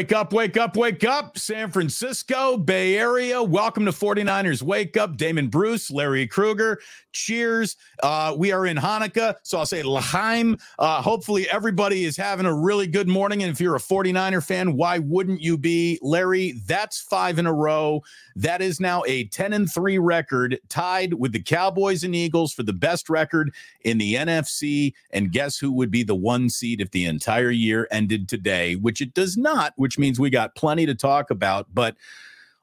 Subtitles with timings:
[0.00, 1.36] Wake up, wake up, wake up.
[1.36, 3.42] San Francisco, Bay Area.
[3.42, 5.18] Welcome to 49ers Wake Up.
[5.18, 6.80] Damon Bruce, Larry Krueger.
[7.12, 7.76] Cheers.
[8.02, 9.34] Uh, we are in Hanukkah.
[9.42, 10.56] So I'll say L'chaim.
[10.78, 13.42] Uh, hopefully, everybody is having a really good morning.
[13.42, 15.98] And if you're a 49er fan, why wouldn't you be?
[16.00, 18.00] Larry, that's five in a row.
[18.36, 22.62] That is now a 10 and 3 record, tied with the Cowboys and Eagles for
[22.62, 24.94] the best record in the NFC.
[25.10, 29.02] And guess who would be the one seed if the entire year ended today, which
[29.02, 31.66] it does not which means we got plenty to talk about.
[31.72, 31.96] But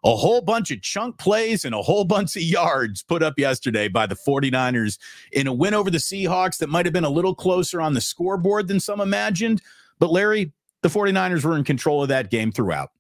[0.04, 3.88] a whole bunch of chunk plays and a whole bunch of yards put up yesterday
[3.88, 4.98] by the 49ers
[5.32, 8.02] in a win over the Seahawks that might have been a little closer on the
[8.02, 9.62] scoreboard than some imagined.
[10.00, 12.92] But Larry, the 49ers were in control of that game throughout.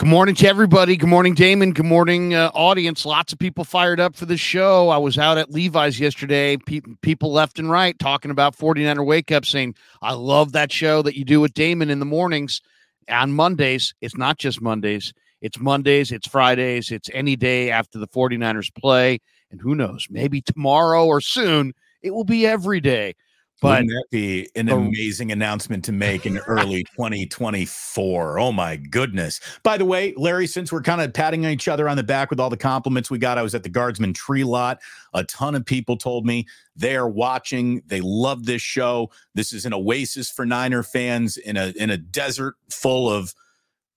[0.00, 0.96] Good morning to everybody.
[0.96, 1.74] Good morning, Damon.
[1.74, 3.04] Good morning, uh, audience.
[3.04, 4.88] Lots of people fired up for the show.
[4.88, 6.56] I was out at Levi's yesterday.
[6.56, 11.02] Pe- people left and right talking about 49er Wake Up, saying, I love that show
[11.02, 12.62] that you do with Damon in the mornings
[13.08, 15.12] on Mondays, it's not just Mondays.
[15.40, 19.20] It's Mondays, it's Fridays, it's any day after the 49ers play.
[19.50, 23.14] And who knows, maybe tomorrow or soon, it will be every day.
[23.60, 28.38] But Wouldn't that be an amazing announcement to make in early 2024?
[28.38, 29.38] Oh my goodness.
[29.62, 32.40] By the way, Larry, since we're kind of patting each other on the back with
[32.40, 34.80] all the compliments we got, I was at the Guardsman Tree Lot.
[35.12, 37.82] A ton of people told me they are watching.
[37.86, 39.10] They love this show.
[39.34, 43.34] This is an oasis for Niner fans in a in a desert full of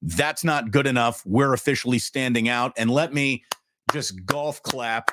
[0.02, 1.26] that's not good enough.
[1.26, 2.74] We're officially standing out.
[2.78, 3.46] And let me
[3.94, 5.12] just golf clap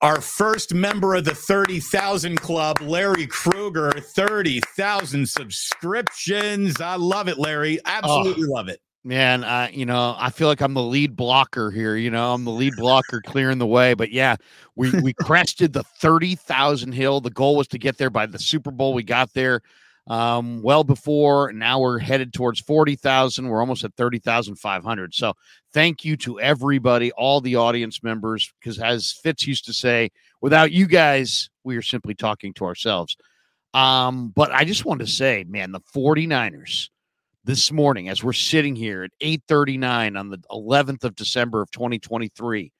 [0.00, 6.80] our first member of the 30,000 club, Larry Krueger, 30,000 subscriptions.
[6.80, 7.80] I love it, Larry.
[7.84, 8.80] Absolutely oh, love it.
[9.04, 11.96] Man, uh, you know, I feel like I'm the lead blocker here.
[11.96, 13.94] You know, I'm the lead blocker clearing the way.
[13.94, 14.36] But yeah,
[14.76, 17.20] we we crested the 30,000 hill.
[17.20, 18.94] The goal was to get there by the Super Bowl.
[18.94, 19.62] We got there
[20.08, 21.52] um, well before.
[21.52, 23.48] Now we're headed towards 40,000.
[23.48, 25.14] We're almost at 30,500.
[25.14, 25.34] So
[25.72, 30.10] thank you to everybody, all the audience members, because as Fitz used to say,
[30.40, 33.16] without you guys, we are simply talking to ourselves.
[33.74, 36.88] Um, but I just want to say, man, the 49ers
[37.44, 42.72] this morning, as we're sitting here at 839 on the 11th of December of 2023,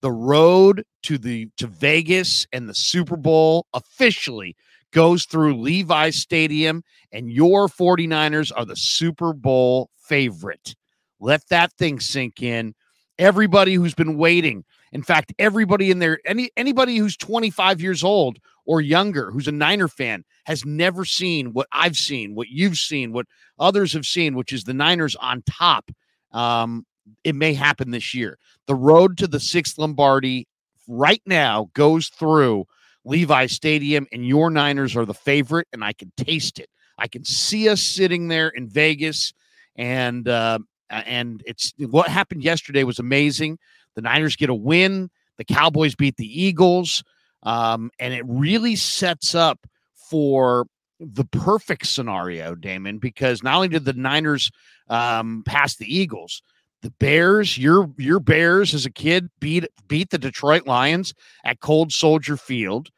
[0.00, 4.56] the road to the to Vegas and the Super Bowl officially
[4.92, 6.82] goes through Levi's Stadium,
[7.12, 10.74] and your 49ers are the Super Bowl favorite.
[11.20, 12.74] Let that thing sink in.
[13.18, 18.38] Everybody who's been waiting, in fact, everybody in there, any anybody who's 25 years old
[18.64, 23.12] or younger who's a Niner fan has never seen what I've seen, what you've seen,
[23.12, 23.26] what
[23.58, 25.90] others have seen, which is the Niners on top.
[26.32, 26.86] Um,
[27.24, 28.38] it may happen this year.
[28.66, 30.46] The road to the sixth Lombardi
[30.86, 32.66] right now goes through
[33.08, 36.68] Levi Stadium, and your Niners are the favorite, and I can taste it.
[36.98, 39.32] I can see us sitting there in Vegas,
[39.76, 40.58] and uh,
[40.90, 43.58] and it's what happened yesterday was amazing.
[43.94, 45.10] The Niners get a win.
[45.38, 47.02] The Cowboys beat the Eagles,
[47.44, 49.66] um, and it really sets up
[50.10, 50.66] for
[51.00, 54.50] the perfect scenario, Damon, because not only did the Niners
[54.88, 56.42] um, pass the Eagles,
[56.82, 61.14] the Bears, your your Bears as a kid beat beat the Detroit Lions
[61.44, 62.90] at Cold Soldier Field.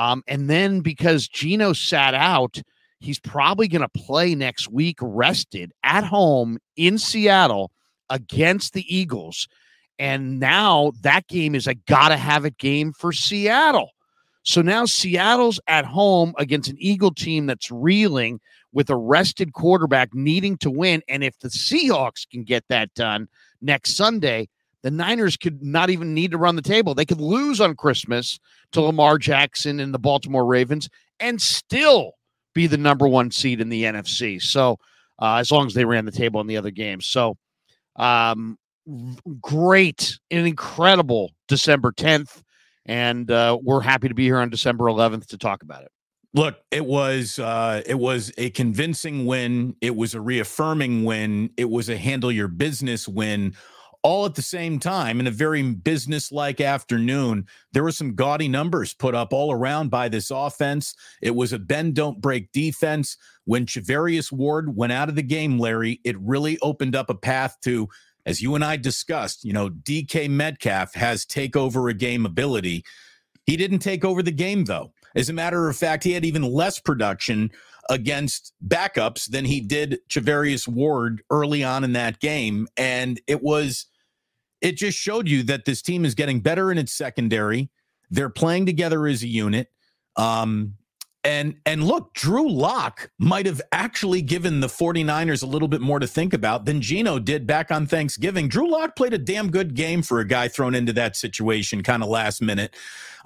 [0.00, 2.62] Um, and then because Geno sat out,
[3.00, 7.70] he's probably going to play next week rested at home in Seattle
[8.08, 9.46] against the Eagles.
[9.98, 13.90] And now that game is a gotta have it game for Seattle.
[14.42, 18.40] So now Seattle's at home against an Eagle team that's reeling
[18.72, 21.02] with a rested quarterback needing to win.
[21.10, 23.28] And if the Seahawks can get that done
[23.60, 24.48] next Sunday,
[24.82, 26.94] the Niners could not even need to run the table.
[26.94, 28.38] They could lose on Christmas
[28.72, 32.12] to Lamar Jackson and the Baltimore Ravens and still
[32.54, 34.40] be the number one seed in the NFC.
[34.40, 34.78] So,
[35.20, 37.06] uh, as long as they ran the table in the other games.
[37.06, 37.36] So,
[37.96, 38.58] um,
[39.40, 42.42] great, and incredible December 10th.
[42.86, 45.90] And uh, we're happy to be here on December 11th to talk about it.
[46.32, 49.74] Look, it was uh, it was a convincing win.
[49.80, 51.50] It was a reaffirming win.
[51.56, 53.54] It was a handle your business win
[54.02, 57.46] all at the same time in a very business-like afternoon.
[57.72, 60.94] There were some gaudy numbers put up all around by this offense.
[61.20, 63.16] It was a bend don't break defense.
[63.44, 67.58] When Charvarius Ward went out of the game, Larry, it really opened up a path
[67.62, 67.88] to,
[68.24, 72.84] as you and I discussed, you know, DK Metcalf has take over a game ability.
[73.44, 74.92] He didn't take over the game though.
[75.14, 77.50] As a matter of fact, he had even less production
[77.88, 82.68] against backups than he did Charvarius Ward early on in that game.
[82.76, 83.86] And it was
[84.60, 87.70] it just showed you that this team is getting better in its secondary.
[88.10, 89.68] They're playing together as a unit.
[90.16, 90.74] Um,
[91.22, 95.98] And and look, Drew Lock might have actually given the 49ers a little bit more
[95.98, 98.48] to think about than Geno did back on Thanksgiving.
[98.48, 102.02] Drew Lock played a damn good game for a guy thrown into that situation kind
[102.02, 102.74] of last minute.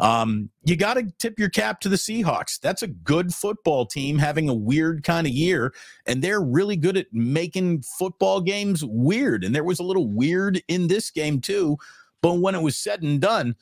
[0.01, 2.59] Um, you got to tip your cap to the Seahawks.
[2.59, 5.73] That's a good football team having a weird kind of year,
[6.05, 9.45] and they're really good at making football games weird.
[9.45, 11.77] And there was a little weird in this game too.
[12.23, 13.55] But when it was said and done,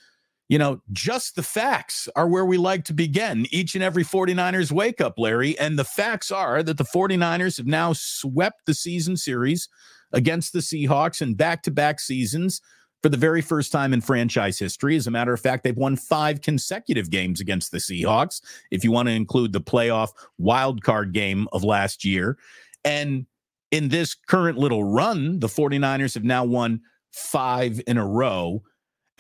[0.53, 4.71] you know, just the facts are where we like to begin each and every 49ers
[4.71, 5.59] wake up, Larry.
[5.59, 9.71] And the facts are that the 49ers have now swept the season series
[10.13, 12.61] against the Seahawks in back to back seasons
[13.03, 14.95] for the very first time in franchise history.
[14.95, 18.93] As a matter of fact, they've won five consecutive games against the Seahawks, if you
[18.93, 22.37] want to include the playoff wild card game of last year.
[22.85, 23.25] And
[23.71, 28.63] in this current little run, the 49ers have now won five in a row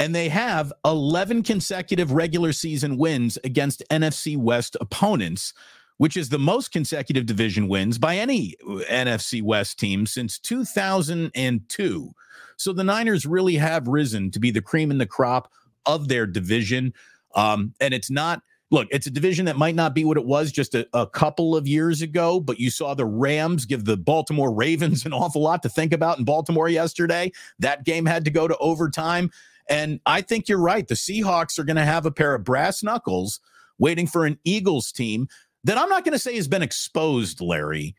[0.03, 5.55] and they have 11 consecutive regular season wins against NFC West opponents,
[5.99, 8.57] which is the most consecutive division wins by any
[8.91, 12.11] NFC West team since 2002.
[12.57, 15.53] So the Niners really have risen to be the cream in the crop
[15.87, 16.95] of their division.
[17.37, 20.51] Um, and it's not, look, it's a division that might not be what it was
[20.51, 24.53] just a, a, couple of years ago, but you saw the Rams give the Baltimore
[24.53, 27.31] Ravens an awful lot to think about in Baltimore yesterday.
[27.61, 29.31] That game had to go to overtime.
[29.69, 30.87] And I think you're right.
[30.87, 33.41] The Seahawks are going to have a pair of brass knuckles
[33.79, 35.29] waiting for an Eagles team
[35.65, 37.95] that I'm not going to say has been exposed, Larry,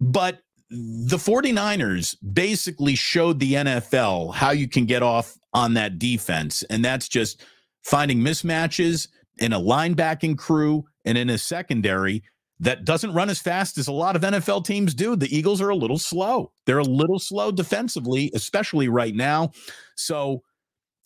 [0.00, 0.40] but
[0.70, 6.62] the 49ers basically showed the NFL how you can get off on that defense.
[6.70, 7.44] And that's just
[7.82, 9.08] finding mismatches
[9.38, 12.22] in a linebacking crew and in a secondary
[12.60, 15.16] that doesn't run as fast as a lot of NFL teams do.
[15.16, 16.52] The Eagles are a little slow.
[16.66, 19.50] They're a little slow defensively, especially right now.
[19.96, 20.42] So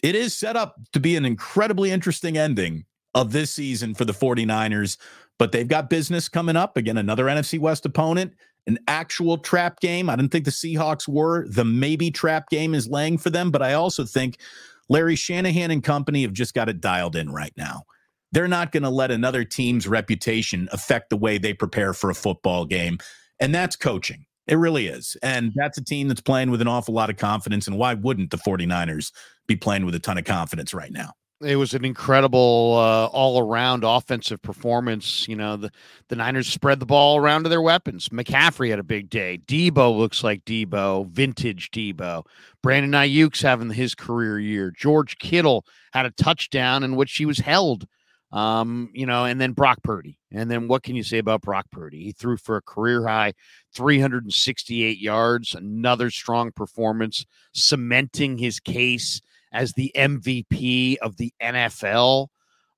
[0.04, 2.84] it is set up to be an incredibly interesting ending
[3.14, 4.98] of this season for the 49ers,
[5.38, 6.76] but they've got business coming up.
[6.76, 8.34] Again, another NFC West opponent,
[8.66, 10.10] an actual trap game.
[10.10, 11.48] I didn't think the Seahawks were.
[11.48, 14.36] The maybe trap game is laying for them, but I also think
[14.90, 17.84] Larry Shanahan and company have just got it dialed in right now.
[18.30, 22.14] They're not going to let another team's reputation affect the way they prepare for a
[22.14, 22.98] football game,
[23.40, 24.26] and that's coaching.
[24.46, 25.17] It really is.
[25.23, 27.67] And that's a team that's playing with an awful lot of confidence.
[27.67, 29.12] And why wouldn't the 49ers
[29.46, 31.12] be playing with a ton of confidence right now?
[31.41, 35.26] It was an incredible uh, all around offensive performance.
[35.29, 35.70] You know, the,
[36.08, 38.08] the Niners spread the ball around to their weapons.
[38.11, 39.41] McCaffrey had a big day.
[39.46, 42.25] Deebo looks like Deebo, vintage Deebo.
[42.62, 44.70] Brandon Aiyuk's having his career year.
[44.70, 47.87] George Kittle had a touchdown in which he was held
[48.34, 50.19] um, you know, and then Brock Purdy.
[50.32, 52.02] And then what can you say about Brock Purdy?
[52.02, 53.34] He threw for a career high
[53.75, 59.22] 368 yards, another strong performance, cementing his case
[59.52, 62.26] as the MVP of the NFL.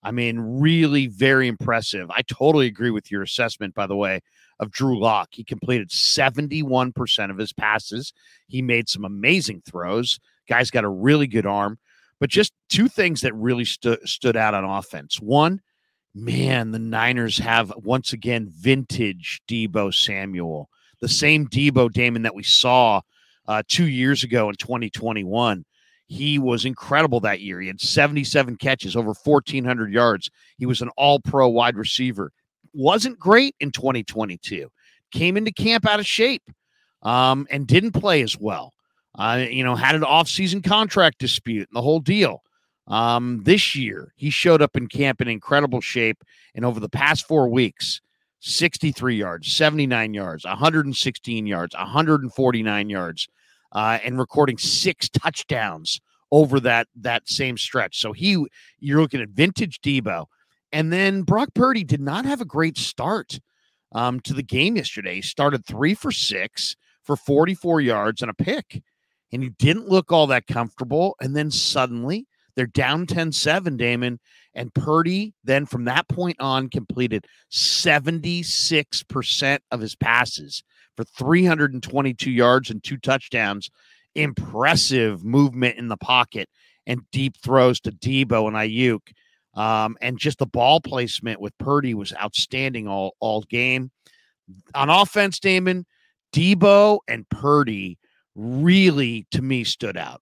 [0.03, 2.11] I mean, really very impressive.
[2.11, 4.21] I totally agree with your assessment, by the way,
[4.61, 5.31] of Drew Lock.
[5.33, 8.13] He completed 71% of his passes.
[8.47, 10.21] He made some amazing throws.
[10.51, 11.79] Guy's got a really good arm.
[12.19, 15.21] But just two things that really stu- stood out on offense.
[15.21, 15.61] One,
[16.15, 20.69] man, the Niners have once again vintage Deebo Samuel,
[21.01, 23.03] the same Deebo Damon that we saw
[23.47, 25.65] uh, two years ago in 2021.
[26.09, 27.61] He was incredible that year.
[27.61, 30.31] He had 77 catches, over 1,400 yards.
[30.57, 32.33] He was an all pro wide receiver.
[32.73, 34.69] Wasn't great in 2022.
[35.13, 36.43] Came into camp out of shape
[37.03, 38.73] um, and didn't play as well.
[39.17, 42.43] Uh, you know, had an off-season contract dispute and the whole deal.
[42.87, 46.23] Um, this year, he showed up in camp in incredible shape,
[46.55, 48.01] and over the past four weeks,
[48.41, 53.29] 63 yards, 79 yards, 116 yards, 149 yards,
[53.73, 57.99] uh, and recording six touchdowns over that that same stretch.
[57.99, 58.47] So he,
[58.79, 60.27] you're looking at vintage Deebo,
[60.73, 63.41] and then Brock Purdy did not have a great start
[63.93, 65.17] um, to the game yesterday.
[65.17, 68.83] He started three for six for 44 yards and a pick
[69.33, 71.17] and he didn't look all that comfortable.
[71.21, 74.21] And then suddenly they're down 10 7, Damon.
[74.55, 80.65] And Purdy then from that point on completed 76% of his passes
[80.97, 83.69] for 322 yards and two touchdowns.
[84.15, 86.49] Impressive movement in the pocket
[86.87, 89.01] and deep throws to Deebo and Aiyuk.
[89.61, 93.91] Um, and just the ball placement with Purdy was outstanding all, all game.
[94.75, 95.85] On offense, Damon,
[96.33, 97.99] Deebo and Purdy
[98.37, 100.21] really to me stood out.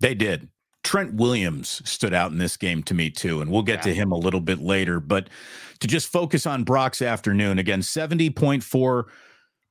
[0.00, 0.48] They did.
[0.84, 3.92] Trent Williams stood out in this game to me too, and we'll get yeah.
[3.92, 5.00] to him a little bit later.
[5.00, 5.28] But
[5.80, 9.04] to just focus on Brock's afternoon again, 70.4%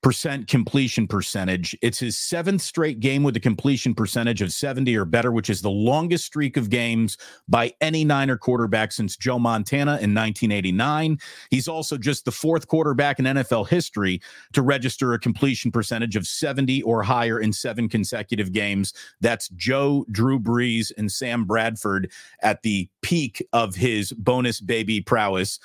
[0.06, 1.76] percent completion percentage.
[1.82, 5.64] It's his seventh straight game with a completion percentage of 70 or better, which is
[5.64, 11.18] the longest streak of games by any Niner quarterback since Joe Montana in 1989.
[11.50, 14.22] He's also just the fourth quarterback in NFL history
[14.54, 18.94] to register a completion percentage of 70 or higher in seven consecutive games.
[19.22, 22.12] That's Joe, Drew Brees, and Sam Bradford
[22.44, 25.60] at the peak of his bonus baby prowess.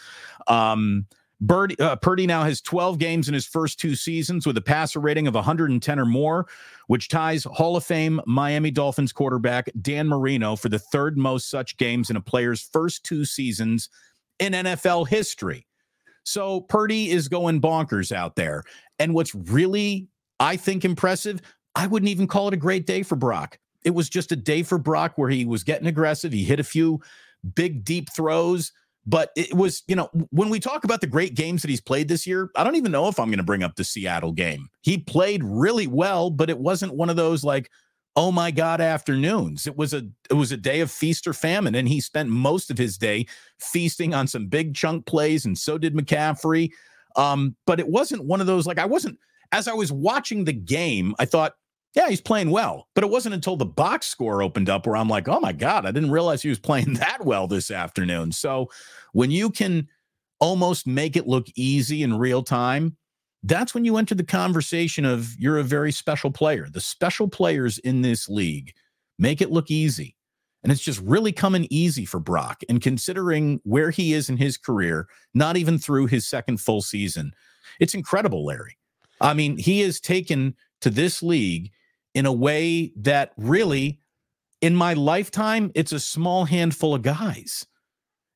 [0.47, 1.05] Um,
[1.49, 5.27] Uh, Purdy now has 12 games in his first two seasons with a passer rating
[5.27, 6.47] of 110 or more,
[6.87, 11.77] which ties Hall of Fame Miami Dolphins quarterback Dan Marino for the third most such
[11.79, 13.89] games in a player's first two seasons
[14.39, 15.67] in NFL history.
[16.25, 18.65] So Purdy is going bonkers out there.
[18.99, 21.41] And what's really, I think, impressive,
[21.75, 23.59] I wouldn't even call it a great day for Brock.
[23.85, 26.33] It was just a day for Brock where he was getting aggressive.
[26.33, 27.01] He hit a few
[27.55, 28.73] big, deep throws
[29.07, 32.09] but it was, you know, when we talk about the great games that he's played
[32.09, 34.69] this year, I don't even know if I'm going to bring up the Seattle game.
[34.83, 37.71] He played really well, but it wasn't one of those like,
[38.17, 41.75] oh my god afternoons it was a it was a day of feast or famine
[41.77, 43.25] and he spent most of his day
[43.59, 46.71] feasting on some big chunk plays and so did mccaffrey
[47.17, 49.17] um but it wasn't one of those like i wasn't
[49.53, 51.55] as i was watching the game i thought
[51.95, 52.89] yeah, he's playing well.
[52.95, 55.87] But it wasn't until the box score opened up where I'm like, oh my God,
[55.87, 58.33] I didn't realize he was playing that well this afternoon.
[58.33, 58.71] So
[59.13, 59.89] when you can
[60.39, 62.97] almost make it look easy in real time,
[63.43, 66.69] that's when you enter the conversation of you're a very special player.
[66.71, 68.73] The special players in this league
[69.19, 70.17] make it look easy.
[70.63, 72.61] And it's just really coming easy for Brock.
[72.69, 77.33] And considering where he is in his career, not even through his second full season,
[77.81, 78.77] it's incredible, Larry.
[79.23, 81.71] I mean, he has taken to this league
[82.15, 84.01] in a way that really,
[84.61, 87.67] in my lifetime, it's a small handful of guys.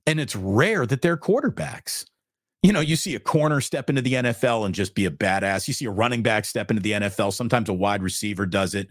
[0.06, 2.04] And it's rare that they're quarterbacks.
[2.62, 5.68] You know, you see a corner step into the NFL and just be a badass.
[5.68, 7.32] You see a running back step into the NFL.
[7.32, 8.88] Sometimes a wide receiver does it.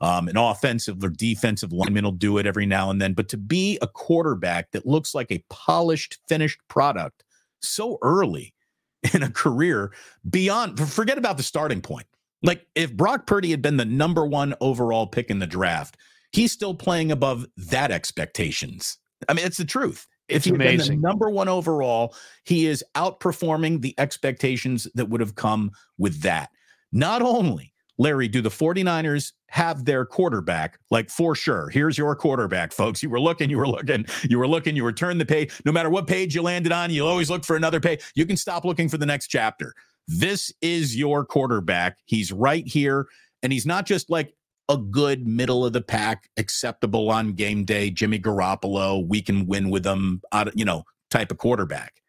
[0.00, 3.12] Um, an offensive or defensive lineman will do it every now and then.
[3.12, 7.22] But to be a quarterback that looks like a polished, finished product
[7.60, 8.54] so early
[9.14, 9.92] in a career
[10.28, 12.06] beyond, forget about the starting point.
[12.42, 15.96] Like if Brock Purdy had been the number one overall pick in the draft,
[16.32, 18.98] he's still playing above that expectations.
[19.28, 20.06] I mean, it's the truth.
[20.28, 20.94] If amazing.
[20.94, 26.22] Been the number one overall, he is outperforming the expectations that would have come with
[26.22, 26.50] that.
[26.92, 31.68] Not only, Larry, do the 49ers have their quarterback, like for sure.
[31.68, 33.02] Here's your quarterback, folks.
[33.02, 35.52] You were looking, you were looking, you were looking, you were turning the page.
[35.64, 38.00] No matter what page you landed on, you'll always look for another page.
[38.14, 39.74] You can stop looking for the next chapter.
[40.08, 41.98] This is your quarterback.
[42.04, 43.06] He's right here.
[43.42, 44.34] And he's not just like
[44.68, 49.70] a good middle of the pack, acceptable on game day, Jimmy Garoppolo, we can win
[49.70, 50.22] with him,
[50.54, 52.01] you know, type of quarterback.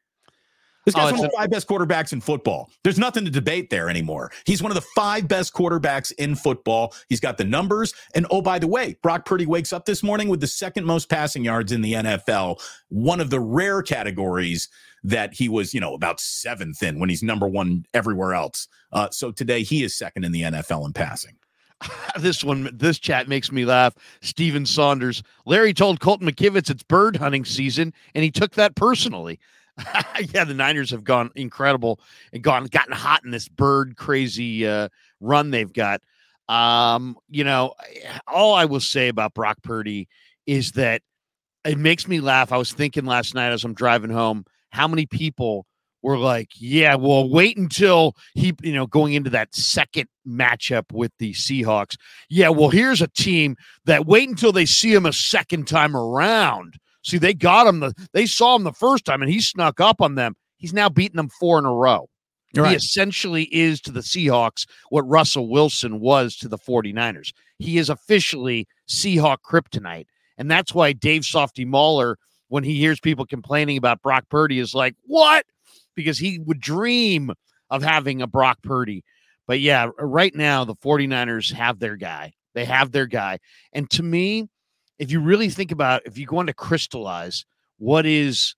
[0.86, 2.70] This guy's oh, one of the five best quarterbacks in football.
[2.84, 4.32] There's nothing to debate there anymore.
[4.46, 6.94] He's one of the five best quarterbacks in football.
[7.08, 7.94] He's got the numbers.
[8.16, 11.10] And oh, by the way, Brock Purdy wakes up this morning with the second most
[11.10, 14.68] passing yards in the NFL, one of the rare categories
[15.04, 18.68] that he was, you know, about seventh in when he's number one everywhere else.
[18.92, 21.36] Uh, so today he is second in the NFL in passing.
[22.20, 23.94] this one, this chat makes me laugh.
[24.22, 25.24] Steven Saunders.
[25.46, 29.40] Larry told Colton McKivitz it's bird hunting season, and he took that personally.
[30.34, 32.00] yeah, the Niners have gone incredible
[32.32, 34.90] and gone gotten hot in this bird crazy uh,
[35.20, 36.02] run they've got.
[36.50, 37.74] Um, you know,
[38.28, 40.08] all I will say about Brock Purdy
[40.46, 41.02] is that
[41.66, 42.52] it makes me laugh.
[42.52, 45.66] I was thinking last night as I'm driving home how many people
[46.02, 51.12] were like, yeah, well, wait until he, you know, going into that second matchup with
[51.18, 51.96] the Seahawks.
[52.30, 56.78] Yeah, well, here's a team that wait until they see him a second time around.
[57.04, 60.02] See, they got him the they saw him the first time and he snuck up
[60.02, 60.36] on them.
[60.58, 62.10] He's now beaten them four in a row.
[62.56, 62.70] Right.
[62.70, 67.34] He essentially is to the Seahawks what Russell Wilson was to the 49ers.
[67.58, 70.06] He is officially Seahawk kryptonite.
[70.38, 72.18] And that's why Dave Softy Mahler
[72.50, 75.46] when he hears people complaining about Brock Purdy is like, what?
[75.96, 77.32] Because he would dream
[77.72, 79.04] of having a Brock Purdy.
[79.48, 82.34] But yeah, right now, the 49ers have their guy.
[82.54, 83.40] They have their guy.
[83.74, 84.50] And to me,
[85.04, 87.46] if you really think about if you go on to crystallize
[87.78, 88.56] what is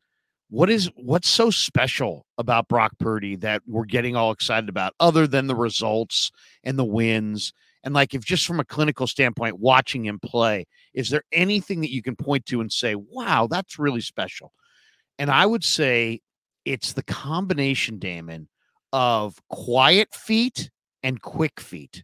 [0.50, 5.28] what is what's so special about Brock Purdy that we're getting all excited about other
[5.28, 6.32] than the results
[6.64, 7.52] and the wins
[7.86, 11.94] and like, if just from a clinical standpoint, watching him play, is there anything that
[11.94, 14.52] you can point to and say, wow, that's really special?
[15.20, 16.22] And I would say
[16.66, 18.50] it's the combination, Damon,
[18.92, 20.72] of quiet feet
[21.04, 22.04] and quick feet.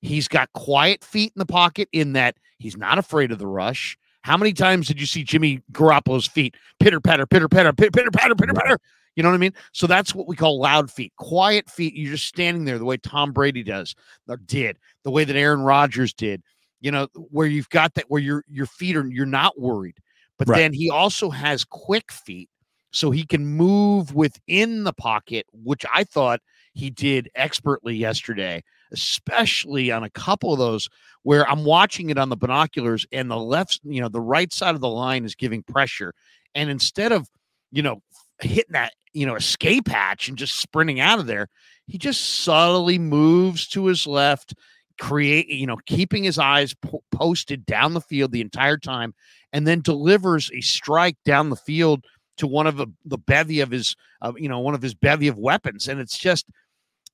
[0.00, 3.96] He's got quiet feet in the pocket in that he's not afraid of the rush.
[4.22, 8.10] How many times did you see Jimmy Garoppolo's feet pitter patter, pitter patter, pitter pitter
[8.10, 8.78] patter, pitter patter?
[9.16, 9.54] You know what I mean?
[9.72, 11.12] So that's what we call loud feet.
[11.16, 13.94] Quiet feet, you're just standing there the way Tom Brady does
[14.28, 16.42] or did, the way that Aaron Rodgers did.
[16.80, 19.96] You know, where you've got that where your your feet are you're not worried.
[20.38, 20.58] But Right.
[20.58, 22.48] then he also has quick feet
[22.92, 26.40] so he can move within the pocket, which I thought
[26.74, 30.88] he did expertly yesterday, especially on a couple of those
[31.22, 34.74] where I'm watching it on the binoculars and the left, you know, the right side
[34.74, 36.14] of the line is giving pressure.
[36.54, 37.28] And instead of,
[37.70, 38.02] you know,
[38.40, 41.48] hitting that, you know, escape hatch and just sprinting out of there,
[41.86, 44.54] he just subtly moves to his left,
[45.00, 49.14] create, you know, keeping his eyes po- posted down the field the entire time,
[49.52, 52.04] and then delivers a strike down the field
[52.36, 55.28] to one of the, the bevy of his, uh, you know, one of his bevy
[55.28, 55.88] of weapons.
[55.88, 56.46] And it's just,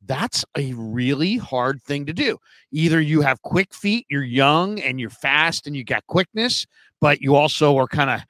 [0.06, 2.38] that's a really hard thing to do.
[2.73, 6.66] Either you have quick feet, you're young and you're fast and you got quickness,
[7.00, 8.20] but you also are kind of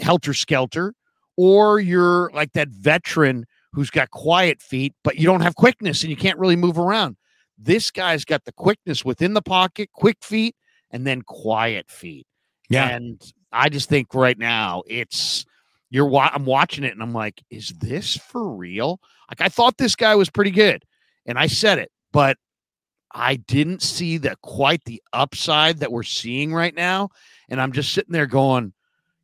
[0.00, 0.94] helter skelter,
[1.36, 6.10] or you're like that veteran who's got quiet feet, but you don't have quickness and
[6.10, 7.16] you can't really move around.
[7.58, 10.54] This guy's got the quickness within the pocket, quick feet,
[10.90, 12.26] and then quiet feet.
[12.68, 12.88] Yeah.
[12.88, 13.20] And
[13.52, 15.44] I just think right now it's
[15.90, 19.00] you're I'm watching it and I'm like, is this for real?
[19.30, 20.84] Like I thought this guy was pretty good,
[21.26, 22.36] and I said it, but
[23.12, 27.08] I didn't see the quite the upside that we're seeing right now.
[27.48, 28.72] And I'm just sitting there going,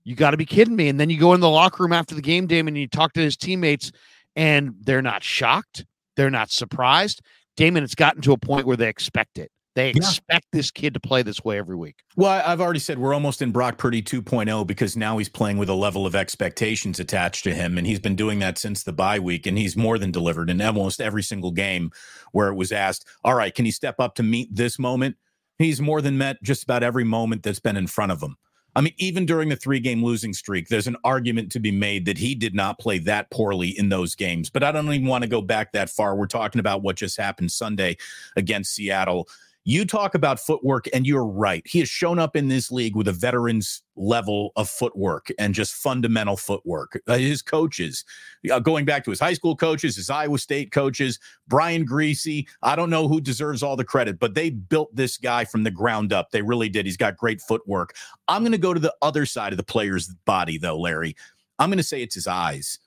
[0.04, 0.88] you got to be kidding me.
[0.88, 3.12] And then you go in the locker room after the game, Damon, and you talk
[3.14, 3.92] to his teammates,
[4.34, 5.84] and they're not shocked.
[6.16, 7.22] They're not surprised.
[7.56, 9.50] Damon, it's gotten to a point where they expect it.
[9.74, 9.96] They Yeah.
[9.96, 11.96] expect this kid to play this way every week.
[12.16, 15.70] Well, I've already said we're almost in Brock Purdy 2.0 because now he's playing with
[15.70, 17.78] a level of expectations attached to him.
[17.78, 19.46] And he's been doing that since the bye week.
[19.46, 21.90] And he's more than delivered in almost every single game
[22.32, 25.16] where it was asked, All right, can he step up to meet this moment?
[25.58, 28.36] He's more than met just about every moment that's been in front of him.
[28.74, 32.06] I mean, even during the three game losing streak, there's an argument to be made
[32.06, 34.48] that he did not play that poorly in those games.
[34.48, 36.16] But I don't even want to go back that far.
[36.16, 37.98] We're talking about what just happened Sunday
[38.36, 39.28] against Seattle.
[39.64, 41.62] You talk about footwork, and you're right.
[41.64, 45.74] He has shown up in this league with a veteran's level of footwork and just
[45.74, 47.00] fundamental footwork.
[47.06, 48.04] Uh, his coaches,
[48.50, 52.46] uh, going back to his high school coaches, his Iowa State coaches, Brian Griese.
[52.62, 55.70] I don't know who deserves all the credit, but they built this guy from the
[55.70, 56.32] ground up.
[56.32, 56.84] They really did.
[56.84, 57.94] He's got great footwork.
[58.26, 61.14] I'm going to go to the other side of the player's body, though, Larry.
[61.60, 62.80] I'm going to say it's his eyes.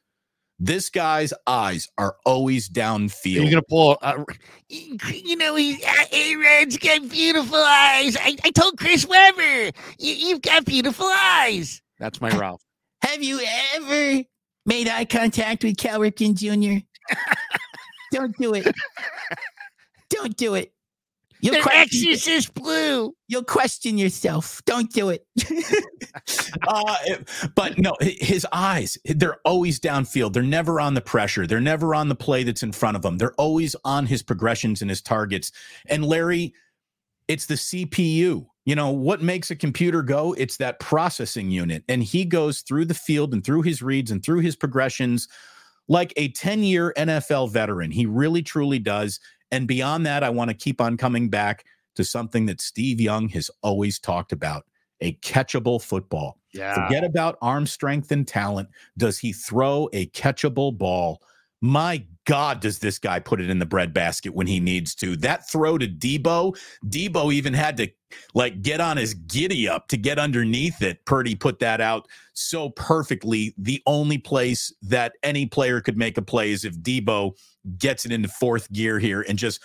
[0.58, 3.34] This guy's eyes are always downfield.
[3.34, 3.98] You're gonna pull.
[4.02, 4.24] Uh,
[4.70, 8.16] You know, he, uh, Aaron's got beautiful eyes.
[8.18, 11.82] I, I told Chris Webber, you, you've got beautiful eyes.
[12.00, 12.62] that's my Ralph.
[13.02, 13.42] Have you
[13.76, 14.24] ever
[14.66, 16.84] made eye contact with Cal Ripken Jr.?
[18.12, 18.68] Don't do it.
[20.10, 20.72] Don't do it.
[21.46, 23.14] You'll They're question, exorcist blue.
[23.28, 24.64] you'll question yourself.
[24.66, 25.28] Don't do it.
[26.68, 26.96] uh,
[27.54, 30.34] but no, his eyes, they're always downfield.
[30.34, 31.46] They're never on the pressure.
[31.46, 33.20] They're never on the play that's in front of them.
[33.20, 35.52] They're always on his progressions and his targets.
[35.86, 36.56] And Larry,
[37.28, 38.48] it's the CPU.
[38.66, 40.34] You know, what makes a computer go?
[40.34, 41.84] It's that processing unit.
[41.88, 45.28] And he goes through the field and through his reads and through his progressions
[45.88, 47.92] like a 10 year NFL veteran.
[47.92, 49.20] He really, truly does.
[49.56, 51.64] And beyond that, I want to keep on coming back
[51.96, 54.66] to something that Steve Young has always talked about
[55.00, 56.38] a catchable football.
[56.54, 56.74] Yeah.
[56.74, 58.68] Forget about arm strength and talent.
[58.98, 61.22] Does he throw a catchable ball?
[61.62, 65.16] My God, does this guy put it in the breadbasket when he needs to?
[65.18, 67.90] That throw to Deebo, Deebo even had to
[68.34, 71.06] like get on his giddy up to get underneath it.
[71.06, 73.54] Purdy put that out so perfectly.
[73.58, 77.38] The only place that any player could make a play is if Deebo
[77.78, 79.62] gets it into fourth gear here and just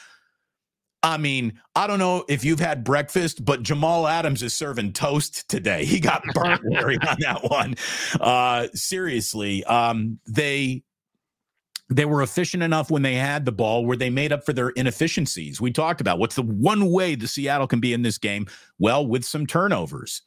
[1.03, 5.49] I mean, I don't know if you've had breakfast, but Jamal Adams is serving toast
[5.49, 5.87] today.
[5.87, 7.75] He got burnt on that one.
[8.21, 10.83] Uh, seriously, um, they
[11.91, 14.71] they were efficient enough when they had the ball where they made up for their
[14.71, 15.61] inefficiencies.
[15.61, 18.47] We talked about what's the one way the Seattle can be in this game?
[18.79, 20.23] Well, with some turnovers.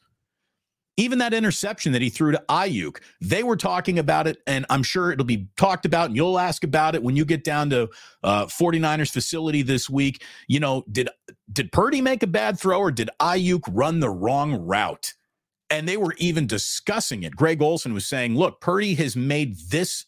[0.96, 4.84] Even that interception that he threw to Aiyuk, they were talking about it, and I'm
[4.84, 7.88] sure it'll be talked about, and you'll ask about it when you get down to
[8.22, 10.22] uh, 49ers facility this week.
[10.46, 11.08] You know, did
[11.52, 15.14] did Purdy make a bad throw or did Aiyuk run the wrong route?
[15.68, 17.34] And they were even discussing it.
[17.34, 20.06] Greg Olsen was saying, look, Purdy has made this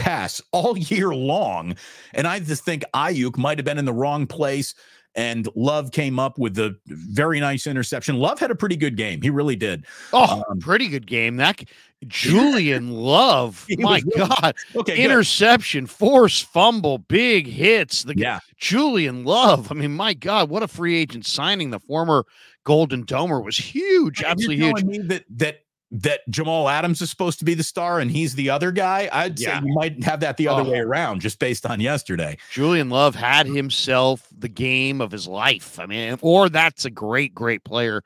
[0.00, 1.76] pass all year long.
[2.14, 4.74] And I just think Aiyuk might have been in the wrong place.
[5.16, 8.16] And Love came up with the very nice interception.
[8.20, 9.20] Love had a pretty good game.
[9.20, 9.84] He really did.
[10.12, 11.34] Oh, Um, pretty good game.
[11.36, 11.64] That
[12.06, 13.66] Julian Love.
[13.78, 14.54] My really- God.
[14.76, 14.96] Okay.
[14.96, 15.04] good.
[15.04, 18.04] Interception, force fumble, big hits.
[18.04, 18.38] The Yeah.
[18.56, 19.72] Julian Love.
[19.72, 21.70] I mean, my God, what a free agent signing.
[21.70, 22.24] The former
[22.64, 25.08] Golden Domer was huge, absolutely huge.
[25.08, 25.60] that that
[25.92, 29.08] that Jamal Adams is supposed to be the star and he's the other guy.
[29.12, 29.58] I'd Yeah.
[29.60, 30.70] say you might have that the other Oh.
[30.70, 32.36] way around, just based on yesterday.
[32.52, 35.80] Julian Love had himself the game of his life.
[35.80, 38.02] I mean, or that's a great, great player.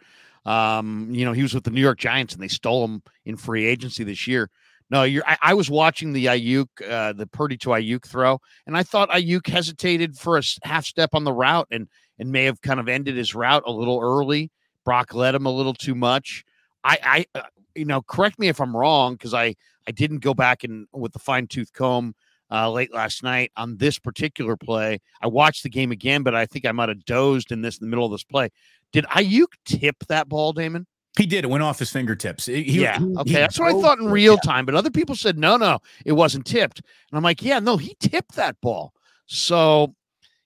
[0.47, 3.37] Um, you know, he was with the New York Giants and they stole him in
[3.37, 4.51] free agency this year.
[4.91, 5.25] No, you're.
[5.27, 9.09] I, I was watching the Aiyuk, uh, the Purdy to Aiyuk throw, and I thought
[9.11, 12.89] Aiyuk hesitated for a half step on the route and and may have kind of
[12.89, 14.51] ended his route a little early.
[14.85, 16.45] Brock led him a little too much.
[16.85, 17.43] I, I, uh,
[17.75, 19.55] you know, correct me if I'm wrong because I
[19.87, 22.15] I didn't go back and with the fine tooth comb
[22.51, 25.01] uh, late last night on this particular play.
[25.21, 27.87] I watched the game again, but I think I might have dozed in this in
[27.87, 28.51] the middle of this play.
[28.93, 30.87] Did Aiyuk tip that ball, Damon?
[31.19, 31.45] He did.
[31.45, 32.47] It went off his fingertips.
[32.47, 32.99] He- he- yeah.
[32.99, 33.31] he- okay.
[33.31, 36.13] he That's what I thought in real time, but other people said, no, no, it
[36.13, 36.81] wasn't tipped.
[36.81, 38.93] And I'm like, yeah, no, he tipped that ball.
[39.27, 39.95] So,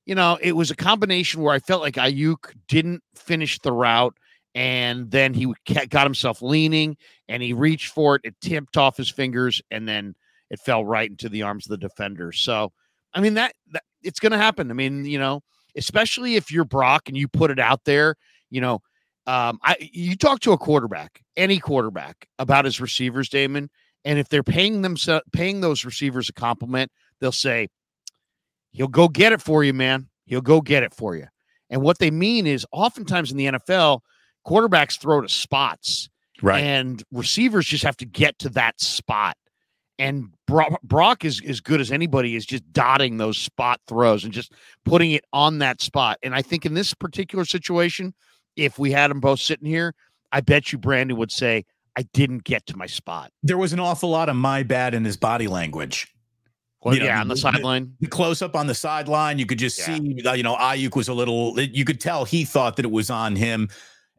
[0.04, 4.16] you know, it was a combination where I felt like Aiyuk didn't finish the route
[4.58, 5.54] and then he
[5.88, 6.96] got himself leaning
[7.28, 8.22] and he reached for it.
[8.24, 10.16] It tipped off his fingers and then
[10.50, 12.32] it fell right into the arms of the defender.
[12.32, 12.72] So,
[13.14, 14.68] I mean, that, that it's going to happen.
[14.72, 15.44] I mean, you know,
[15.76, 18.16] especially if you're Brock and you put it out there,
[18.50, 18.82] you know,
[19.28, 23.70] um, I you talk to a quarterback, any quarterback, about his receivers, Damon,
[24.04, 24.96] and if they're paying them
[25.32, 26.90] paying those receivers a compliment,
[27.20, 27.68] they'll say,
[28.72, 30.08] "He'll go get it for you, man.
[30.24, 31.26] He'll go get it for you."
[31.68, 34.00] And what they mean is, oftentimes in the NFL,
[34.46, 36.08] quarterbacks throw to spots,
[36.42, 36.62] Right.
[36.62, 39.36] and receivers just have to get to that spot.
[39.98, 44.32] And Brock, Brock is as good as anybody is just dotting those spot throws and
[44.32, 44.52] just
[44.84, 46.18] putting it on that spot.
[46.22, 48.14] And I think in this particular situation,
[48.54, 49.94] if we had them both sitting here,
[50.30, 51.64] I bet you Brandon would say,
[51.96, 53.32] I didn't get to my spot.
[53.42, 56.06] there was an awful lot of my bad in his body language.
[56.80, 57.94] Well, You know, yeah, on the the- sideline.
[57.98, 59.96] The close up on the sideline, you could just Yeah.
[59.96, 60.02] see,
[60.36, 63.34] you know, Aiyuk was a little, you could tell he thought that it was on
[63.34, 63.68] him.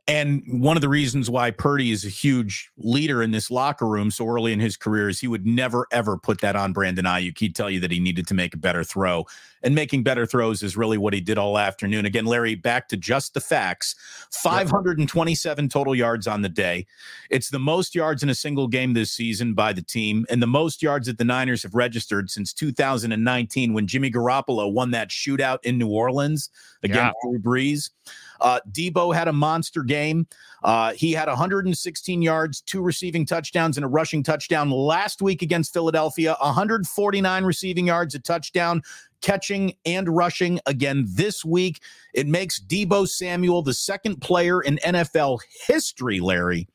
[0.10, 4.10] And one of the reasons why Purdy is a huge leader in this locker room
[4.10, 7.38] so early in his career is he would never, ever put that on Brandon Aiyuk.
[7.38, 9.28] He'd tell you that he needed to make a better throw.
[9.62, 12.08] And making better throws is really what he did all afternoon.
[12.08, 13.94] Again, Larry, back to just the facts
[14.32, 16.88] 527 total yards on the day.
[17.30, 20.48] It's the most yards in a single game this season by the team, and the
[20.48, 25.60] most yards that the Niners have registered since 2019 when Jimmy Garoppolo won that shootout
[25.64, 26.50] in New Orleans
[26.82, 27.92] against Drew Brees.
[28.42, 30.28] Uh, Deebo had a monster game.
[30.64, 35.74] Uh, he had 116 yards, two receiving touchdowns, and a rushing touchdown last week against
[35.74, 36.36] Philadelphia.
[36.42, 38.82] 149 receiving yards, a touchdown,
[39.22, 41.82] catching and rushing again this week.
[42.14, 46.68] It makes Deebo Samuel the second player in NFL history, Larry,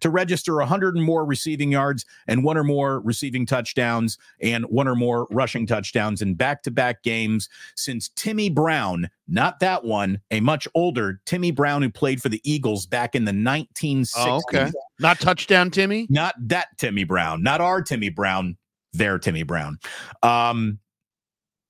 [0.00, 4.88] to register 100 and more receiving yards and one or more receiving touchdowns and one
[4.88, 10.20] or more rushing touchdowns in back to back games since Timmy Brown, not that one,
[10.30, 14.12] a much older Timmy Brown who played for the Eagles back in the 1960s.
[14.16, 14.70] Oh, okay.
[14.98, 16.06] Not touchdown, Timmy.
[16.10, 18.56] Not that Timmy Brown, not our Timmy Brown,
[18.92, 19.78] their Timmy Brown.
[20.22, 20.78] Um,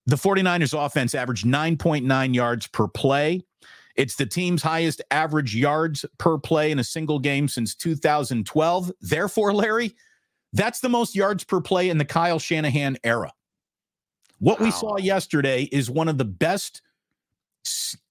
[0.06, 3.42] the 49ers offense averaged 9.9 yards per play.
[3.98, 8.92] It's the team's highest average yards per play in a single game since 2012.
[9.00, 9.96] Therefore, Larry,
[10.52, 13.32] that's the most yards per play in the Kyle Shanahan era.
[14.38, 16.80] What we saw yesterday is one of the best.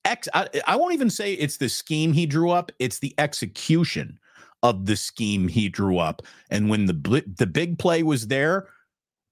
[0.04, 4.20] Ex, I, I won't even say it's the scheme he drew up, it's the execution
[4.64, 6.22] of the scheme he drew up.
[6.50, 8.68] And when the bl- the big play was there,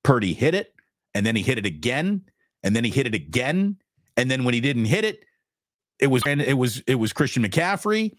[0.04, 0.74] Purdy hit it,
[1.14, 2.22] and then he hit it again,
[2.64, 3.76] and then he hit it again,
[4.16, 5.26] and then when he didn't hit it,
[6.00, 8.12] it was it was it was Christian McCaffrey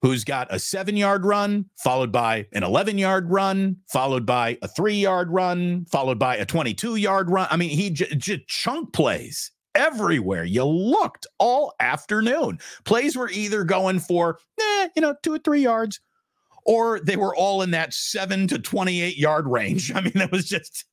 [0.00, 5.84] who's got a 7-yard run followed by an 11-yard run, followed by a 3-yard run,
[5.84, 7.46] followed by a 22-yard run.
[7.52, 10.42] I mean, he just j- chunk plays everywhere.
[10.42, 12.58] You looked all afternoon.
[12.84, 16.00] Plays were either going for, eh, you know, 2 or 3 yards
[16.64, 19.92] or they were all in that 7 to 28 yard range.
[19.94, 20.84] I mean, it was just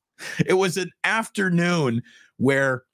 [0.46, 2.02] it was an afternoon
[2.36, 2.84] where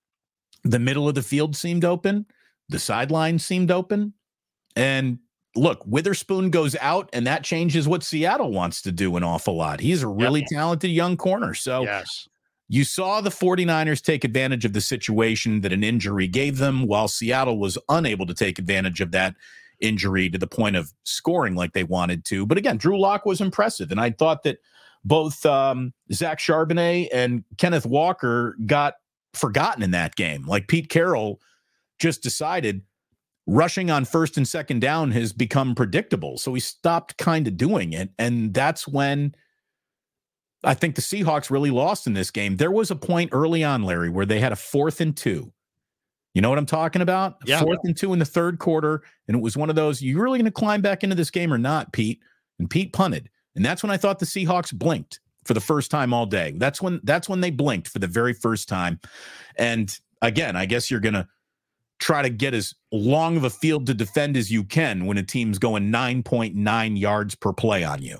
[0.64, 2.26] the middle of the field seemed open,
[2.68, 4.14] the sideline seemed open.
[4.74, 5.18] And
[5.54, 9.80] look, Witherspoon goes out, and that changes what Seattle wants to do an awful lot.
[9.80, 11.54] He's a really talented young corner.
[11.54, 12.28] So yes.
[12.68, 17.08] you saw the 49ers take advantage of the situation that an injury gave them, while
[17.08, 19.34] Seattle was unable to take advantage of that
[19.80, 22.46] injury to the point of scoring like they wanted to.
[22.46, 23.90] But again, Drew Lock was impressive.
[23.90, 24.58] And I thought that
[25.04, 28.94] both um, Zach Charbonnet and Kenneth Walker got
[29.34, 30.46] forgotten in that game.
[30.46, 31.40] Like Pete Carroll
[31.98, 32.82] just decided
[33.46, 36.36] rushing on first and second down has become predictable.
[36.38, 38.10] So he stopped kind of doing it.
[38.18, 39.34] And that's when
[40.64, 42.56] I think the Seahawks really lost in this game.
[42.56, 45.52] There was a point early on, Larry, where they had a fourth and two.
[46.34, 47.36] You know what I'm talking about?
[47.46, 47.60] Yeah.
[47.60, 49.02] Fourth and two in the third quarter.
[49.28, 51.52] And it was one of those, you really going to climb back into this game
[51.52, 52.20] or not, Pete?
[52.58, 53.30] And Pete punted.
[53.54, 56.52] And that's when I thought the Seahawks blinked for the first time all day.
[56.56, 59.00] That's when that's when they blinked for the very first time.
[59.56, 61.28] And again, I guess you're gonna
[61.98, 65.22] try to get as long of a field to defend as you can when a
[65.22, 68.18] team's going 9.9 yards per play on you.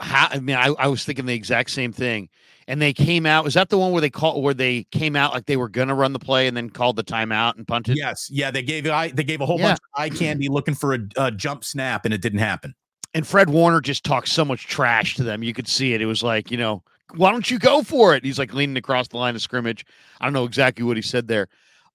[0.00, 2.28] How, I mean, I, I was thinking the exact same thing.
[2.66, 3.44] And they came out.
[3.44, 5.94] Was that the one where they called where they came out like they were gonna
[5.94, 7.96] run the play and then called the timeout and punted?
[7.96, 9.68] Yes, yeah, they gave I they gave a whole Yeah.
[9.70, 12.74] bunch of eye candy looking for a, a jump snap, and it didn't happen.
[13.12, 15.42] and Fred Warner just talked so much trash to them.
[15.42, 16.00] You could see it.
[16.00, 16.82] It was like, you know,
[17.16, 18.24] why don't you go for it?
[18.24, 19.84] He's like leaning across the line of scrimmage.
[20.20, 21.48] I don't know exactly what he said there.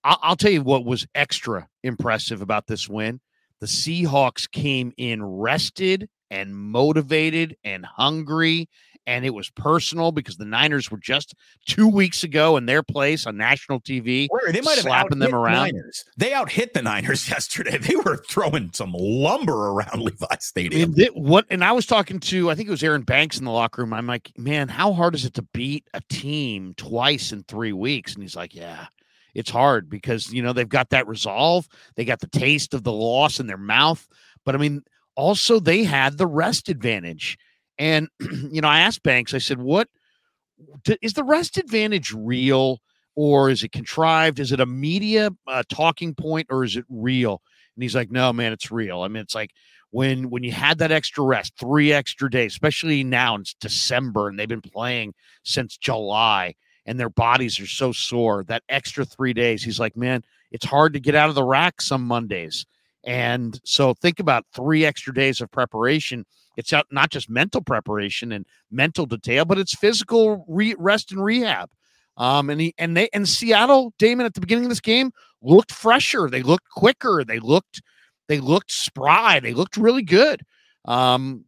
[0.04, 3.20] I'll, I'll tell you what was extra impressive about this win.
[3.60, 8.70] The Seahawks came in rested and motivated and hungry.
[9.08, 11.34] And it was personal because the Niners were just
[11.66, 14.28] two weeks ago in their place on national TV.
[14.30, 15.72] Where they might have slapping them the around.
[15.74, 16.06] Niners.
[16.16, 17.80] They out hit the Niners yesterday.
[17.80, 20.94] They were throwing some lumber around Levi Stadium.
[20.94, 21.46] thi- what?
[21.50, 23.94] And I was talking to, I think it was Aaron Banks in the locker room.
[23.94, 28.14] I'm like, man, how hard is it to beat a team twice in three weeks?
[28.14, 28.86] And he's like, yeah,
[29.40, 32.92] it's hard because you know they've got that resolve, they got the taste of the
[32.92, 34.06] loss in their mouth,
[34.46, 34.84] but I mean,
[35.16, 37.38] also they had the rest advantage.
[37.78, 39.88] And you know, I asked Banks, I said, "What
[41.02, 42.80] is the rest advantage real?
[43.16, 44.40] Or is it contrived?
[44.40, 47.42] Is it a media uh, talking point, or is it real?
[47.76, 49.02] And he's like, "No, man, it's real.
[49.02, 49.52] I mean, it's like
[49.92, 54.38] when when you had that extra rest, three extra days, especially now it's December and
[54.38, 56.56] they've been playing since July
[56.90, 58.44] and their bodies are so sore.
[58.46, 61.84] That extra three days, he's like, man, it's hard to get out of the rack
[61.84, 62.66] some Mondays.
[63.04, 66.26] And so think about three extra days of preparation.
[66.58, 71.70] It's not just mental preparation and mental detail, but it's physical re- rest and rehab.
[72.18, 75.12] Um, and he and they and Seattle, Damon, at the beginning of this game
[75.44, 76.28] looked fresher.
[76.28, 77.24] They looked quicker.
[77.26, 77.84] They looked
[78.28, 79.40] they looked spry.
[79.40, 80.42] They looked really good.
[80.86, 81.46] Um,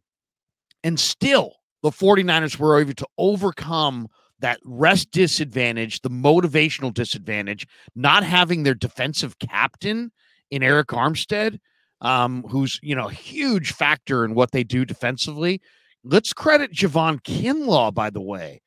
[0.83, 4.07] and still, the 49ers were able to overcome
[4.41, 10.11] that rest disadvantage, the motivational disadvantage, not having their defensive captain
[10.49, 11.59] in Arik Armstead,
[12.01, 15.61] um, who's, you know, a huge factor in what they do defensively.
[16.03, 18.61] Let's credit Javon Kinlaw, by the way.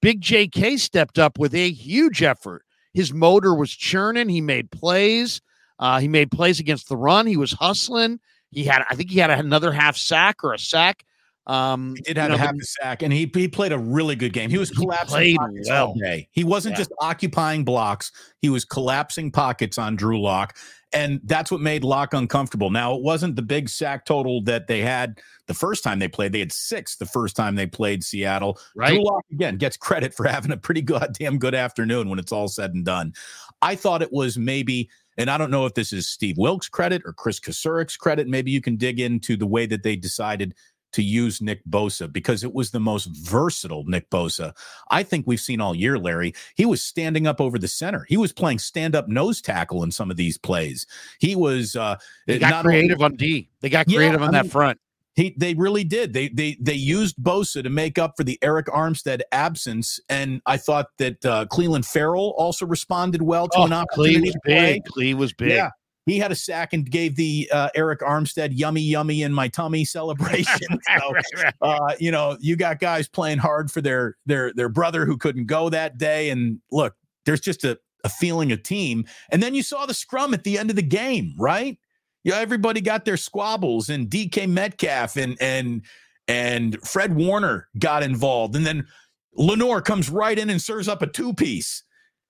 [0.00, 2.64] Big JK stepped up with a huge effort.
[2.94, 4.28] His motor was churning.
[4.28, 5.40] He made plays.
[5.78, 7.26] Uh, he made plays against the run.
[7.26, 8.20] He was hustling.
[8.50, 11.04] He had, I think, he had another half sack or a sack.
[11.48, 14.14] Um, He did you know, a half a sack, and he he played a really
[14.16, 14.50] good game.
[14.50, 15.86] He was collapsing played pockets well.
[15.88, 16.28] all day.
[16.32, 16.78] He wasn't Yeah.
[16.78, 20.56] just occupying blocks; he was collapsing pockets on Drew Lock,
[20.92, 22.70] and that's what made Lock uncomfortable.
[22.70, 26.32] Now, it wasn't the big sack total that they had the first time they played.
[26.32, 28.58] They had six the first time they played Seattle.
[28.76, 28.90] right?
[28.90, 32.48] Drew Lock again gets credit for having a pretty goddamn good afternoon when it's all
[32.48, 33.14] said and done.
[33.62, 37.02] I thought it was maybe, and I don't know if this is Steve Wilks' credit
[37.04, 38.28] or Chris Kocurek's credit.
[38.28, 40.54] Maybe you can dig into the way that they decided
[40.92, 44.54] to use Nick Bosa because it was the most versatile Nick Bosa
[44.90, 46.34] I think we've seen all year, Larry.
[46.54, 48.06] He was standing up over the center.
[48.08, 50.86] He was playing stand up nose tackle in some of these plays.
[51.18, 51.96] He was uh
[52.26, 53.48] They got not only- creative on D.
[53.60, 54.80] They got Yeah, creative on I that mean, front.
[55.14, 56.12] he they really did.
[56.12, 60.56] They they they used Bosa to make up for the Arik Armstead absence, and I
[60.56, 64.84] thought that uh, Clelin Ferrell also responded well to an Oh, Clee opportunity was big.
[64.84, 65.50] Clee was big.
[65.50, 65.70] Yeah,
[66.10, 69.84] he had a sack and gave the uh, Arik Armstead "yummy yummy in my tummy"
[69.84, 70.78] celebration.
[70.98, 71.14] So,
[71.60, 75.46] uh, you know, you got guys playing hard for their their their brother who couldn't
[75.46, 76.94] go that day, and look,
[77.24, 79.04] there's just a a feeling of team.
[79.30, 81.78] And then you saw the scrum at the end of the game, right?
[82.24, 85.82] Yeah, everybody got their squabbles, and DK Metcalf and and
[86.26, 88.86] and Fred Warner got involved, and then
[89.34, 91.84] Lenore comes right in and serves up a two piece.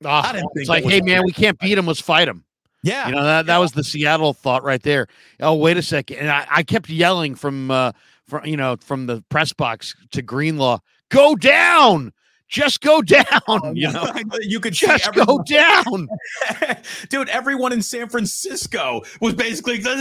[0.04, 1.86] Ah, I didn't think it's like, hey man, we can't beat him.
[1.86, 2.44] Let's fight him.
[2.82, 5.08] Yeah, You know that that was the Seattle thought right there.
[5.40, 7.92] Oh, wait a second, and I, I kept yelling from uh,
[8.26, 12.12] from you know from the press box to Greenlaw, go down,
[12.48, 13.24] just go down.
[13.74, 16.08] You know, you could just go down,
[17.08, 19.94] Dude, everyone in San Francisco was basically go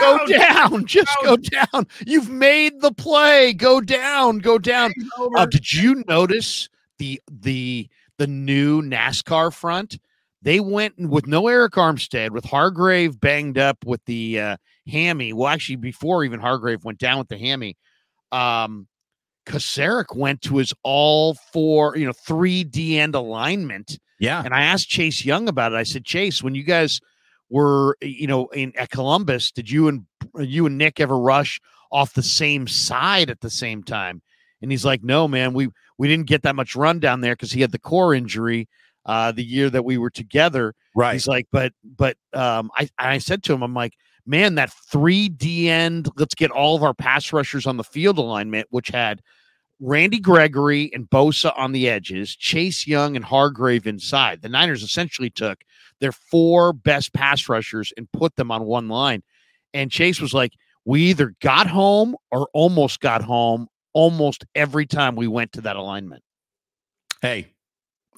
[0.00, 1.86] go down, just go down.
[2.06, 3.52] You've made the play.
[3.52, 4.92] Go down, go down.
[5.36, 9.98] Uh, did you notice the the the new NASCAR front?
[10.42, 14.56] They went with no Arik Armstead, with Hargrave banged up with the uh,
[14.88, 15.32] hammy.
[15.32, 17.76] Well, actually, before even Hargrave went down with the hammy,
[18.32, 18.88] um,
[19.46, 23.98] Kocurek went to his all four, you know, three D end alignment.
[24.18, 25.76] Yeah, And I asked Chase Young about it.
[25.76, 27.00] I said, Chase, when you guys
[27.50, 30.06] were, you know, in at Columbus, did you and
[30.38, 34.22] you and Nick ever rush off the same side at the same time?
[34.60, 37.52] And he's like, No, man, we we didn't get that much run down there because
[37.52, 38.68] he had the core injury.
[39.06, 40.74] Uh, the year that we were together.
[40.94, 41.12] Right.
[41.12, 43.94] He's like, but but um, I I said to him, I'm like,
[44.26, 46.08] man, that three D end.
[46.16, 49.22] Let's get all of our pass rushers on the field alignment, which had
[49.80, 54.40] Randy Gregory and Bosa on the edges, Chase Young and Hargrave inside.
[54.40, 55.58] The Niners essentially took
[56.00, 59.22] their four best pass rushers and put them on one line.
[59.74, 60.52] And Chase was like,
[60.84, 65.76] we either got home or almost got home almost every time we went to that
[65.76, 66.22] alignment.
[67.20, 67.51] Hey,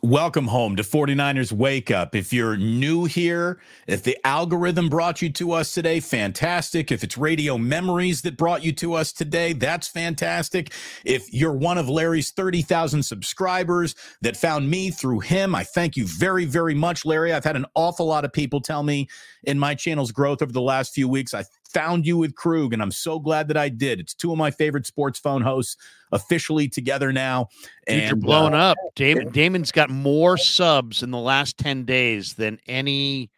[0.05, 2.14] Welcome home to 49ers Wake Up.
[2.14, 6.93] If you're new here, if the algorithm brought you to us today, fantastic.
[6.93, 10.75] If it's radio memories that brought you to us today, that's fantastic.
[11.07, 16.07] If you're one of Larry's 30,000 subscribers that found me through him, I thank you
[16.07, 17.33] very, very much, Larry.
[17.33, 19.09] I've had an awful lot of people tell me
[19.45, 22.81] in my channel's growth over the last few weeks, I found you with Krueg, and
[22.81, 24.01] I'm so glad that I did.
[24.01, 25.77] It's two of my favorite sports phone hosts
[26.13, 27.49] officially together now.
[27.87, 28.79] Dude, and you're blowing uh, up.
[28.95, 33.31] Damon Damon's got more subs in the last 10 days than any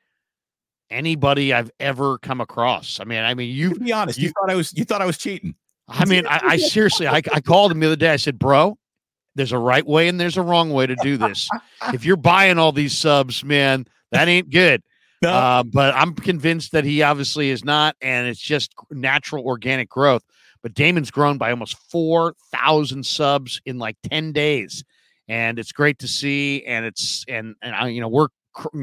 [0.90, 3.00] anybody I've ever come across.
[3.00, 5.06] I mean, I mean, you be honest, you, you, thought I was you thought I
[5.06, 5.54] was cheating.
[5.88, 8.12] I mean, I, I seriously I, I called him the other day.
[8.12, 8.78] I said, bro,
[9.34, 11.48] there's a right way and there's a wrong way to do this.
[11.92, 14.82] if you're buying all these subs, man, that ain't good.
[15.22, 15.30] No.
[15.30, 20.22] Uh, but I'm convinced that he obviously is not, and it's just natural organic growth.
[20.62, 24.84] But Damon's grown by almost 4,000 subs in like 10 days.
[25.28, 26.64] And it's great to see.
[26.64, 28.28] And it's, and, and you know, we're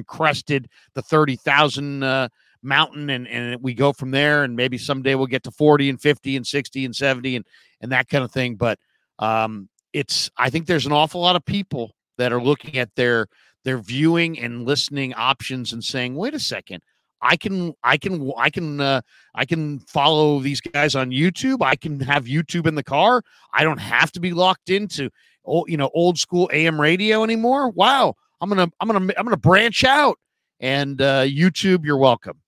[0.08, 2.30] crested the 30,000 uh,
[2.62, 4.44] mountain and, and we go from there.
[4.44, 7.46] And maybe someday we'll get to 40 and 50 and 60 and 70 and,
[7.82, 8.56] and that kind of thing.
[8.56, 8.80] But
[9.20, 13.28] um, it's, I think there's an awful lot of people that are looking at their,
[13.64, 16.84] their viewing and listening options and saying, wait a second,
[17.22, 19.02] I can, I can, I can, uh,
[19.34, 21.62] I can follow these guys on YouTube.
[21.62, 23.24] I can have YouTube in the car.
[23.54, 25.10] I don't have to be locked into,
[25.46, 27.70] old, you know, old school AM radio anymore.
[27.70, 30.20] Wow, I'm gonna, I'm gonna, I'm gonna branch out.
[30.60, 32.40] And uh, YouTube, you're welcome.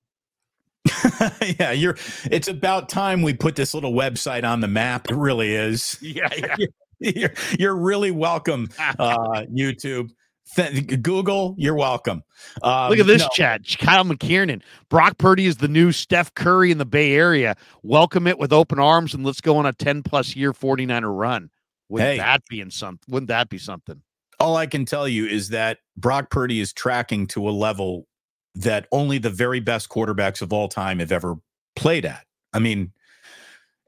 [1.60, 1.98] yeah, you're.
[2.32, 5.10] It's about time we put this little website on the map.
[5.10, 5.98] It really is.
[6.02, 6.56] Yeah, yeah.
[7.00, 10.12] you're, you're really welcome, uh, YouTube.
[10.56, 12.24] Th- Google, you're welcome.
[12.62, 13.30] Um, Look at this no.
[13.34, 13.62] chat.
[13.80, 14.62] Kyle McKiernan.
[14.90, 17.56] Brock Purdy is the new Steph Curry in the Bay Area.
[17.84, 21.50] Welcome it with open arms and let's go on a 10 plus year 49er run.
[21.90, 24.02] Wouldn't hey, that be in some wouldn't that be something?
[24.40, 28.08] All I can tell you is that Brock Purdy is tracking to a level
[28.56, 31.36] that only the very best quarterbacks of all time have ever
[31.76, 32.26] played at.
[32.54, 32.92] I mean,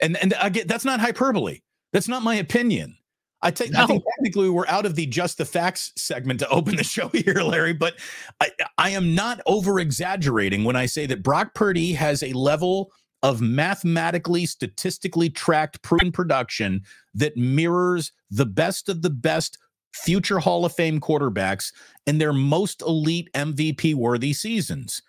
[0.02, 1.62] and and again, that's not hyperbole.
[1.93, 2.98] That's not my opinion.
[3.41, 3.84] I, no.
[3.84, 7.10] I think technically we're out of the just the facts segment to open the show
[7.10, 7.95] here, Larry, but
[8.41, 12.91] I, I am not over exaggerating when I say that Brock Purdy has a level
[13.23, 16.82] of mathematically, statistically tracked proven production
[17.13, 19.58] that mirrors the best of the best
[19.93, 21.71] future Hall of Fame quarterbacks
[22.06, 25.02] in their most elite MVP worthy seasons.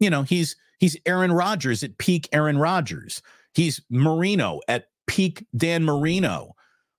[0.00, 3.22] You know, he's he's Aaron Rodgers at peak Aaron Rodgers.
[3.54, 6.54] He's Marino at peak Dan Marino.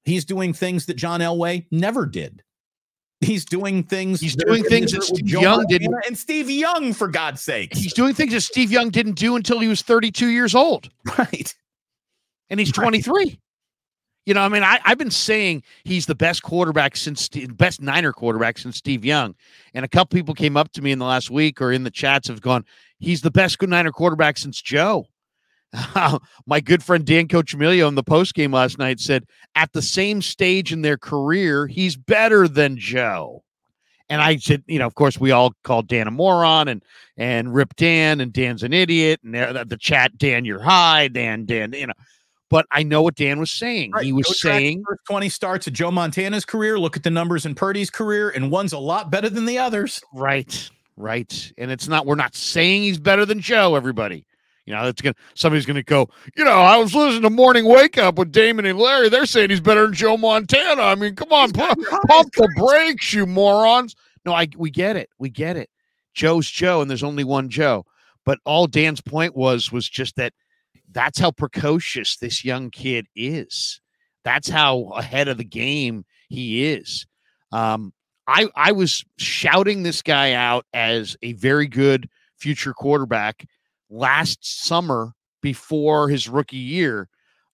[0.06, 2.44] He's doing things that John Elway never did.
[3.22, 4.22] He's doing things.
[4.22, 5.96] He's doing things that Steve Young Montana didn't.
[6.06, 7.74] And Steve Young, for God's sake.
[7.74, 10.90] He's doing things that Steve Young didn't do until he was 32 years old.
[11.18, 11.54] Right.
[12.50, 13.40] And he's 23.
[14.26, 18.12] You know, I mean, I, have been saying he's the best quarterback since best Niner
[18.12, 19.36] quarterback since Steve Young.
[19.74, 21.92] And a couple people came up to me in the last week or in the
[21.92, 22.66] chats have gone,
[23.00, 25.08] he's the best good Niner quarterback since Joe.
[26.46, 30.22] my good friend Dan Coachimilio in the post game last night said at the same
[30.22, 33.44] stage in their career, he's better than Joe.
[34.08, 36.84] And I said, you know, of course, we all called Dan a moron and
[37.18, 41.46] and rip Dan and Dan's an idiot and the, the chat, Dan, you're high, Dan,
[41.46, 41.94] Dan, you know.
[42.50, 43.92] But I know what Dan was saying.
[43.92, 44.06] Right.
[44.06, 46.78] He was Go saying first 20 starts of Joe Montana's career.
[46.78, 50.00] Look at the numbers in Purdy's career, and one's a lot better than the others.
[50.14, 50.70] Right.
[50.96, 51.52] Right.
[51.58, 54.26] And it's not, we're not saying he's better than Joe, everybody.
[54.66, 58.00] You know, that's gonna somebody's gonna go, you know, I was listening to Morning Wake
[58.00, 59.10] Up with Damon and Larry.
[59.10, 60.82] They're saying he's better than Joe Montana.
[60.82, 63.96] I mean, come on, pump, pump the brakes, you morons.
[64.26, 65.10] No, I we get it.
[65.20, 65.70] We get it.
[66.16, 67.86] Joe's Joe, and there's only one Joe.
[68.26, 70.34] But all Dan's point was was just that
[70.92, 73.82] that's how precocious this young kid is.
[74.24, 77.06] That's how ahead of the game he is.
[77.52, 77.94] Um,
[78.28, 83.46] I I was shouting this guy out as a very good future quarterback
[83.90, 87.08] last summer before his rookie year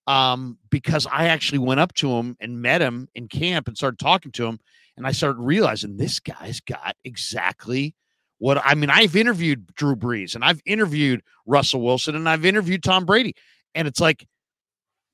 [0.08, 4.00] um, because I actually went up to him and met him in camp and started
[4.00, 4.60] talking to him.
[4.98, 7.96] And I started realizing this guy's got exactly
[8.40, 8.90] what I mean.
[8.90, 13.36] I've interviewed Drew Brees and I've interviewed Russell Wilson and I've interviewed Tom Brady.
[13.74, 14.28] And it's like,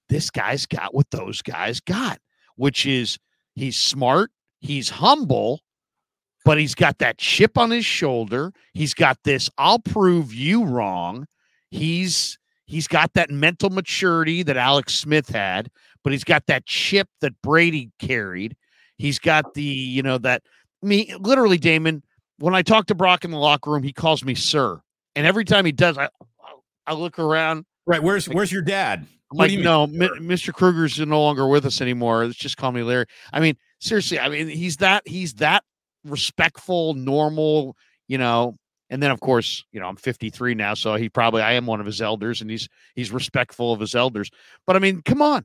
[0.09, 2.19] this guy's got what those guys got,
[2.55, 3.19] which is
[3.55, 5.61] he's smart, he's humble,
[6.47, 8.53] but he's got that chip on his shoulder.
[8.73, 11.27] He's got this I'll prove you wrong.
[11.71, 15.69] He's he's got that mental maturity that Alex Smith had,
[16.05, 18.55] but he's got that chip that Brady carried.
[18.97, 20.41] He's got the, you know, that
[20.81, 22.01] me literally Damon,
[22.39, 24.79] when I talk to Brock in the locker room, he calls me sir.
[25.17, 26.07] And every time he does, I
[26.85, 27.65] I look around.
[27.85, 28.01] Right.
[28.01, 29.05] Where's where's your dad?
[29.33, 30.53] I'm like, you no, Mi- Mr.
[30.53, 32.25] Krueger's no longer with us anymore.
[32.25, 33.07] Let's just call me Larry.
[33.33, 35.65] I mean, seriously, I mean, he's that he's that
[36.09, 37.75] respectful, normal,
[38.07, 38.55] you know.
[38.89, 41.79] And then, of course, you know, I'm 53 now, so he probably I am one
[41.81, 44.29] of his elders, and he's he's respectful of his elders.
[44.65, 45.43] But I mean, come on,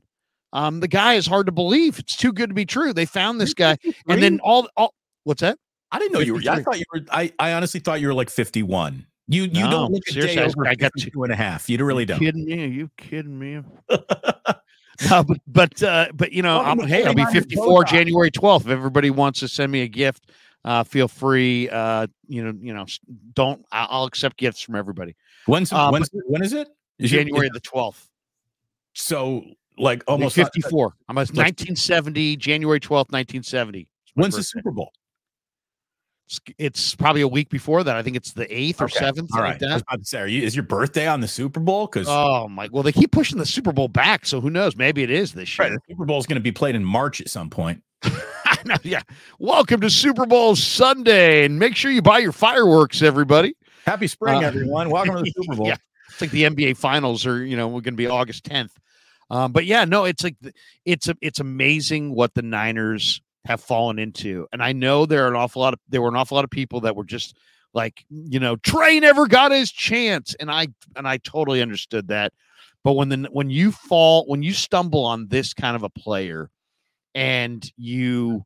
[0.53, 1.99] um, the guy is hard to believe.
[1.99, 2.93] It's too good to be true.
[2.93, 4.93] They found this guy, and then all all
[5.25, 5.57] what's that?
[5.91, 6.41] I didn't know you were.
[6.49, 7.01] I thought you were.
[7.11, 9.05] I, I honestly thought you were like 51.
[9.27, 11.69] You you No, don't look a day I- over I got 52 and a half.
[11.69, 12.19] You really don't.
[12.19, 12.63] kidding me?
[12.63, 13.61] Are you kidding me?
[15.09, 17.83] no, but but uh, but you know, I'm, hey, I'll be putting on your 54
[17.85, 18.61] January 12th.
[18.61, 20.31] If everybody wants to send me a gift,
[20.65, 21.69] uh, feel free.
[21.69, 22.85] Uh, you know, you know,
[23.33, 23.65] don't.
[23.71, 25.15] I'll accept gifts from everybody.
[25.45, 26.69] When's Uh, when's when is it?
[26.99, 28.07] Is January the 12th.
[28.93, 29.43] So
[29.77, 30.93] like almost not- 54.
[31.09, 33.79] I'm 1970 January 12th, 1970.
[33.79, 34.43] It's my When's the.
[34.43, 34.91] Super Bowl?
[36.27, 37.97] It's, it's probably a week before that.
[37.97, 39.01] I think it's the 8th or 7th.
[39.01, 39.73] All something like I that.
[39.73, 41.87] was about to say, you, is your birthday on the Super Bowl?
[41.87, 42.69] Because Oh my!
[42.71, 44.75] Well, they keep pushing the Super Bowl back, so who knows?
[44.77, 45.69] Maybe it is this year.
[45.71, 47.83] the Super Bowl is going to be played in March at some point.
[48.65, 49.01] Know, yeah.
[49.39, 53.55] Welcome to Super Bowl Sunday, and make sure you buy your fireworks, everybody.
[53.85, 54.89] Happy spring, Uh, everyone!
[54.89, 55.67] Welcome to the Super Bowl.
[55.67, 55.75] Yeah.
[56.09, 58.71] It's like the NBA Finals are, you know, we're going to be August 10th.
[59.29, 60.35] Um, but yeah, no, it's like
[60.85, 65.35] it's it's amazing what the Niners have fallen into, and I know there are an
[65.35, 67.35] awful lot of there were an awful lot of people that were just
[67.73, 72.33] like, you know, Trey never got his chance, and I and I totally understood that.
[72.83, 76.49] But when the when you fall when you stumble on this kind of a player,
[77.15, 78.45] and you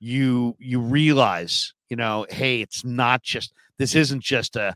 [0.00, 4.74] you you realize, you know, hey, it's not just this isn't just a,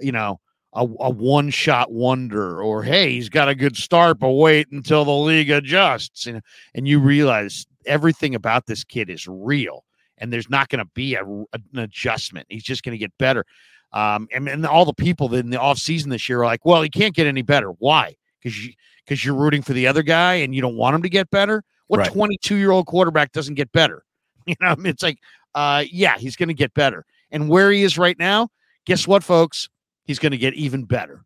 [0.00, 0.40] you know,
[0.74, 5.04] a, a one shot wonder or hey he's got a good start but wait until
[5.04, 6.42] the league adjusts and,
[6.74, 9.84] and you realize everything about this kid is real
[10.18, 12.46] and there's not going to be a, an adjustment.
[12.48, 13.44] He's just going to get better.
[13.92, 16.82] Um, and, and all the people that in the offseason this year are like well
[16.82, 17.70] he can't get any better.
[17.78, 18.16] Why?
[18.42, 18.72] Because you
[19.04, 21.62] because you're rooting for the other guy and you don't want him to get better
[21.88, 22.12] what Right.
[22.12, 24.04] 22 year old quarterback doesn't get better
[24.46, 25.18] you know it's like
[25.54, 28.48] uh, yeah he's going to get better and where he is right now
[28.86, 29.68] guess what folks
[30.04, 31.24] he's going to get even better.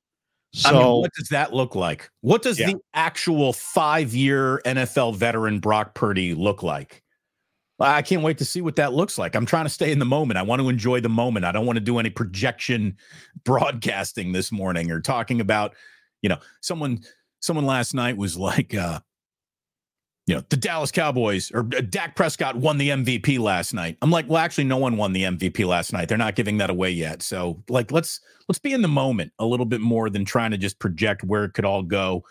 [0.54, 2.08] So I mean, what does that look like?
[2.22, 2.68] What does Yeah.
[2.72, 7.02] the actual five-year NFL veteran Brock Purdy look like?
[7.80, 9.34] I can't wait to see what that looks like.
[9.36, 10.38] I'm trying to stay in the moment.
[10.38, 11.44] I want to enjoy the moment.
[11.44, 12.96] I don't want to do any projection
[13.44, 15.74] broadcasting this morning or talking about,
[16.22, 17.00] you know, someone
[17.40, 19.00] someone last night was like uh
[20.28, 23.96] you know, the Dallas Cowboys or uh, Dak Prescott won the MVP last night.
[24.02, 26.06] I'm like, well, actually, no one won the MVP last night.
[26.06, 27.22] They're not giving that away yet.
[27.22, 30.58] So, like, let's let's be in the moment a little bit more than trying to
[30.58, 32.24] just project where it could all go.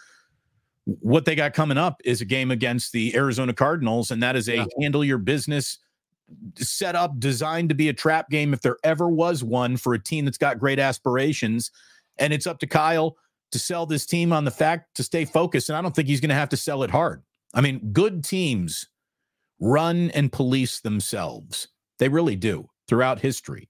[0.86, 4.48] What they got coming up is a game against the Arizona Cardinals, and that is
[4.48, 4.66] a Yeah.
[4.80, 5.80] handle your business
[6.56, 10.00] set up designed to be a trap game if there ever was one for a
[10.00, 11.72] team that's got great aspirations.
[12.20, 13.18] And it's up to Kyle
[13.52, 15.70] to sell this team on the fact to stay focused.
[15.70, 17.24] And I don't think he's going to have to sell it hard.
[17.58, 18.88] I mean, good teams
[19.60, 21.68] run and police themselves.
[21.98, 23.68] They really do throughout history.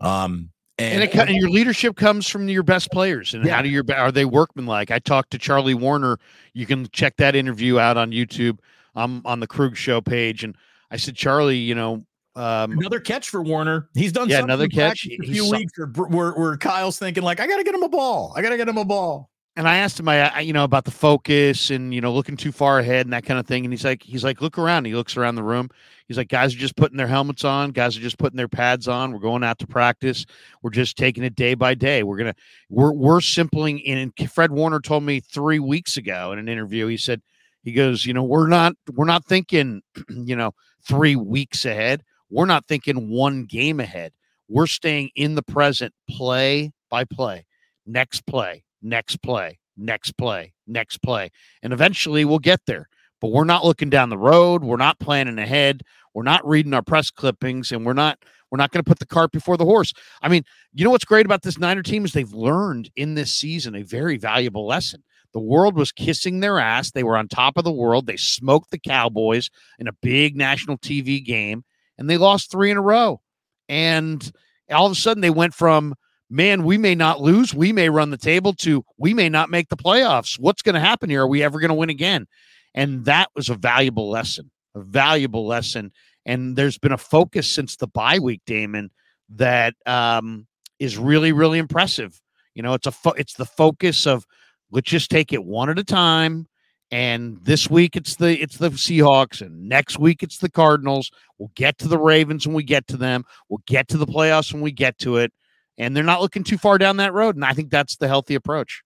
[0.00, 3.32] Um, and, and, it, and your leadership comes from your best players.
[3.32, 3.56] And Yeah.
[3.56, 4.90] how do your are they workmanlike?
[4.90, 6.18] I talked to Charlie Woerner.
[6.52, 8.58] You can check that interview out on YouTube.
[8.94, 10.54] I'm on the Krueg Show page, and
[10.90, 12.04] I said, Charlie, you know,
[12.34, 13.88] um, another catch for Woerner.
[13.94, 15.06] He's done Yeah, another catch.
[15.06, 17.74] A He's few some- weeks where, where, where Kyle's thinking like, I got to get
[17.74, 18.34] him a ball.
[18.36, 19.30] I got to get him a ball.
[19.56, 22.52] And I asked him, I, you know, about the focus and you know, looking too
[22.52, 23.64] far ahead and that kind of thing.
[23.64, 24.84] And he's like, he's like, look around.
[24.84, 25.70] He looks around the room.
[26.06, 27.70] He's like, guys are just putting their helmets on.
[27.70, 29.12] Guys are just putting their pads on.
[29.12, 30.26] We're going out to practice.
[30.62, 32.02] We're just taking it day by day.
[32.02, 32.34] We're gonna,
[32.68, 33.84] we're we're simpling.
[33.86, 36.86] And Fred Warner told me three weeks ago in an interview.
[36.86, 37.22] He said,
[37.62, 40.52] he goes, you know, we're not, we're not thinking, you know,
[40.86, 42.04] three weeks ahead.
[42.30, 44.12] We're not thinking one game ahead.
[44.48, 47.46] We're staying in the present, play by play,
[47.84, 51.30] next play, next play, next play, next play.
[51.62, 52.88] And eventually we'll get there.
[53.20, 54.62] But we're not looking down the road.
[54.62, 55.82] We're not planning ahead.
[56.14, 58.18] We're not reading our press clippings and we're not
[58.50, 59.92] we're not going to put the cart before the horse.
[60.22, 63.32] I mean, you know what's great about this Niner team is they've learned in this
[63.32, 65.02] season a very valuable lesson.
[65.32, 66.92] The world was kissing their ass.
[66.92, 68.06] They were on top of the world.
[68.06, 71.64] They smoked the Cowboys in a big national TV game
[71.98, 73.20] and they lost 3 in a row.
[73.68, 74.30] And
[74.70, 75.94] all of a sudden they went from
[76.28, 79.68] man, we may not lose, we may run the table to we may not make
[79.68, 80.38] the playoffs.
[80.38, 81.22] What's going to happen here?
[81.22, 82.26] Are we ever going to win again?
[82.74, 85.92] And that was a valuable lesson, a valuable lesson.
[86.24, 88.90] And there's been a focus since the bye week, Damon,
[89.30, 90.46] that um,
[90.78, 92.20] is really, really impressive.
[92.54, 94.26] You know, it's a fo- it's the focus of
[94.70, 96.48] let's just take it one at a time.
[96.90, 101.10] And this week it's the it's the Seahawks, and next week it's the Cardinals.
[101.38, 103.24] We'll get to the Ravens when we get to them.
[103.48, 105.32] We'll get to the playoffs when we get to it.
[105.78, 107.34] And they're not looking too far down that road.
[107.34, 108.82] And I think that's the healthy approach.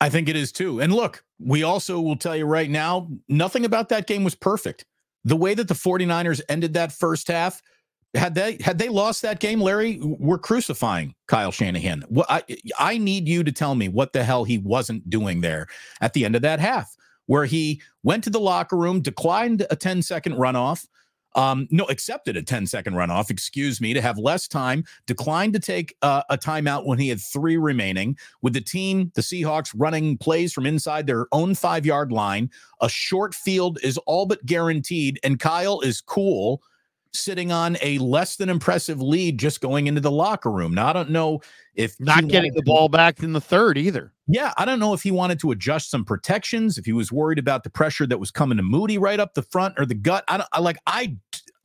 [0.00, 0.80] I think it is too.
[0.80, 4.84] And look, we also will tell you right now, nothing about that game was perfect.
[5.24, 7.62] The way that the 49ers ended that first half,
[8.14, 12.04] had they had they lost that game, Larry, we're crucifying Kyle Shanahan.
[12.08, 12.42] What I
[12.78, 15.66] I need you to tell me what the hell he wasn't doing there
[16.00, 16.96] at the end of that half,
[17.26, 20.86] where he went to the locker room, declined a 10 second runoff,
[21.34, 25.60] um, no, accepted a 10 second runoff, excuse me, to have less time, declined to
[25.60, 28.16] take uh, a timeout when he had three remaining.
[28.42, 32.50] With the team, the Seahawks, running plays from inside their own five yard line,
[32.80, 35.18] a short field is all but guaranteed.
[35.22, 36.62] And Kyle is cool
[37.12, 40.74] sitting on a less than impressive lead just going into the locker room.
[40.74, 41.40] Now, I don't know
[41.74, 44.12] if not getting the ball back in the third either.
[44.26, 47.38] Yeah, I don't know if he wanted to adjust some protections, if he was worried
[47.38, 50.24] about the pressure that was coming to Moody right up the front or the gut.
[50.28, 51.16] I don't I like I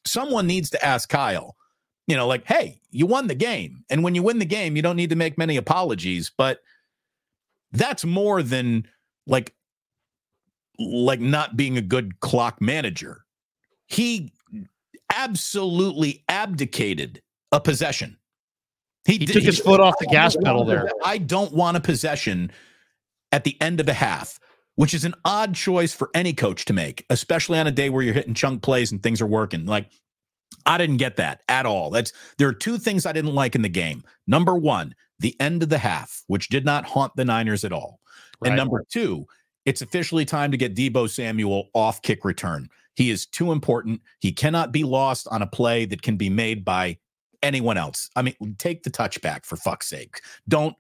[0.06, 1.56] someone needs to ask Kyle,
[2.08, 3.84] you know, like, hey, you won the game.
[3.90, 6.60] And when you win the game, you don't need to make many apologies, but
[7.72, 8.88] that's more than
[9.28, 9.54] like
[10.80, 13.26] like not being a good clock manager.
[13.88, 14.33] He
[15.16, 18.18] absolutely abdicated a possession.
[19.06, 20.90] He, he took his foot off the gas pedal there.
[21.04, 22.52] I don't want a possession
[23.32, 24.40] at the end of a half,
[24.76, 28.02] which is an odd choice for any coach to make, especially on a day where
[28.02, 29.66] you're hitting chunk plays and things are working.
[29.66, 29.90] Like
[30.66, 31.90] I didn't get that at all.
[31.90, 34.04] That's there are two things I didn't like in the game.
[34.28, 38.00] Number one, the end of the half, which did not haunt the Niners at all.
[38.40, 38.50] Right.
[38.50, 39.26] And number two,
[39.66, 42.70] it's officially time to get Deebo Samuel off kick return.
[42.96, 44.02] He is too important.
[44.20, 46.98] He cannot be lost on a play that can be made by
[47.42, 48.10] anyone else.
[48.16, 50.22] I mean, take the touchback for fuck's sake.
[50.48, 50.76] Don't.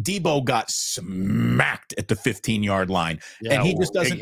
[0.00, 4.20] Deebo got smacked at the 15 yard line, yeah, and he just doesn't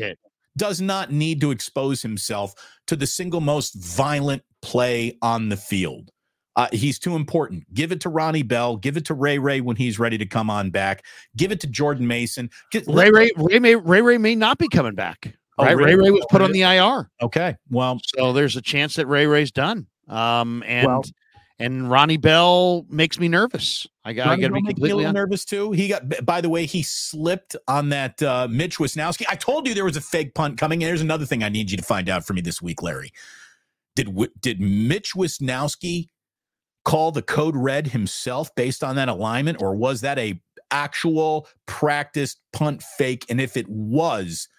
[0.57, 2.53] does not need to expose himself
[2.85, 6.11] to the single most violent play on the field.
[6.55, 7.63] Uh, he's too important.
[7.73, 8.77] Give it to Ronnie Bell.
[8.77, 11.03] Give it to Ray Ray when he's ready to come on back.
[11.35, 12.49] Give it to Jordan Mason.
[12.71, 15.33] Get, Ray Ray Ray may Ray Ray may not be coming back.
[15.57, 15.75] Oh, right?
[15.75, 17.09] Ray Ray was put on the IR.
[17.21, 17.55] Okay.
[17.69, 19.87] Well, so there's a chance that Ray Ray's done.
[20.07, 21.03] Um, and well,
[21.59, 23.87] and Ronnie Bell makes me nervous.
[24.03, 25.71] I got, I got to be completely nervous too.
[25.71, 29.25] He got, by the way, he slipped on that uh, Mitch Wishnowsky.
[29.29, 30.83] I told you there was a fake punt coming.
[30.83, 33.11] And there's another thing I need you to find out for me this week, Larry.
[33.95, 36.09] Did did Mitch Wishnowsky
[36.83, 40.41] call the code red himself based on that alignment, or was that a
[40.71, 43.25] actual practiced punt fake?
[43.29, 44.49] And if it was,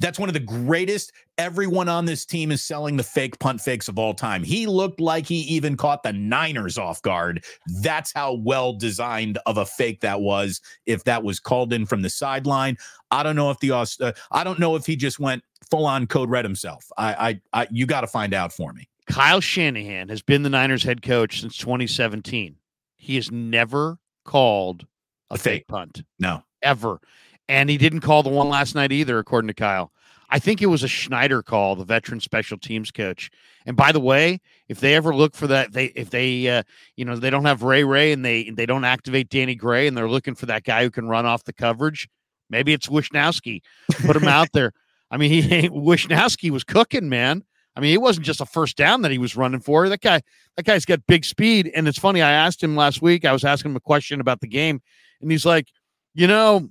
[0.00, 1.12] that's one of the greatest.
[1.38, 4.42] Everyone on this team is selling the fake punt fakes of all time.
[4.42, 7.44] He looked like he even caught the Niners off guard.
[7.80, 10.60] That's how well designed of a fake that was.
[10.86, 12.76] If that was called in from the sideline,
[13.10, 16.06] I don't know if the uh, I don't know if he just went full on
[16.06, 16.90] code red himself.
[16.96, 18.88] I, I, I you got to find out for me.
[19.06, 22.56] Kyle Shanahan has been the Niners head coach since 2017.
[22.96, 24.86] He has never called
[25.30, 25.60] a, a fake.
[25.60, 26.02] fake punt.
[26.18, 27.00] No, ever.
[27.48, 29.90] And he didn't call the one last night either, according to Kyle.
[30.30, 33.30] I think it was a Schneider call, the veteran special teams coach.
[33.64, 36.62] And by the way, if they ever look for that, they if they uh,
[36.96, 39.96] you know they don't have Ray Ray and they they don't activate Danny Gray and
[39.96, 42.08] they're looking for that guy who can run off the coverage,
[42.50, 43.62] maybe it's Wishnowsky.
[44.04, 44.72] Put him out there.
[45.10, 47.44] I mean, he Wishnowsky was cooking, man.
[47.74, 49.88] I mean, it wasn't just a first down that he was running for.
[49.88, 50.20] That guy,
[50.56, 51.70] that guy's got big speed.
[51.74, 52.20] And it's funny.
[52.20, 53.24] I asked him last week.
[53.24, 54.82] I was asking him a question about the game,
[55.20, 55.68] and he's like,
[56.12, 56.70] you know,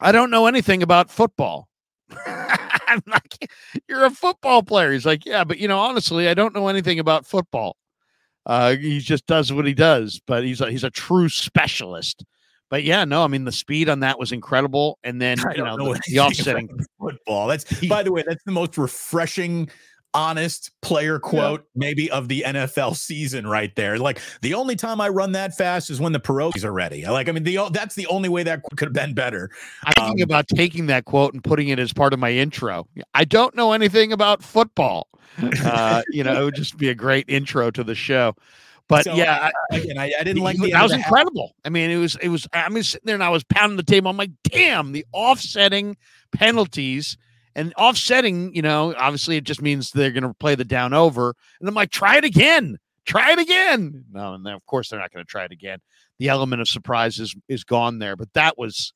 [0.00, 1.68] I don't know anything about football.
[2.26, 3.50] I'm like,
[3.88, 4.92] you're a football player.
[4.92, 7.76] He's like, yeah, but you know, honestly, I don't know anything about football.
[8.46, 12.24] Uh, he just does what he does, but he's a, he's a true specialist.
[12.70, 15.76] But yeah, no, I mean the speed on that was incredible, and then you know,
[15.76, 17.48] know the, the offsetting football.
[17.48, 19.68] That's by the way, that's the most refreshing
[20.14, 21.78] honest player quote yeah.
[21.78, 23.98] maybe of the NFL season right there.
[23.98, 27.04] Like the only time I run that fast is when the pierogies are ready.
[27.04, 29.50] Like I mean the that's the only way that could have been better.
[29.84, 32.86] I'm um, thinking about taking that quote and putting it as part of my intro.
[33.14, 35.08] I don't know anything about football.
[35.64, 38.34] Uh, you know, it would just be a great intro to the show.
[38.88, 41.54] But so, yeah, I, again, I, I didn't like the that was incredible.
[41.64, 42.48] I mean, it was it was.
[42.52, 44.10] I mean, sitting there and I was pounding the table.
[44.10, 45.96] I'm like, damn, the offsetting
[46.32, 47.16] penalties
[47.54, 51.34] and offsetting, you know, obviously it just means they're going to play the down over.
[51.60, 52.78] And I'm like, try it again.
[53.04, 54.04] Try it again.
[54.12, 55.80] No, and then of course they're not going to try it again.
[56.18, 58.14] The element of surprise is is gone there.
[58.14, 58.92] But that was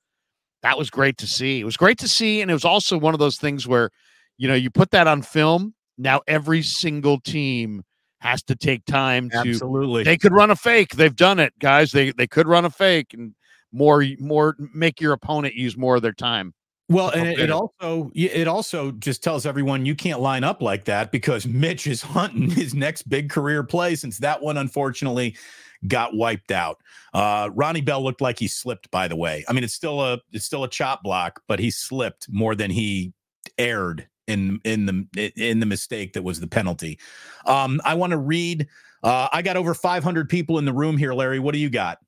[0.63, 1.61] that was great to see.
[1.61, 3.91] It was great to see, and it was also one of those things where,
[4.39, 7.83] you know, you put that on film Now every single team
[8.21, 10.03] has to take time to Absolutely.
[10.03, 10.97] they could run a fake.
[10.97, 11.93] They've done it, guys.
[11.93, 13.35] They they could run a fake and
[13.73, 16.55] more more make your opponent use more of their time.
[16.89, 20.85] Well, and it, it also it also just tells everyone you can't line up like
[20.85, 25.37] that because Mitch is hunting his next big career play since that one unfortunately
[25.89, 26.79] got wiped out.
[27.13, 28.91] Uh, Ronnie Bell looked like he slipped.
[28.91, 31.71] By the way, I mean it's still a it's still a chop block, but he
[31.71, 33.15] slipped more than he
[33.57, 36.99] erred in in the in the mistake that was the penalty.
[37.47, 38.69] Um, I want to read.
[39.03, 41.39] Uh, I got over 500 people in the room here, Larry.
[41.39, 41.99] What do you got?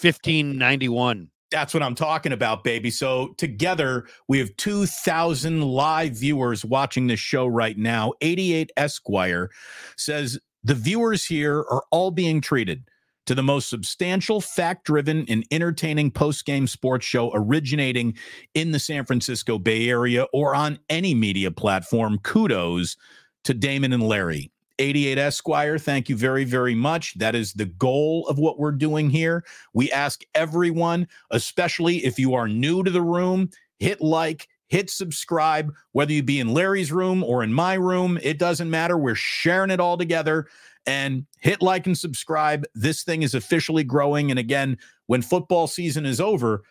[0.00, 1.30] 1591.
[1.50, 2.90] That's what I'm talking about, baby.
[2.90, 8.12] So together we have 2,000 live viewers watching this show right now.
[8.20, 9.50] 88 Esquire
[9.96, 12.84] says the viewers here are all being treated
[13.26, 18.16] to the most substantial, fact driven, and entertaining post game sports show originating
[18.54, 22.18] in the San Francisco Bay Area or on any media platform.
[22.22, 22.96] Kudos
[23.44, 24.50] to Damon and Larry.
[24.78, 27.18] 88 Esquire, thank you very, very much.
[27.18, 29.44] That is the goal of what we're doing here.
[29.72, 35.72] We ask everyone, especially if you are new to the room, hit like, hit subscribe,
[35.92, 38.98] whether you be in Larry's room or in my room, it doesn't matter.
[38.98, 40.46] We're sharing it all together
[40.86, 42.64] and hit like and subscribe.
[42.74, 44.30] This thing is officially growing.
[44.30, 46.62] And again, when football season is over,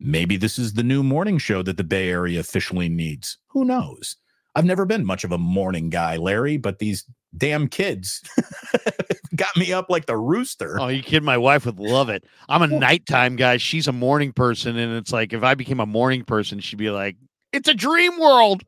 [0.00, 3.38] maybe this is the new morning show that the Bay Area officially needs.
[3.48, 4.16] Who knows?
[4.54, 7.04] I've never been much of a morning guy, Larry, but these
[7.36, 8.22] damn kids
[9.36, 10.78] got me up like the rooster.
[10.80, 11.22] Oh, you kid?
[11.22, 12.24] My wife would love it.
[12.48, 13.56] I'm a nighttime guy.
[13.56, 16.90] She's a morning person, and it's like if I became a morning person, she'd be
[16.90, 17.16] like,
[17.52, 18.62] "It's a dream world."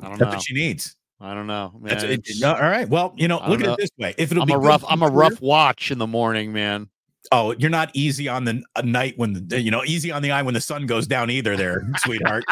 [0.00, 0.28] I don't That's know.
[0.36, 0.96] what she needs.
[1.20, 1.72] I don't know.
[1.80, 2.10] Man, That's it.
[2.10, 2.88] It's- No, all right.
[2.88, 4.14] Well, you know, I look at it this way.
[4.18, 4.84] If it'll I'm be a rough.
[4.88, 6.88] I'm a rough career- watch in the morning, man.
[7.32, 10.42] Oh, you're not easy on the night when the you know easy on the eye
[10.42, 12.44] when the sun goes down either, there, sweetheart.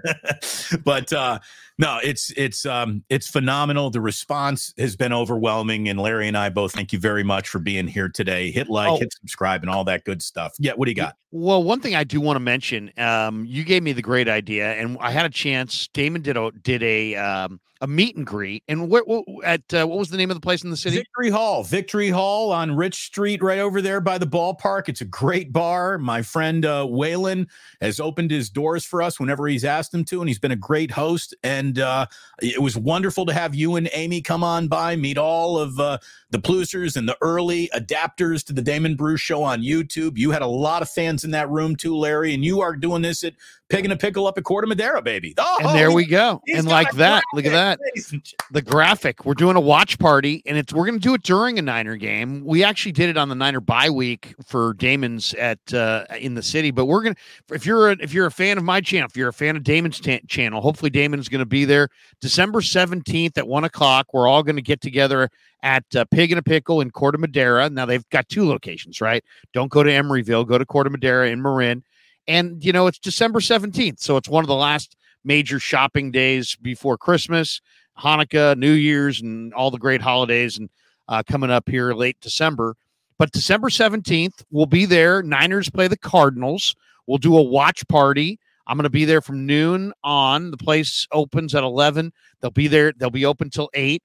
[0.84, 1.38] but uh
[1.82, 3.90] no, it's it's um it's phenomenal.
[3.90, 7.58] The response has been overwhelming, and Larry and I both thank you very much for
[7.58, 8.52] being here today.
[8.52, 8.98] Hit like, Oh.
[8.98, 10.52] hit subscribe, and all that good stuff.
[10.60, 11.16] Yeah, what do you got?
[11.32, 14.74] Well, one thing I do want to mention, um, you gave me the great idea,
[14.74, 15.88] and I had a chance.
[15.88, 19.84] Damon did a did a um, a meet and greet, and what wh- at uh,
[19.86, 20.98] what was the name of the place in the city?
[20.98, 24.88] Victory Hall, Victory Hall on Rich Street, right over there by the ballpark.
[24.88, 25.98] It's a great bar.
[25.98, 27.48] My friend uh, Waylon
[27.80, 30.56] has opened his doors for us whenever he's asked him to, and he's been a
[30.56, 31.34] great host.
[31.42, 32.06] And uh,
[32.40, 35.98] it was wonderful to have you and Amy come on by, meet all of uh,
[36.32, 40.16] the Plusers and the early adapters to the Damon Bruce Show on YouTube.
[40.16, 43.02] You had a lot of fans in that room too, Larry, and you are doing
[43.02, 43.34] this at
[43.68, 45.34] Pig in a Pickle up at Corte Madera, baby.
[45.36, 46.40] Oh, And there we go.
[46.48, 47.78] And like that, look at that.
[47.78, 49.24] graphic, ladies and the graphic.
[49.26, 51.96] We're doing a watch party, and it's we're going to do it during a Niner
[51.96, 52.44] game.
[52.44, 56.42] We actually did it on the Niner bye week for Damon's at uh, in the
[56.42, 57.16] city, but we're gonna.
[57.50, 59.64] If you're a, if you're a fan of my channel, if you're a fan of
[59.64, 61.88] Damon's ta- channel, hopefully Damon's going to be there
[62.22, 64.14] December seventeenth at one o'clock.
[64.14, 65.28] We're all going to get together
[65.62, 67.70] at uh, Pig in a Pickle in Corte Madera.
[67.70, 69.24] Now they've got two locations, right?
[69.52, 71.84] Don't go to Emeryville, go to Corte Madera in Marin.
[72.26, 76.56] And you know it's December seventeenth, so it's one of the last major shopping days
[76.56, 77.60] before Christmas.
[77.98, 80.70] Hanukkah, New Year's, and all the great holidays, and
[81.08, 82.76] uh, coming up here late December.
[83.18, 85.22] But December 17th, we'll be there.
[85.22, 86.74] Niners play the Cardinals.
[87.06, 88.38] We'll do a watch party.
[88.66, 90.50] I'm going to be there from noon on.
[90.50, 92.12] The place opens at 11.
[92.40, 92.92] They'll be there.
[92.96, 94.02] They'll be open till 8.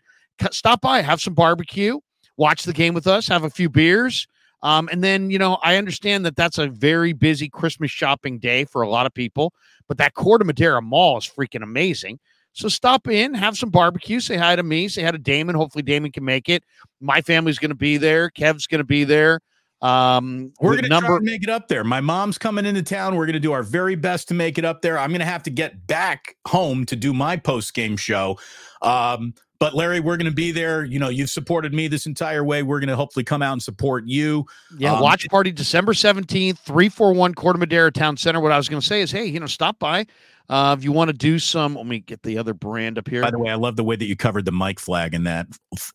[0.52, 2.00] Stop by, have some barbecue,
[2.38, 4.28] watch the game with us, have a few beers.
[4.64, 8.66] Um, and then, you know, I understand that that's a very busy Christmas shopping day
[8.66, 9.54] for a lot of people,
[9.88, 12.20] but that Corte Madera Mall is freaking amazing.
[12.54, 15.54] So stop in, have some barbecue, say hi to me, say hi to Damon.
[15.54, 16.64] Hopefully, Damon can make it.
[17.00, 18.32] My family's going to be there.
[18.32, 19.42] Kev's going to be there.
[19.82, 21.08] Um, We're gonna number.
[21.08, 21.84] try to make it up there.
[21.84, 23.16] My mom's coming into town.
[23.16, 24.98] We're gonna do our very best to make it up there.
[24.98, 28.40] I'm gonna have to get back home to do my post game show.
[28.82, 30.86] Um, but Larry, we're gonna be there.
[30.86, 32.64] You know, you've supported me this entire way.
[32.64, 34.46] We're gonna hopefully come out and support you.
[34.78, 38.40] Yeah, Um, watch party December 17th, 341 Corte Madera Town Center.
[38.40, 40.06] What I was going to say is, hey, you know, stop by.
[40.50, 43.22] Uh, if you want to do some, let me get the other brand up here.
[43.22, 45.48] By the way, I love the way that you covered the mic flag in that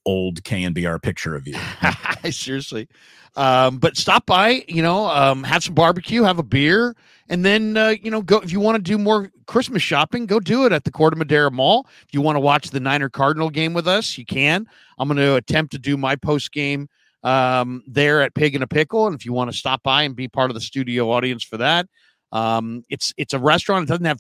[0.05, 1.55] old KNBR picture of you.
[2.31, 2.87] Seriously.
[3.35, 6.95] Um, but stop by, you know, um, have some barbecue, have a beer,
[7.33, 10.39] and then, uh, you know, go if you want to do more Christmas shopping, go
[10.39, 11.87] do it at the Corte Madera Mall.
[12.07, 14.67] If you want to watch the Niner Cardinal game with us, you can.
[14.99, 16.91] I'm going to attempt to do my post game
[17.23, 19.07] um, there at Pig in a Pickle.
[19.07, 21.57] And if you want to stop by and be part of the studio audience for
[21.57, 21.87] that,
[22.33, 23.85] um, it's it's a restaurant.
[23.85, 24.19] It doesn't have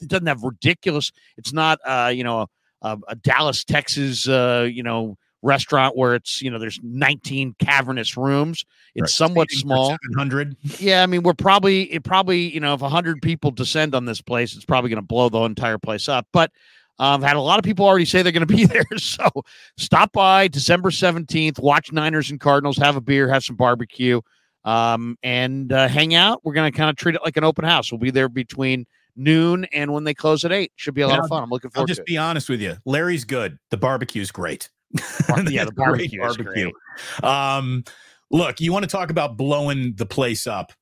[0.00, 1.12] it doesn't have ridiculous.
[1.36, 2.46] It's not uh, you know
[2.80, 8.16] a, a Dallas, Texas, uh, you know restaurant where it's you know there's 19 cavernous
[8.16, 8.64] rooms.
[8.94, 9.90] It's somewhat small.
[9.90, 10.56] Seven hundred.
[10.80, 14.20] Yeah, I mean we're probably it probably you know if 100 people descend on this
[14.20, 16.26] place, it's probably going to blow the entire place up.
[16.32, 16.50] But
[16.98, 18.84] i've Um, had a lot of people already say they're going to be there.
[18.96, 19.28] So
[19.76, 24.20] stop by December 17th, watch Niners and Cardinals, have a beer, have some barbecue,
[24.64, 26.40] um, and uh, hang out.
[26.44, 27.92] We're going to kind of treat it like an open house.
[27.92, 28.86] We'll be there between
[29.16, 30.72] noon and when they close at eight.
[30.76, 31.42] Should be a lot of fun.
[31.42, 31.94] I'm looking forward to it.
[31.94, 32.76] I'll just to be honest with you.
[32.84, 33.58] Larry's good.
[33.70, 34.70] The barbecue's great.
[35.48, 36.74] yeah, the barbecue great.
[37.22, 37.84] Um,
[38.30, 40.72] look, you want to talk about blowing the place up.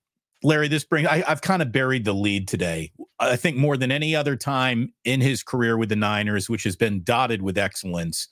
[0.43, 2.93] Larry, this brings I, I've kind of buried the lead today.
[3.19, 6.77] I think more than any other time in his career with the Niners, which has
[6.77, 8.29] been dotted with excellence.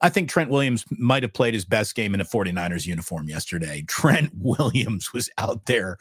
[0.00, 3.82] I think Trent Williams might have played his best game in a 49ers uniform yesterday.
[3.88, 5.96] Trent Williams was out there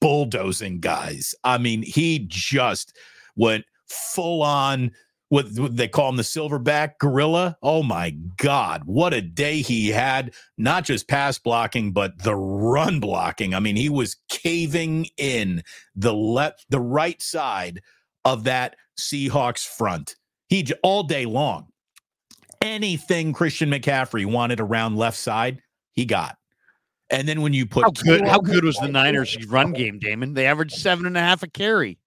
[0.00, 1.34] bulldozing guys.
[1.44, 2.96] I mean, he just
[3.36, 4.90] went full on
[5.32, 7.56] what, what they call him the silverback gorilla.
[7.62, 10.34] Oh my God, what a day he had!
[10.58, 13.54] Not just pass blocking, but the run blocking.
[13.54, 15.62] I mean, he was caving in
[15.96, 17.80] the left, the right side
[18.26, 20.16] of that Seahawks front.
[20.50, 21.68] He all day long.
[22.60, 25.62] Anything Christian McCaffrey wanted around left side,
[25.92, 26.36] he got.
[27.08, 28.28] And then when you put How good?
[28.28, 30.34] How good was the Niners' run game, Damon?
[30.34, 31.98] They averaged seven and a half a carry.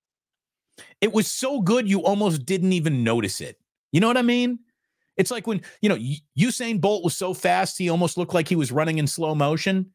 [1.02, 3.58] It was so good you almost didn't even notice it.
[3.92, 4.60] You know what I mean?
[5.18, 5.98] It's like when, you know,
[6.38, 9.92] Usain Bolt was so fast, he almost looked like he was running in slow motion.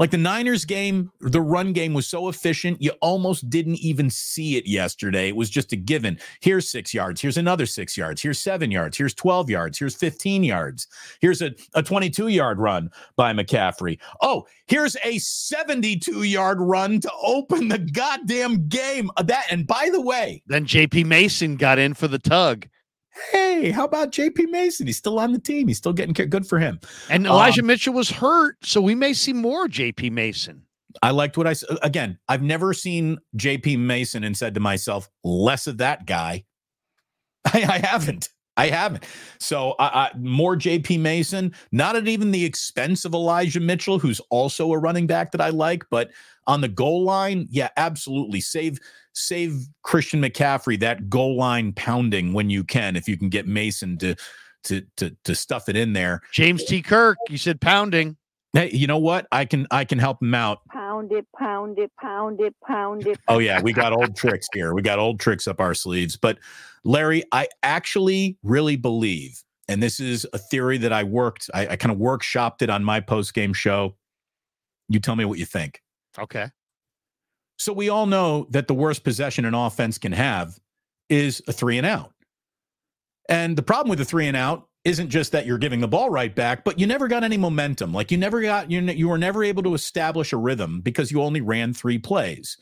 [0.00, 4.56] Like the Niners game, the run game was so efficient, you almost didn't even see
[4.56, 5.28] it yesterday.
[5.28, 6.18] It was just a given.
[6.40, 7.20] Here's six yards.
[7.20, 8.22] Here's another six yards.
[8.22, 8.96] Here's seven yards.
[8.96, 9.78] Here's 12 yards.
[9.78, 10.86] Here's 15 yards.
[11.20, 13.98] Here's a, a 22 yard run by McCaffrey.
[14.22, 19.10] Oh, here's a 72 yard run to open the goddamn game.
[19.18, 21.04] Uh, That, and by the way, Then J.P.
[21.04, 22.66] Mason got in for the tug,
[23.32, 24.86] hey, how about JP Mason?
[24.86, 25.68] He's still on the team.
[25.68, 26.12] He's still getting.
[26.12, 26.80] Good for him.
[27.08, 30.10] and Um, Elijah Mitchell was hurt, so we may see more J.P.
[30.10, 30.62] Mason.
[31.02, 32.18] I liked what I s- again.
[32.28, 36.44] I've never seen JP Mason and said to myself, less of that guy.
[37.44, 38.28] I, I haven't.
[38.60, 39.04] I haven't.
[39.38, 39.74] So
[40.16, 45.06] more JP Mason, not at even the expense of Elijah Mitchell, who's also a running
[45.06, 46.10] back that I like, but
[46.46, 48.40] on the goal line, yeah, absolutely.
[48.40, 48.78] Save
[49.12, 53.96] save Christian McCaffrey that goal line pounding when you can, if you can get Mason
[53.98, 54.14] to
[54.64, 56.20] to to to stuff it in there.
[56.32, 56.82] James T.
[56.82, 58.16] Kirk, you said pounding.
[58.52, 59.28] Hey, you know what?
[59.30, 60.60] I can I can help him out.
[60.68, 63.18] Pound it, pound it, pound it, pound it.
[63.28, 64.74] Oh yeah, we got old tricks here.
[64.74, 66.16] We got old tricks up our sleeves.
[66.16, 66.38] But
[66.84, 71.76] Larry, I actually really believe, and this is a theory that I worked, I, I
[71.76, 73.96] kind of workshopped it on my post game show.
[74.88, 75.80] You tell me what you think.
[76.18, 76.50] Okay.
[77.60, 80.58] So we all know that the worst possession an offense can have
[81.08, 82.14] is a three and out.
[83.28, 86.10] And the problem with the three and out isn't just that you're giving the ball
[86.10, 87.92] right back, but you never got any momentum.
[87.92, 91.22] Like you never got you you were never able to establish a rhythm because you
[91.22, 92.56] only ran three plays.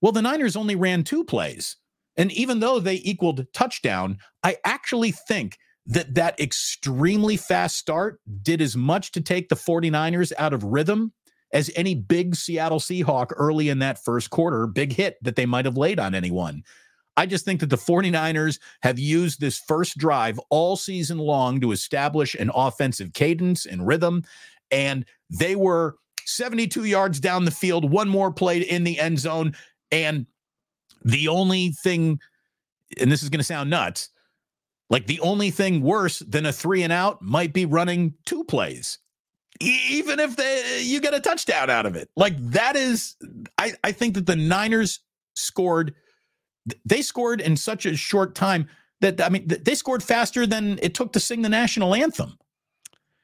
[0.00, 1.76] Well, the Niners only ran two plays.
[2.16, 8.62] And even though they equaled touchdown, I actually think that that extremely fast start did
[8.62, 11.12] as much to take the 49ers out of rhythm
[11.52, 15.64] as any big Seattle Seahawk early in that first quarter, big hit that they might
[15.64, 16.62] have laid on anyone.
[17.16, 21.72] I just think that the 49ers have used this first drive all season long to
[21.72, 24.24] establish an offensive cadence and rhythm.
[24.70, 29.54] And they were 72 yards down the field, one more play in the end zone.
[29.92, 30.26] And
[31.04, 32.18] the only thing,
[33.00, 34.08] and this is going to sound nuts,
[34.90, 38.98] like the only thing worse than a three and out might be running two plays
[39.60, 43.16] even if they you get a touchdown out of it like that is
[43.58, 45.00] i i think that the niners
[45.36, 45.94] scored
[46.84, 48.68] they scored in such a short time
[49.00, 52.38] that i mean they scored faster than it took to sing the national anthem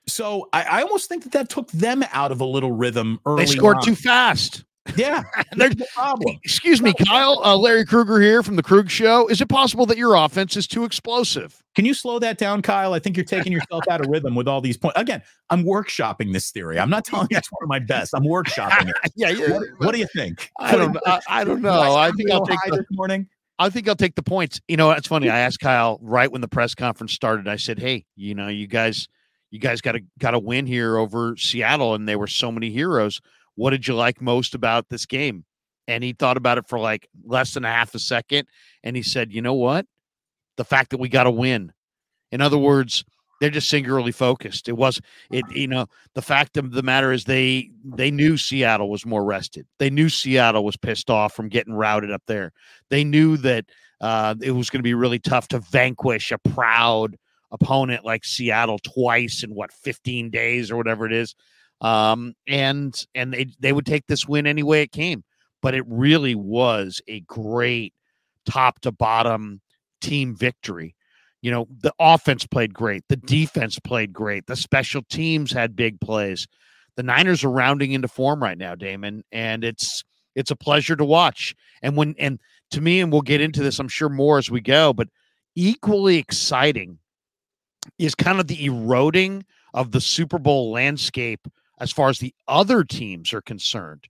[0.07, 3.45] so i, I almost think that that took them out of a little rhythm early
[3.45, 3.82] They scored on.
[3.84, 4.64] too fast.
[4.97, 5.22] Yeah
[5.53, 7.41] They're- that's the problem Excuse me, Kyle.
[7.45, 9.28] Uh, Larry Krueger here from the Krueg Show.
[9.28, 11.62] Is it possible that your offense is too explosive?
[11.74, 12.93] Can you slow that down, Kyle?
[12.95, 14.99] I think you're taking yourself out of rhythm with all these points.
[14.99, 16.78] Again, I'm workshopping this theory.
[16.78, 18.12] I'm not telling you it's one of my best.
[18.14, 18.97] I'm workshopping it.
[19.14, 20.51] yeah, What, what do you think?
[20.59, 20.97] I don't.
[21.07, 21.97] I, I don't know.
[21.97, 23.28] I think I'll take the, this morning.
[23.59, 24.61] I think I'll take the points.
[24.68, 25.28] You know, it's funny.
[25.28, 27.47] I asked Kyle right when the press conference started.
[27.47, 29.09] I said, "Hey, you know, you guys,
[29.51, 32.70] you guys got to got to win here over Seattle, and there were so many
[32.70, 33.20] heroes.
[33.61, 35.44] What did you like most about this game?"
[35.86, 38.48] And he thought about it for like less than a half a second,
[38.82, 39.86] and he said, "You know what?
[40.56, 41.72] The fact that we got to win.
[42.32, 43.04] In other words."
[43.40, 44.68] They're just singularly focused.
[44.68, 45.00] It was
[45.30, 49.24] it, you know, the fact of the matter is they they knew Seattle was more
[49.24, 49.66] rested.
[49.78, 52.52] They knew Seattle was pissed off from getting routed up there.
[52.90, 53.64] They knew that
[54.02, 57.16] uh, it was going to be really tough to vanquish a proud
[57.50, 61.34] opponent like Seattle twice in what 15 days or whatever it is.
[61.81, 65.24] Um, and and they they would take this win any way it came.
[65.62, 67.95] But it really was a great
[68.47, 69.61] top to bottom
[70.01, 70.95] team victory
[71.43, 76.01] you know, the offense played great, the defense played great, the special teams had big
[76.01, 76.47] plays.
[76.97, 80.05] The Niners are rounding into form right now, Damon, and it's
[80.35, 81.55] it's a pleasure to watch.
[81.83, 82.39] And when and
[82.72, 85.09] to me, and we'll get into this, I'm sure more as we go, but
[85.55, 86.99] equally exciting
[87.99, 91.49] is kind of the eroding of the Super Bowl landscape
[91.81, 94.07] as far as the other teams are concerned.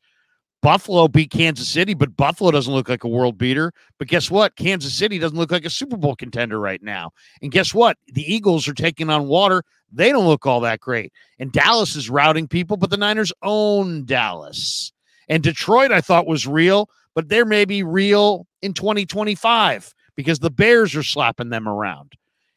[0.62, 3.73] Buffalo beat Kansas City, but Buffalo doesn't look like a world beater.
[3.99, 4.57] But guess what?
[4.57, 7.12] Kansas City doesn't look like a Super Bowl contender right now.
[7.41, 7.97] And guess what?
[8.09, 9.62] The Eagles are taking on water.
[9.91, 11.12] They don't look all that great.
[11.39, 14.93] And Dallas is routing people, but the Niners own Dallas.
[15.29, 20.95] And Detroit, I thought was real, but they're maybe real in 2025 because the Bears
[20.95, 22.12] are slapping them around.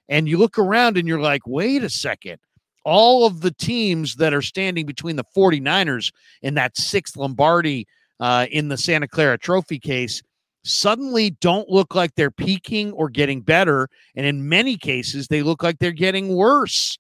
[0.10, 2.40] And you look around and you're like, wait a second
[2.84, 6.12] all of the teams that are standing between the 49ers
[6.42, 7.88] in that sixth Lombardi
[8.20, 10.22] uh, in the Santa Clara Trophy case
[10.64, 15.62] suddenly don't look like they're peaking or getting better and in many cases they look
[15.62, 16.98] like they're getting worse.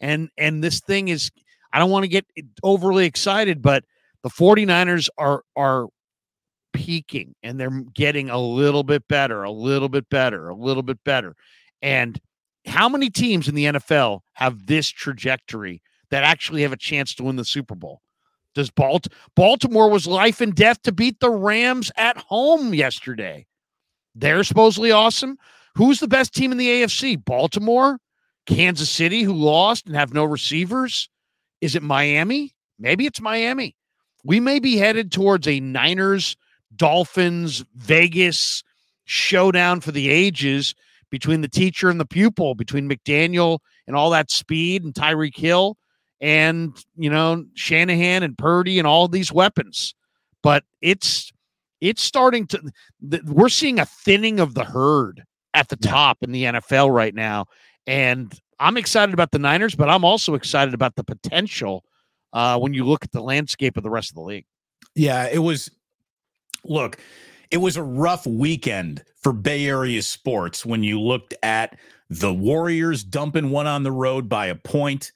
[0.00, 1.30] And and this thing is
[1.72, 2.26] i don't want to get
[2.62, 3.84] overly excited but
[4.22, 5.88] the 49ers are are
[6.72, 10.98] peaking and they're getting a little bit better a little bit better a little bit
[11.04, 11.36] better.
[11.80, 12.20] And
[12.66, 17.24] how many teams in the NFL have this trajectory that actually have a chance to
[17.24, 18.00] win the Super Bowl?
[18.54, 23.46] Does Balt- Baltimore was life and death to beat the Rams at home yesterday?
[24.14, 25.38] They're supposedly awesome.
[25.74, 27.22] Who's the best team in the AFC?
[27.22, 27.98] Baltimore,
[28.46, 31.08] Kansas City, who lost and have no receivers.
[31.60, 32.54] Is it Miami?
[32.78, 33.76] Maybe it's Miami.
[34.24, 36.36] We may be headed towards a Niners,
[36.74, 38.62] Dolphins, Vegas
[39.04, 40.74] showdown for the ages
[41.14, 45.76] between the teacher and the pupil, between McDaniel and all that speed and Tyreek Hill
[46.20, 49.94] and, you know, Shanahan and Purdy and all these weapons.
[50.42, 51.32] But it's
[51.80, 52.72] it's starting to
[53.26, 55.22] we're seeing a thinning of the herd
[55.54, 57.46] at the top in the NFL right now.
[57.86, 61.84] And I'm excited about the Niners, but I'm also excited about the potential
[62.32, 64.46] uh, when you look at the landscape of the rest of the league.
[64.96, 65.70] Yeah, it was.
[66.64, 66.98] Look,
[67.54, 71.78] it was a rough weekend for Bay Area sports when you looked at
[72.10, 75.12] the Warriors dumping one on the road by a point,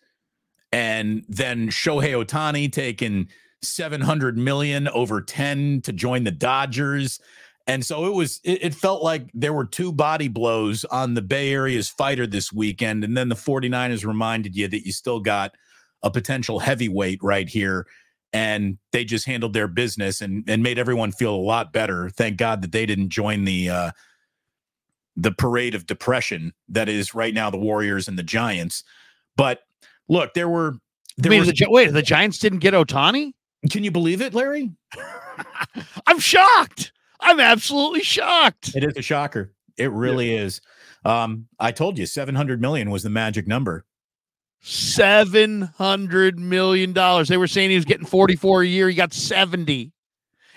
[0.70, 3.28] and then Shohei Ohtani taking
[3.62, 7.18] 700 million over 10 to join the Dodgers.
[7.66, 11.22] And so it was, it, it, felt like there were two body blows on the
[11.22, 13.02] Bay Area's fighter this weekend.
[13.02, 15.56] And then the 49ers reminded you that you still got
[16.04, 17.88] a potential heavyweight right here
[18.32, 22.10] and they just handled their business and and made everyone feel a lot better.
[22.10, 23.90] Thank God that they didn't join the uh,
[25.16, 28.84] the parade of depression that is right now the Warriors and the Giants.
[29.36, 29.60] But
[30.08, 30.76] look, there were
[31.16, 33.32] there wait, was, the, wait, the Giants didn't get Ohtani?
[33.70, 34.70] Can you believe it, Larry?
[36.06, 36.92] I'm shocked.
[37.20, 38.74] I'm absolutely shocked.
[38.76, 39.52] It is a shocker.
[39.76, 40.42] It really yeah.
[40.42, 40.60] is.
[41.04, 43.84] Um, I told you 700 million was the magic number.
[44.60, 47.28] Seven hundred million dollars.
[47.28, 48.88] They were saying he was getting forty four a year.
[48.88, 49.92] He got seventy,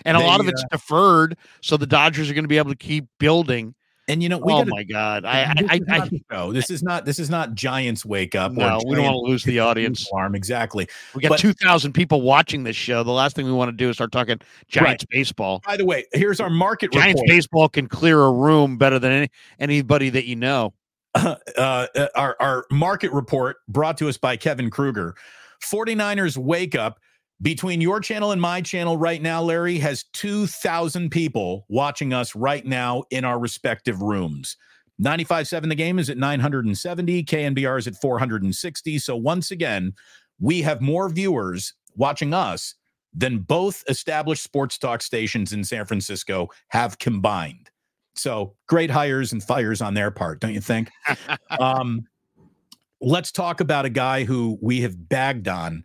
[0.04, 1.36] and a they, lot of it's uh, deferred.
[1.60, 3.74] So the Dodgers are going to be able to keep building.
[4.08, 7.04] And you know, we oh gotta, my god, I, I, I, no, this is not
[7.04, 8.50] this is not Giants wake up.
[8.50, 10.10] No, we don't want to lose the audience.
[10.10, 10.88] Alarm exactly.
[11.14, 13.04] We got but, two thousand people watching this show.
[13.04, 15.08] The last thing we want to do is start talking Giants right.
[15.10, 15.62] baseball.
[15.64, 16.90] By the way, here's our market.
[16.90, 17.28] Giants report.
[17.28, 19.30] baseball can clear a room better than any,
[19.60, 20.74] anybody that you know.
[21.14, 25.14] uh, uh, our, our market report brought to us by Kevin Krueger.
[25.62, 26.98] 49ers wake up
[27.42, 32.64] between your channel and my channel right now, Larry, has 2,000 people watching us right
[32.64, 34.56] now in our respective rooms.
[35.02, 37.24] 95.7 the game is at 970.
[37.24, 38.98] KNBR is at 460.
[39.00, 39.94] So once again,
[40.38, 42.76] we have more viewers watching us
[43.12, 47.71] than both established sports talk stations in San Francisco have combined.
[48.14, 50.90] So great hires and fires on their part, don't you think?
[51.60, 52.06] um,
[53.00, 55.84] let's talk about a guy who we have bagged on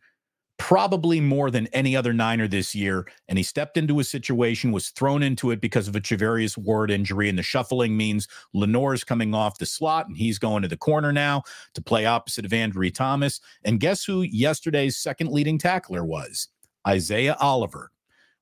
[0.58, 3.08] probably more than any other Niner this year.
[3.28, 6.92] And he stepped into a situation, was thrown into it because of a Charvarius Ward
[6.92, 7.30] injury.
[7.30, 11.14] And the shuffling means Lenoir's coming off the slot and he's going to the corner
[11.14, 13.40] now to play opposite of Ambry Thomas.
[13.64, 16.48] And guess who yesterday's second leading tackler was?
[16.88, 17.92] Isaiah Oliver.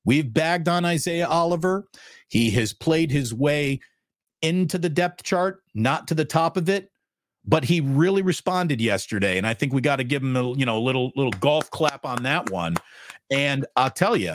[0.06, 1.86] We've bagged on Isaiah Oliver.
[2.28, 3.80] He has played his way
[4.40, 6.90] into the depth chart, not to the top of it,
[7.44, 10.66] but he really responded yesterday, and I think we got to give him a you
[10.66, 12.76] know a little little golf clap on that one.
[13.30, 14.34] And I'll tell you,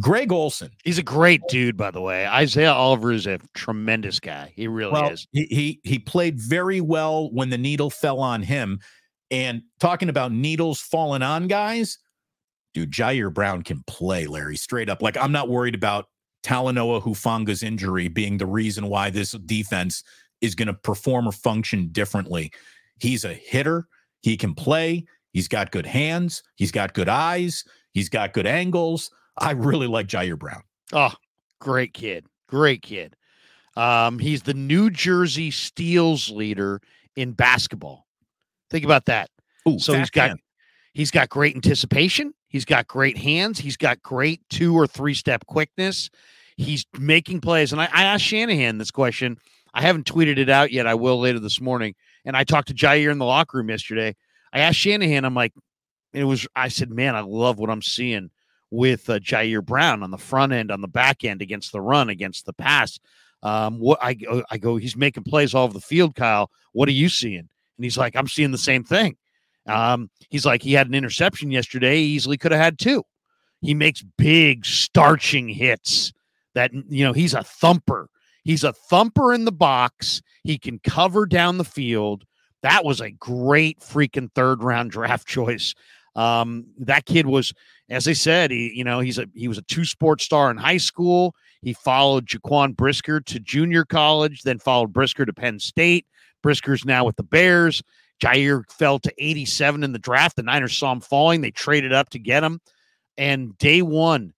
[0.00, 2.26] Greg Olsen, He's a great dude, by the way.
[2.26, 4.52] Isaiah Oliver is a tremendous guy.
[4.56, 5.26] He really well, is.
[5.32, 8.80] He, he he played very well when the needle fell on him.
[9.30, 11.98] And talking about needles falling on guys,
[12.74, 15.00] dude, Ji'Ayir Brown can play, Larry, straight up.
[15.00, 16.08] Like, I'm not worried about
[16.42, 20.02] Talanoa Hufanga's injury being the reason why this defense
[20.40, 22.52] is going to perform or function differently.
[22.98, 23.86] He's a hitter.
[24.20, 25.04] He can play.
[25.32, 26.42] He's got good hands.
[26.56, 27.64] He's got good eyes.
[27.92, 29.10] He's got good angles.
[29.38, 30.62] I really like Ji'Ayir Brown.
[30.92, 31.14] Oh,
[31.60, 32.26] great kid.
[32.48, 33.16] Great kid.
[33.76, 36.80] Um, he's the New Jersey steals leader
[37.16, 38.06] in basketball.
[38.70, 39.30] Think about that.
[39.68, 40.38] Ooh, so he's got man.
[40.92, 42.34] he's got great anticipation.
[42.54, 43.58] He's got great hands.
[43.58, 46.08] He's got great two or three step quickness.
[46.56, 47.72] He's making plays.
[47.72, 49.38] And I, I asked Shanahan this question.
[49.74, 50.86] I haven't tweeted it out yet.
[50.86, 51.96] I will later this morning.
[52.24, 54.14] And I talked to Ji'Ayir in the locker room yesterday.
[54.52, 55.52] I asked Shanahan, I'm like,
[56.12, 58.30] it was, I said, man, I love what I'm seeing
[58.70, 62.08] with uh, Ji'Ayir Brown on the front end, on the back end, against the run,
[62.08, 63.00] against the pass.
[63.42, 64.16] Um, what I
[64.48, 66.52] I go, he's making plays all over the field, Kyle.
[66.70, 67.40] What are you seeing?
[67.40, 69.16] And he's like, I'm seeing the same thing.
[69.66, 71.96] Um, he's like, he had an interception yesterday.
[71.96, 73.02] He easily could have had two.
[73.60, 76.12] He makes big starching hits
[76.54, 78.08] that, you know, he's a thumper.
[78.42, 80.20] He's a thumper in the box.
[80.42, 82.24] He can cover down the field.
[82.62, 85.74] That was a great freaking third round draft choice.
[86.14, 87.52] Um, that kid was,
[87.88, 90.56] as I said, he, you know, he's a he was a two sport star in
[90.56, 91.34] high school.
[91.62, 96.06] He followed Jaquan Brisker to junior college, then followed Brisker to Penn State.
[96.42, 97.82] Brisker's now with the Bears.
[98.24, 100.36] Ji'Ayir fell to 87 in the draft.
[100.36, 101.40] The Niners saw him falling.
[101.40, 102.60] They traded up to get him.
[103.16, 104.32] And day one,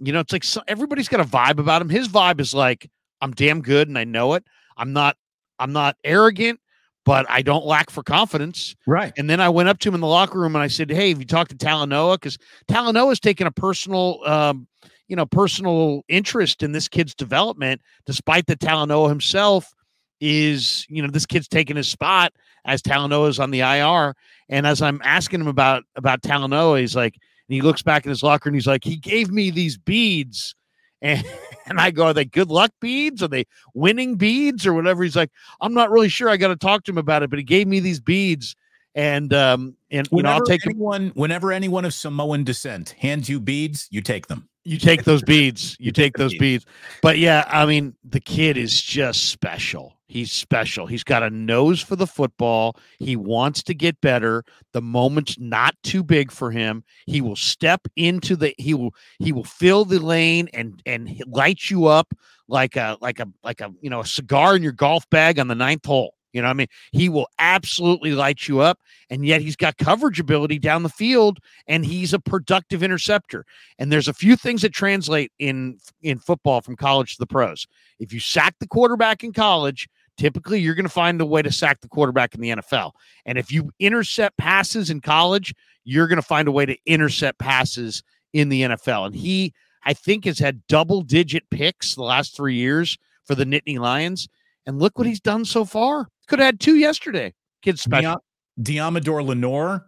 [0.00, 1.88] you know, it's like so, everybody's got a vibe about him.
[1.88, 4.44] His vibe is like, I'm damn good and I know it.
[4.76, 5.16] I'm not,
[5.58, 6.60] I'm not arrogant,
[7.04, 8.76] but I don't lack for confidence.
[8.86, 9.12] Right.
[9.16, 11.08] And then I went up to him in the locker room and I said, Hey,
[11.08, 12.16] have you talked to Talanoa?
[12.16, 14.68] Because Talanoa's taken a personal, um,
[15.08, 19.72] you know, personal interest in this kid's development, despite that Talanoa himself
[20.20, 22.32] is, you know, this kid's taking his spot
[22.68, 24.14] as Talanoa is on the IR.
[24.48, 28.10] And as I'm asking him about about Talanoa, he's like, and he looks back in
[28.10, 30.54] his locker and he's like, he gave me these beads.
[31.00, 31.24] And,
[31.66, 33.22] and I go, are they good luck beads?
[33.22, 35.04] Are they winning beads or whatever?
[35.04, 36.28] He's like, I'm not really sure.
[36.28, 38.56] I got to talk to him about it, but he gave me these beads.
[38.96, 40.72] And um, and you know, I'll Whenever take them.
[40.72, 44.48] anyone, whenever anyone of Samoan descent hands you beads, you take them.
[44.64, 45.76] You take those beads.
[45.78, 46.66] You take those beads.
[47.00, 49.97] But yeah, I mean, the kid is just special.
[50.08, 50.86] He's special.
[50.86, 52.76] He's got a nose for the football.
[52.98, 54.42] He wants to get better.
[54.72, 56.82] The moment's not too big for him.
[57.06, 61.70] He will step into the he will he will fill the lane and and light
[61.70, 62.14] you up
[62.48, 65.48] like a like a like a you know a cigar in your golf bag on
[65.48, 66.14] the ninth hole.
[66.32, 66.66] You know what I mean?
[66.92, 68.78] He will absolutely light you up.
[69.10, 73.46] And yet he's got coverage ability down the field and he's a productive interceptor.
[73.78, 77.66] And there's a few things that translate in in football from college to the pros.
[77.98, 79.88] If you sack the quarterback in college,
[80.18, 82.92] typically you're going to find a way to sack the quarterback in the NFL.
[83.24, 85.54] And if you intercept passes in college,
[85.84, 88.02] you're going to find a way to intercept passes
[88.34, 89.06] in the NFL.
[89.06, 89.54] And he,
[89.84, 94.28] I think, has had double digit picks the last three years for the Nittany Lions.
[94.66, 96.08] And look what he's done so far.
[96.26, 97.32] Could have had two yesterday.
[97.62, 98.22] Kid's special.
[98.60, 99.86] Dia- Deommodore Lenoir,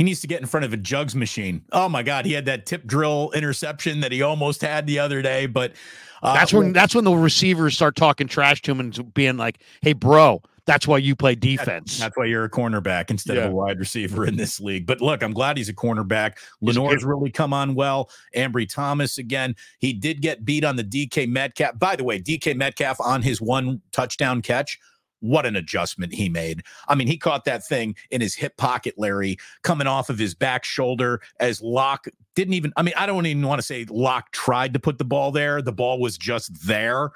[0.00, 1.60] he needs to get in front of a jugs machine.
[1.72, 5.20] Oh my God, he had that tip drill interception that he almost had the other
[5.20, 5.44] day.
[5.44, 5.74] But
[6.22, 9.58] uh, That's when that's when the receivers start talking trash to him and being like,
[9.82, 13.54] "Hey, bro, that's why you play defense." That's why you're a cornerback instead of a
[13.54, 14.86] wide receiver in this league.
[14.86, 16.38] But look, I'm glad he's a cornerback.
[16.62, 18.08] Lenoir's really come on well.
[18.34, 19.54] Ambry Thomas again.
[19.80, 21.78] He did get beat on the DK Metcalf.
[21.78, 24.78] By the way, DK Metcalf on his one touchdown catch.
[25.20, 26.62] What an adjustment he made.
[26.88, 30.34] I mean, he caught that thing in his hip pocket, Larry, coming off of his
[30.34, 34.32] back shoulder as Lock didn't even, I mean, I don't even want to say Lock
[34.32, 35.60] tried to put the ball there.
[35.60, 37.10] The ball was just there.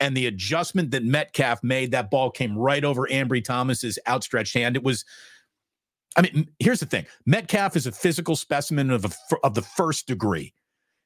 [0.00, 4.76] And the adjustment that Metcalf made, that ball came right over Ambry Thomas's outstretched hand.
[4.76, 5.04] It was,
[6.16, 10.06] I mean, here's the thing Metcalf is a physical specimen of, a, of the first
[10.06, 10.54] degree.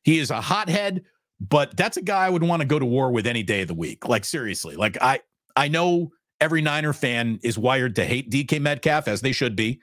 [0.05, 1.05] He is a hothead,
[1.41, 3.69] but that's a guy I would want to go to war with any day of
[3.69, 4.07] the week.
[4.07, 4.77] Like, seriously.
[4.77, 5.21] Like, I,
[5.57, 6.13] I know
[6.43, 9.81] every Niner fan is wired to hate DK Metcalf, as they should be.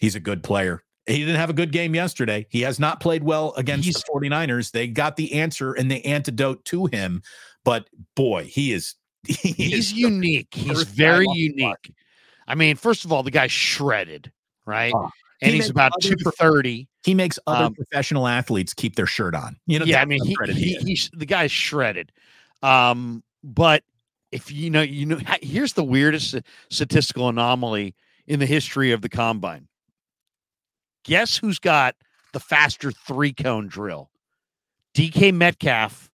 [0.00, 0.82] He's a good player.
[1.06, 2.46] He didn't have a good game yesterday.
[2.50, 4.72] He has not played well against He's- the 49ers.
[4.72, 7.22] They got the answer and the antidote to him.
[7.64, 8.94] But boy, he is.
[9.26, 10.48] He He's is unique.
[10.52, 11.92] He's very unique.
[12.46, 14.30] I mean, first of all, the guy's shredded,
[14.64, 14.92] right?
[14.94, 15.10] Oh,
[15.42, 16.88] and he he's about other two thirty.
[17.04, 19.56] He makes other Um, professional athletes keep their shirt on.
[19.66, 22.12] You know, yeah, I mean, the he, he he's the guy's shredded.
[22.62, 23.82] Um, but
[24.32, 26.36] if you know, you know, here's the weirdest
[26.70, 27.94] statistical anomaly
[28.26, 29.68] in the history of the combine.
[31.04, 31.94] Guess who's got
[32.32, 34.10] the faster three cone drill?
[34.94, 36.10] DK Metcalf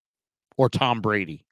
[0.57, 1.45] or Tom Brady?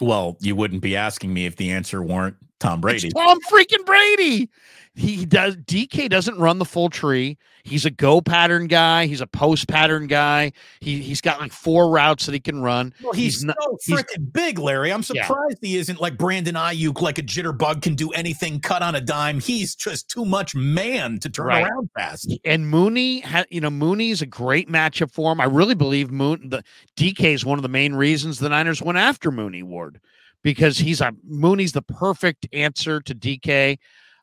[0.00, 3.08] Well, you wouldn't be asking me if the answer weren't Tom Brady.
[3.08, 4.48] It's Tom freaking Brady.
[4.94, 7.36] He does DK doesn't run the full tree.
[7.64, 9.06] He's a go pattern guy.
[9.06, 10.52] He's a post pattern guy.
[10.80, 12.94] He he's got like four routes that he can run.
[13.02, 14.90] Well, he's, He's not- so he's- freaking big, Larry.
[14.90, 15.26] I'm Yeah.
[15.26, 19.00] surprised he isn't like Brandon Aiyuk, like a jitterbug can do anything, cut on a
[19.02, 19.38] dime.
[19.40, 21.66] He's just too much man to turn Right.
[21.66, 22.32] around fast.
[22.46, 25.42] And Mooney, ha, you know, Mooney's a great matchup for him.
[25.42, 26.62] I really believe Moon the
[26.96, 30.00] DK is one of the main reasons the Niners went after Mooney Ward
[30.46, 33.78] because he's a Mooney's the perfect answer to DK.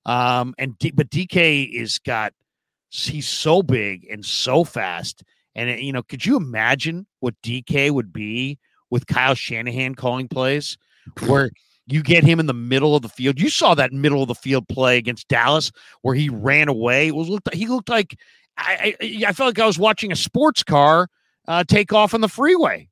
[0.06, 2.32] Um, and D, but DK is got
[2.92, 5.22] he's so big and so fast.
[5.54, 8.58] And it- you know, could you imagine what DK would be
[8.90, 10.78] with Kyle Shanahan calling plays
[11.28, 11.52] where
[11.88, 13.38] you get him in the middle of the field?
[13.38, 17.10] You saw that middle of the field play against Dallas where he ran away.
[17.10, 18.18] It was looked he looked like
[18.58, 21.10] I I, I felt like I was watching a sports car
[21.50, 22.88] uh, take off on the freeway.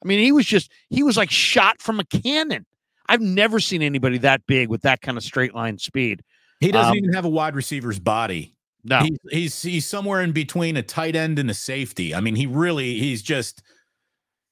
[0.00, 2.66] I mean, he was just he was like shot from a cannon.
[3.08, 6.22] I've never seen anybody that big with that kind of straight line speed.
[6.60, 8.54] He doesn't Um, even have a wide receiver's body.
[8.84, 12.14] No, He's, he's he's somewhere in between a tight end and a safety.
[12.14, 13.62] I mean, he really he's just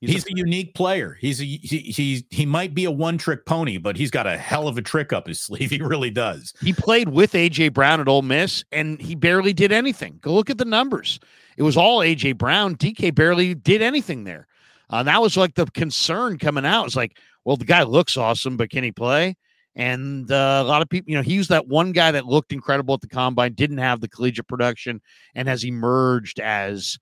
[0.00, 1.16] he's, a, unique player.
[1.20, 4.36] He's a he he he might be a one trick pony, but he's got a
[4.36, 5.70] hell of a trick up his sleeve.
[5.70, 6.52] He really does.
[6.60, 10.18] He played with AJ Brown at Ole Miss, and he barely did anything.
[10.22, 11.20] Go look at the numbers.
[11.56, 12.76] It was all AJ Brown.
[12.76, 14.46] DK barely did anything there.
[14.90, 16.86] Uh, that was like the concern coming out.
[16.86, 19.36] It's like, well, the guy looks awesome, but can he play?
[19.74, 22.52] And uh, a lot of people, you know, he was that one guy that looked
[22.52, 25.02] incredible at the combine, didn't have the collegiate production,
[25.34, 26.98] and has emerged as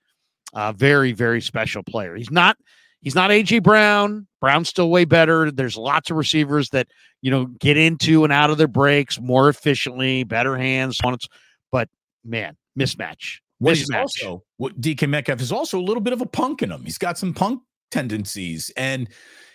[0.54, 2.14] a very, very special player.
[2.16, 2.56] He's not.
[3.00, 4.26] He's not AJ Brown.
[4.40, 5.50] Brown's still way better.
[5.50, 6.88] There's lots of receivers that
[7.20, 10.96] you know get into and out of their breaks more efficiently, better hands.
[10.96, 11.28] so on and so-
[11.70, 11.90] But
[12.24, 13.40] man, mismatch.
[13.58, 14.00] What he's Mismatch.
[14.00, 16.82] also what DK Metcalf is also a little bit of a punk in him.
[16.82, 17.60] He's got some punk
[17.90, 19.08] tendencies, and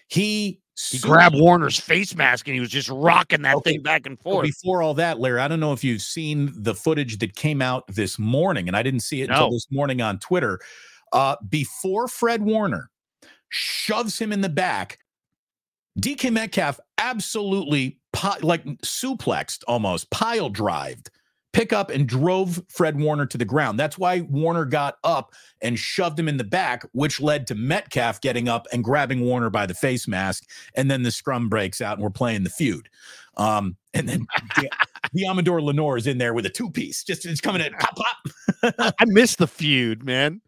[0.07, 0.61] he
[0.91, 4.19] He grabbed Warner's face mask and he was just rocking that Okay, thing back and
[4.19, 4.45] forth.
[4.45, 7.83] Before all that, Larry, I don't know if you've seen the footage that came out
[7.87, 10.59] this morning, and I didn't see it until this morning on Twitter.
[11.11, 12.89] Uh, before Fred Warner
[13.49, 14.99] shoves him in the back,
[15.99, 21.09] DK Metcalf absolutely pi- like suplexed almost, pile drived,
[21.51, 23.79] pick up and drove Fred Warner to the ground.
[23.79, 28.21] That's why Warner got up and shoved him in the back, which led to Metcalf
[28.21, 30.47] getting up and grabbing Warner by the face mask.
[30.75, 32.89] And then the scrum breaks out and we're playing the feud.
[33.37, 34.69] Um, and then the,
[35.17, 38.83] Deommodore Lenoir is in there with a two piece, just it's coming in pop pop.
[38.89, 40.41] I miss the feud, man.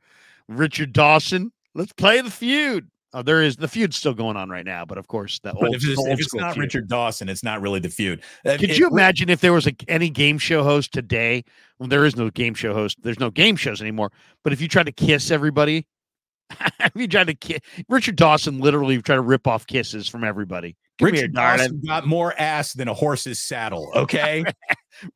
[0.47, 1.52] Richard Dawson.
[1.74, 2.89] Let's play the feud.
[3.14, 5.66] Oh, there is the feud's still going on right now, but of course the But
[5.66, 6.64] old, if it's, if it's not feud.
[6.64, 8.22] Richard Dawson, it's not really the feud.
[8.45, 11.43] Could it- you imagine if there was a, any game show host today?
[11.78, 12.97] Well, there is no game show host.
[13.01, 14.12] There's no game shows anymore.
[14.43, 15.86] But if you tried to kiss everybody,
[16.80, 17.59] if you tried to kiss
[17.89, 20.78] Richard Dawson, literally tried to rip off kisses from everybody.
[20.99, 21.57] Come Richard darling.
[21.57, 23.91] Dawson got more ass than a horse's saddle.
[23.95, 24.43] Okay.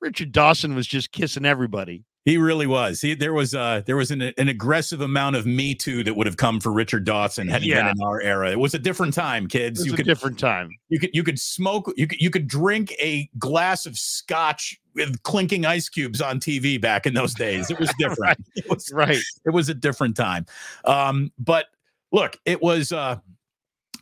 [0.02, 2.04] Richard Dawson was just kissing everybody.
[2.26, 3.02] He really was.
[3.02, 6.26] He, there was uh there was an, an aggressive amount of Me Too that would
[6.26, 7.84] have come for Richard Dawson had he Yeah.
[7.84, 8.50] been in our era.
[8.52, 9.80] It was a different time, kids.
[9.80, 10.72] It was You a could different time.
[10.90, 15.22] you could you could smoke you could you could drink a glass of scotch with
[15.22, 17.70] clinking ice cubes on TV back in those days.
[17.70, 18.20] It was different.
[18.20, 18.38] Right.
[18.56, 19.20] It was Right.
[19.46, 20.48] it was a different time.
[20.86, 21.68] Um, but
[22.12, 23.18] look, it was uh,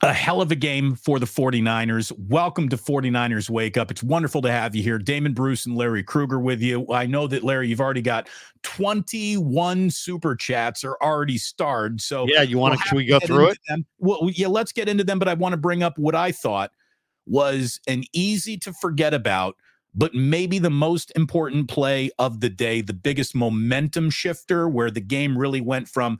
[0.03, 2.11] a hell of a game for the 49ers.
[2.27, 3.89] Welcome to 49ers Wake Up.
[3.89, 4.97] It's wonderful to have you here.
[4.99, 6.85] Damon Bruce and Larry Krueger with you.
[6.91, 8.27] I know that, Larry, you've already got
[8.63, 12.01] 21 super chats are already starred.
[12.01, 12.87] So Yeah, you want we'll to?
[12.89, 13.57] Should we go through it?
[13.69, 13.85] Them.
[13.97, 15.19] Well, yeah, let's get into them.
[15.19, 16.71] But I want to bring up what I thought
[17.25, 19.55] was an easy to forget about,
[19.95, 24.99] but maybe the most important play of the day, the biggest momentum shifter, where the
[24.99, 26.19] game really went from,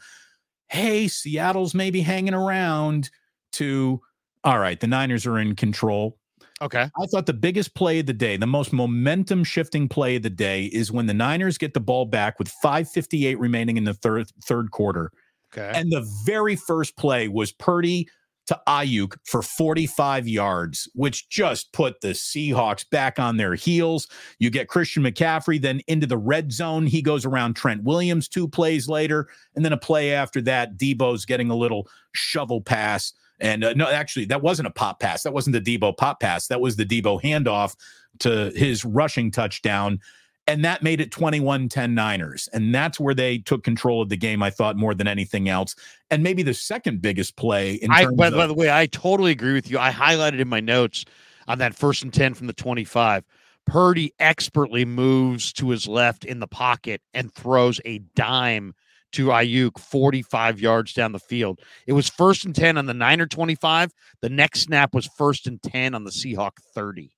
[0.69, 3.09] hey, Seattle's maybe hanging around
[3.54, 4.01] to,
[4.43, 6.18] all right, the Niners are in control.
[6.62, 6.84] Okay.
[6.84, 10.30] I thought the biggest play of the day, the most momentum shifting play of the
[10.30, 14.32] day is when the Niners get the ball back with 558 remaining in the third
[14.46, 15.12] third quarter.
[15.51, 15.71] Okay.
[15.78, 18.08] And the very first play was Purdy
[18.47, 24.08] to Aiyuk for 45 yards, which just put the Seahawks back on their heels.
[24.39, 26.86] You get Christian McCaffrey then into the red zone.
[26.86, 29.30] He goes around Trent Williams two plays later.
[29.55, 33.13] And then a play after that, Deebo's getting a little shovel pass.
[33.43, 35.21] And uh, no, actually, that wasn't a pop pass.
[35.24, 36.47] That wasn't the Deebo pop pass.
[36.47, 37.75] That was the Deebo handoff
[38.20, 39.99] to his rushing touchdown.
[40.47, 42.49] And that made it 21 10 Niners.
[42.53, 45.75] And that's where they took control of the game, I thought, more than anything else.
[46.09, 48.33] And maybe the second biggest play in I, terms by, of.
[48.33, 49.78] by the way, I totally agree with you.
[49.78, 51.03] I highlighted in my notes
[51.47, 53.25] on that first and 10 from the 25.
[53.65, 58.74] Purdy expertly moves to his left in the pocket and throws a dime
[59.13, 61.59] to Aiyuk 45 yards down the field.
[61.87, 63.91] It was first and 10 on the Niner 25.
[64.21, 67.11] The next snap was first and 10 on the Seahawk 30.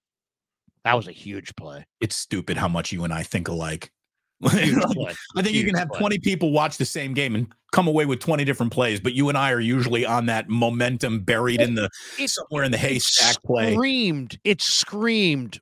[0.84, 1.86] That was a huge play.
[2.00, 3.92] It's stupid how much you and I think alike.
[4.46, 6.00] I think you can have play.
[6.00, 9.30] 20 people watch the same game and come away with 20 different plays, but you
[9.30, 11.90] and I are usually on that momentum buried in the
[12.20, 13.74] It- somewhere in the it haystack play.
[13.74, 14.38] Screamed.
[14.44, 15.60] It screamed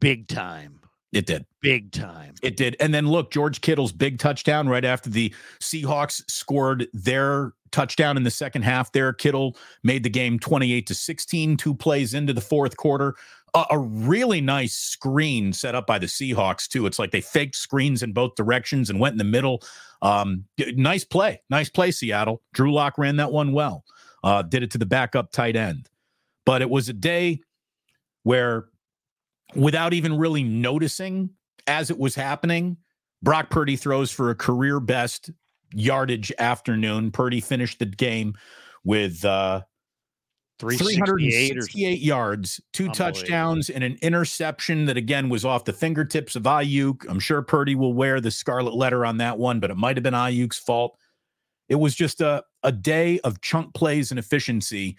[0.00, 0.80] big time.
[1.14, 1.46] It did.
[1.60, 2.34] Big time.
[2.42, 2.76] It did.
[2.80, 8.24] And then look, George Kittle's big touchdown right after the Seahawks scored their touchdown in
[8.24, 9.12] the second half there.
[9.12, 13.14] Kittle made the game 28 to 16, two plays into the fourth quarter.
[13.54, 16.84] A, a really nice screen set up by the Seahawks, too.
[16.84, 19.62] It's like they faked screens in both directions and went in the middle.
[20.02, 21.40] Um, nice play.
[21.48, 22.42] Nice play, Seattle.
[22.52, 23.84] Drew Lock ran that one well.
[24.24, 25.88] Uh, did it to the backup tight end.
[26.44, 27.40] But it was a day
[28.24, 28.66] where,
[29.54, 31.30] without even really noticing
[31.66, 32.76] as it was happening,
[33.22, 35.30] Brock Purdy throws for a career best
[35.72, 37.10] yardage afternoon.
[37.10, 38.34] Purdy finished the game
[38.84, 39.62] with uh,
[40.58, 46.44] 368 368 yards, two touchdowns, and an interception that again was off the fingertips of
[46.44, 47.06] Aiyuk.
[47.08, 50.04] I'm sure Purdy will wear the scarlet letter on that one, but it might have
[50.04, 50.96] been Aiyuk's fault.
[51.68, 54.96] It was just a, a day of chunk plays and efficiency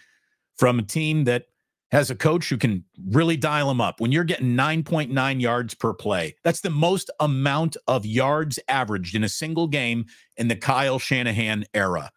[0.58, 1.46] from a team that
[1.92, 4.00] has a coach who can really dial them up.
[4.02, 9.24] When you're getting 9.9 yards per play, that's the most amount of yards averaged in
[9.24, 10.06] a single game
[10.38, 12.12] in the Kyle Shanahan era.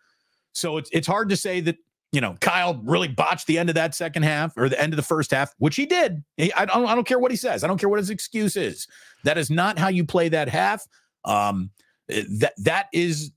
[0.52, 1.76] So it's it's hard to say that
[2.12, 4.96] you know Kyle really botched the end of that second half or the end of
[4.96, 6.24] the first half, which he did.
[6.56, 7.62] I don't I don't care what he says.
[7.62, 8.86] I don't care what his excuse is.
[9.24, 10.86] That is not how you play that half.
[11.24, 11.70] Um,
[12.08, 13.30] eh, that that is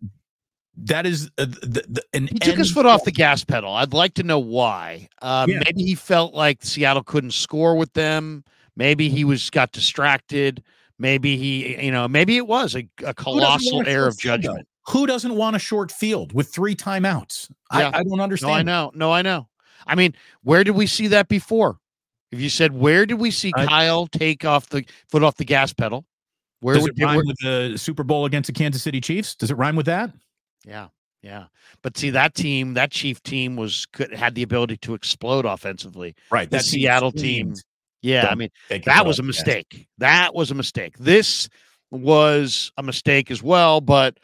[0.85, 3.73] that is uh, the, the, an He took his foot off the gas pedal.
[3.73, 5.07] I'd like to know why.
[5.21, 5.59] Um, Yeah.
[5.65, 8.43] Maybe he felt like Seattle couldn't score with them.
[8.75, 10.63] Maybe he was got distracted.
[10.97, 14.67] Maybe he, you know, maybe it was a, a colossal error of field judgment.
[14.87, 17.49] Who doesn't want a short field with three timeouts?
[17.73, 17.89] Yeah.
[17.93, 18.53] I, I don't No, understand.
[18.53, 18.91] I know.
[18.95, 19.47] No, I know.
[19.87, 20.13] I mean,
[20.43, 21.77] where did we see that before?
[22.31, 25.45] If you said, where did we see I- Kyle take off the foot off the
[25.45, 26.05] gas pedal?
[26.61, 29.35] Where Does would it rhyme where- with the Super Bowl against the Kansas City Chiefs?
[29.35, 30.11] Does it rhyme with that?
[30.65, 30.88] Yeah,
[31.21, 31.45] yeah.
[31.81, 36.15] But see, that team, that Chief team, was could had the ability to explode offensively.
[36.29, 36.49] Right.
[36.49, 37.55] The that Seattle team.
[38.01, 38.49] Yeah, I mean,
[38.85, 39.88] that was a mistake.
[39.99, 40.97] That was a mistake.
[40.97, 41.47] This
[41.91, 43.79] was a mistake as well.
[43.79, 44.17] But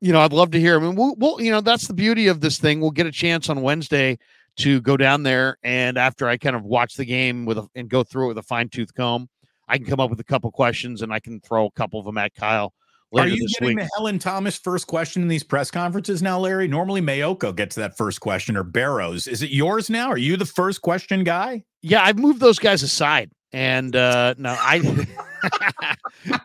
[0.00, 0.76] you know, I'd love to hear.
[0.76, 2.80] I mean, we'll, we'll you know, that's the beauty of this thing.
[2.80, 4.18] We'll get a chance on Wednesday
[4.56, 7.88] to go down there, and after I kind of watch the game with a, and
[7.88, 9.28] go through it with a fine tooth comb,
[9.68, 12.06] I can come up with a couple questions, and I can throw a couple of
[12.06, 12.72] them at Kyle
[13.20, 13.84] Are you this getting week.
[13.86, 16.66] the Helen Thomas first question in these press conferences now, Larry?
[16.68, 19.28] Normally Maiocco gets that first question or Barrows.
[19.28, 20.08] Is it yours now?
[20.08, 21.64] Are you the first question guy?
[21.82, 24.78] Yeah, I've moved those guys aside, and uh no, I.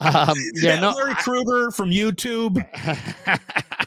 [0.00, 0.90] um, yeah, no.
[0.90, 2.56] Larry Krueger from YouTube.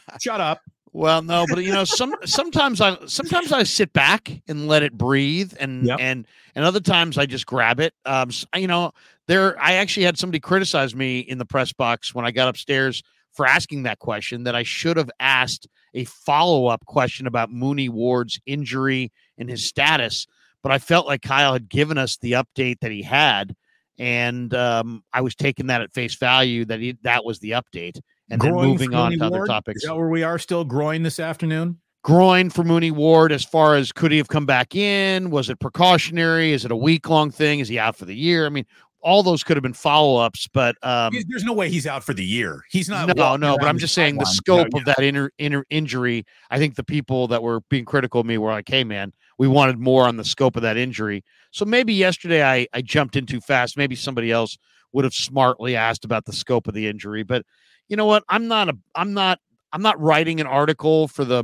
[0.22, 0.62] Shut up.
[0.92, 4.98] Well, no, but you know, some sometimes I sometimes I sit back and let it
[4.98, 5.98] breathe, and Yep.
[6.02, 7.94] and and other times I just grab it.
[8.06, 8.92] Um, s- you know,
[9.30, 13.04] there I actually had somebody criticize me in the press box when I got upstairs
[13.32, 17.90] for asking that question that I should have asked a follow up question about Mooney
[17.90, 20.26] Ward's injury and his status,
[20.64, 23.56] but I felt like Kyle had given us the update that he had,
[24.00, 28.02] and um, I was taking that at face value that he, that was the update,
[28.32, 29.50] and then moving on Mooney to other Ward?
[29.50, 31.80] topics Is that where we are still groin this afternoon?
[32.04, 35.30] groin for Mooney Ward as far as could he have come back in?
[35.30, 36.54] Was it precautionary?
[36.54, 37.60] Is it a week long thing?
[37.60, 38.46] Is he out for the year?
[38.46, 38.66] I mean,
[39.02, 42.14] all those could have been follow ups, but um, There's no way he's out for
[42.14, 42.64] the year.
[42.70, 43.16] He's not.
[43.16, 43.58] no, no.
[43.58, 46.26] But I'm just saying the scope of that inner, inner injury.
[46.50, 49.48] I think the people that were being critical of me were like, "Hey, man, we
[49.48, 53.26] wanted more on the scope of that injury." So maybe yesterday I I jumped in
[53.26, 53.78] too fast.
[53.78, 54.58] Maybe somebody else
[54.92, 57.24] would have smartly asked about the scope of the injury.
[57.24, 57.46] But
[57.88, 58.24] you know what?
[58.30, 58.78] I'm not a.
[58.96, 59.40] I'm not.
[59.72, 61.44] I'm not writing an article for the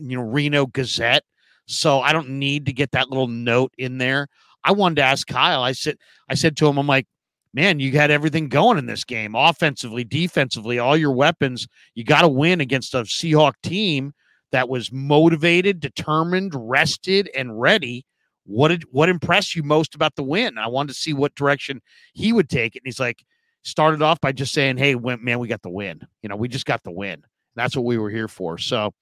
[0.00, 1.24] you know Reno Gazette,
[1.66, 4.28] so I don't need to get that little note in there.
[4.64, 5.62] I wanted to ask Kyle.
[5.62, 5.96] I said.
[6.28, 7.06] I said to him, I'm like
[7.54, 11.68] man, you had everything going in this game offensively, defensively, all your weapons.
[11.94, 14.12] You got to win against a Seahawk team
[14.52, 18.04] that was motivated, determined, rested, and ready.
[18.44, 20.58] What did what impressed you most about the win?
[20.58, 21.80] I wanted to see what direction
[22.12, 22.80] he would take it.
[22.80, 23.24] And he's like,
[23.62, 26.00] started off by just saying, Hey, man, we got the win.
[26.22, 27.22] You know, we just got the win.
[27.54, 28.58] That's what we were here for.
[28.58, 28.92] So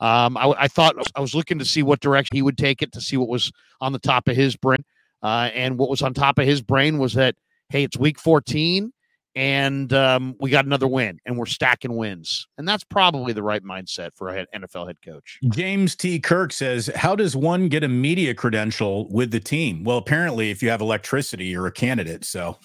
[0.00, 2.92] um, I, I thought I was looking to see what direction he would take it
[2.92, 4.84] to see what was on the top of his brain.
[5.22, 7.34] Uh, and what was on top of his brain was that
[7.68, 8.92] hey, it's week 14
[9.34, 12.46] and um, we got another win and we're stacking wins.
[12.58, 15.38] And that's probably the right mindset for a head- NFL head coach.
[15.48, 16.20] James T.
[16.20, 19.84] Kirk says, How does one get a media credential with the team?
[19.84, 22.24] Well, apparently, if you have electricity, you're a candidate.
[22.26, 22.58] So,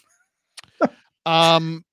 [1.25, 1.85] Um,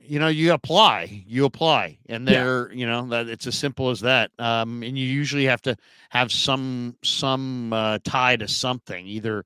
[0.00, 2.44] you know, you apply, you apply, and Yeah.
[2.44, 4.30] they're, you know, that it's as simple as that.
[4.38, 5.76] Um, and you usually have to
[6.10, 9.44] have some some uh, tie to something, either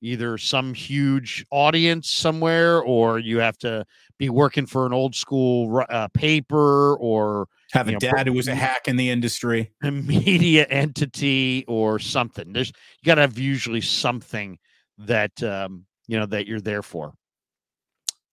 [0.00, 3.84] either some huge audience somewhere or you have to
[4.18, 8.48] be working for an old school uh, paper or Have a know, dad who was
[8.48, 9.72] a hack in the industry.
[9.82, 12.52] a media entity or something.
[12.52, 14.58] There's you got to have usually something
[14.98, 17.14] that um, you know that you're there for.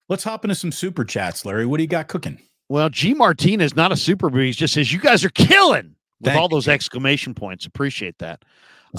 [0.10, 1.65] Let's hop into some super chats, Larry.
[1.65, 2.40] What do you got cooking?
[2.69, 6.31] Well, G Martinez, not a super boost, he just says you guys are killing with
[6.31, 7.65] Thank all those exclamation points.
[7.65, 8.44] Appreciate that.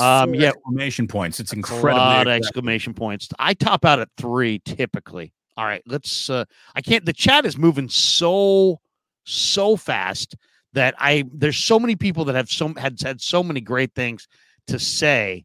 [0.00, 0.48] Um, yeah.
[0.48, 1.40] exclamation points.
[1.40, 3.28] It's A lot of exclamation points.
[3.38, 5.32] I top out at three typically.
[5.56, 6.28] All right, let's.
[6.30, 6.44] uh
[6.74, 7.04] I can't.
[7.04, 8.80] The chat is moving so
[9.24, 10.36] so fast
[10.72, 14.26] that I there's so many people that have so had had so many great things
[14.66, 15.44] to say.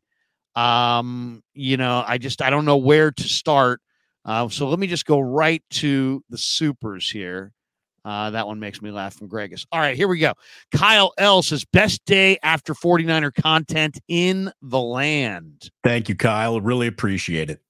[0.55, 3.81] Um, you know, I just I don't know where to start.
[4.25, 7.53] Uh, so let me just go right to the supers here.
[8.05, 9.65] Uh, that one makes me laugh from Gregus.
[9.71, 10.33] All right, here we go.
[10.73, 15.69] Kyle L says best day after 49er content in the land.
[15.83, 16.61] Thank you, Kyle.
[16.61, 17.61] Really appreciate it.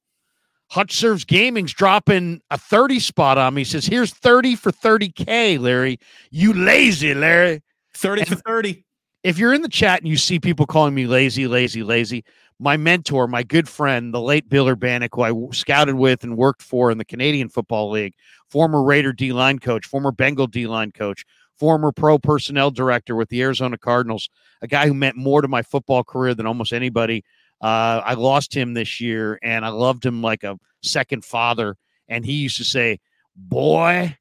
[0.70, 3.62] Hutch Serves Gaming's dropping a 30 spot on me.
[3.62, 6.00] He says, here's 30 for 30K, Larry.
[6.30, 7.64] You lazy, Larry.
[7.96, 8.86] 30 for 30.
[9.24, 12.24] If you're in the chat and you see people calling me lazy, lazy, lazy,
[12.60, 16.62] my mentor, my good friend, the late Bill Urbanik, who I scouted with and worked
[16.62, 18.16] for in the Canadian Football League,
[18.50, 21.24] former Raider D line coach, former Bengal D line coach,
[21.58, 24.30] former pro personnel director with the Arizona Cardinals,
[24.62, 27.24] a guy who meant more to my football career than almost anybody.
[27.62, 31.76] Uh, I lost him this year and I loved him like a second father.
[32.08, 33.00] And he used to say,
[33.36, 34.18] Boy,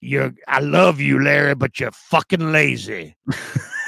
[0.00, 3.16] you're, I love you, Larry, but you're fucking lazy.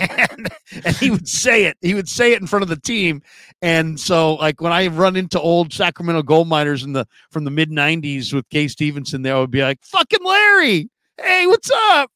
[0.00, 0.48] and,
[0.84, 1.76] and he would say it.
[1.80, 3.22] He would say it in front of the team.
[3.62, 7.50] And so, like when I run into old Sacramento gold miners in the from the
[7.50, 12.10] mid '90s with Kay Stephenson, they would be like, "Fucking Larry, hey, what's up?"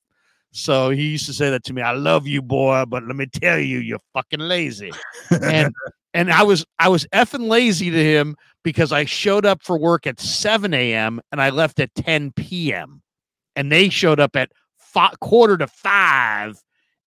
[0.52, 1.82] So he used to say that to me.
[1.82, 4.90] I love you, boy, but let me tell you, you're fucking lazy.
[5.30, 5.72] and
[6.14, 10.06] and I was I was effing lazy to him because I showed up for work
[10.06, 11.20] at 7 a.m.
[11.30, 13.02] and I left at 10 p.m.
[13.56, 16.60] and they showed up at fi- quarter to five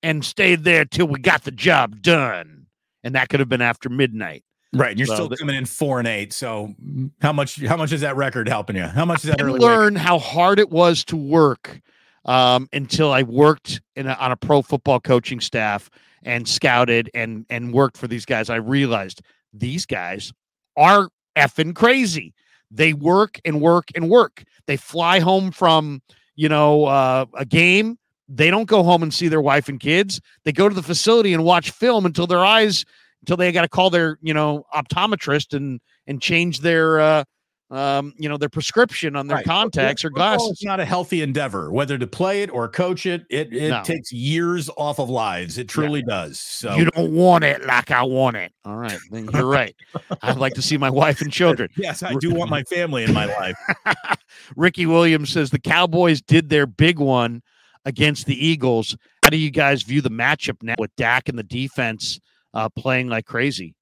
[0.04, 2.68] and stayed there till we got the job done.
[3.04, 4.44] And that could have been after midnight.
[4.74, 4.92] Right.
[4.92, 6.34] And you're So still the- coming in four and eight.
[6.34, 6.74] So
[7.22, 8.84] how much how much is that record helping you?
[8.84, 11.80] How much is that I learn how hard it was to work
[12.26, 15.90] um, until I worked in a, on a pro football coaching staff
[16.24, 18.50] and scouted and and worked for these guys.
[18.50, 19.22] I realized
[19.54, 20.32] these guys
[20.78, 22.34] are effing crazy.
[22.72, 24.44] They work and work and work.
[24.66, 26.02] They fly home from
[26.36, 28.00] you know uh, a game.
[28.36, 30.20] They don't go home and see their wife and kids.
[30.44, 32.84] They go to the facility and watch film until their eyes
[33.22, 37.24] until they got to call their you know optometrist and and change their uh,
[37.72, 39.46] um, you know, their prescription on their Right.
[39.46, 40.52] contacts or glasses.
[40.60, 43.24] is not a healthy endeavor, whether to play it or coach it.
[43.32, 43.82] It it No.
[43.84, 45.58] takes years off of lives.
[45.58, 46.40] It truly does.
[46.40, 48.52] So You don't want it like I want it.
[48.66, 49.76] All right, then you're right.
[50.22, 51.70] I'd like to see my wife and children.
[51.78, 53.56] yes, I do want my family in my life.
[54.56, 57.42] Ricky Williams says the Cowboys did their big one
[57.86, 58.96] against the Eagles.
[59.24, 62.20] How do you guys view the matchup now with Dak and the defense
[62.54, 63.76] uh, playing like crazy?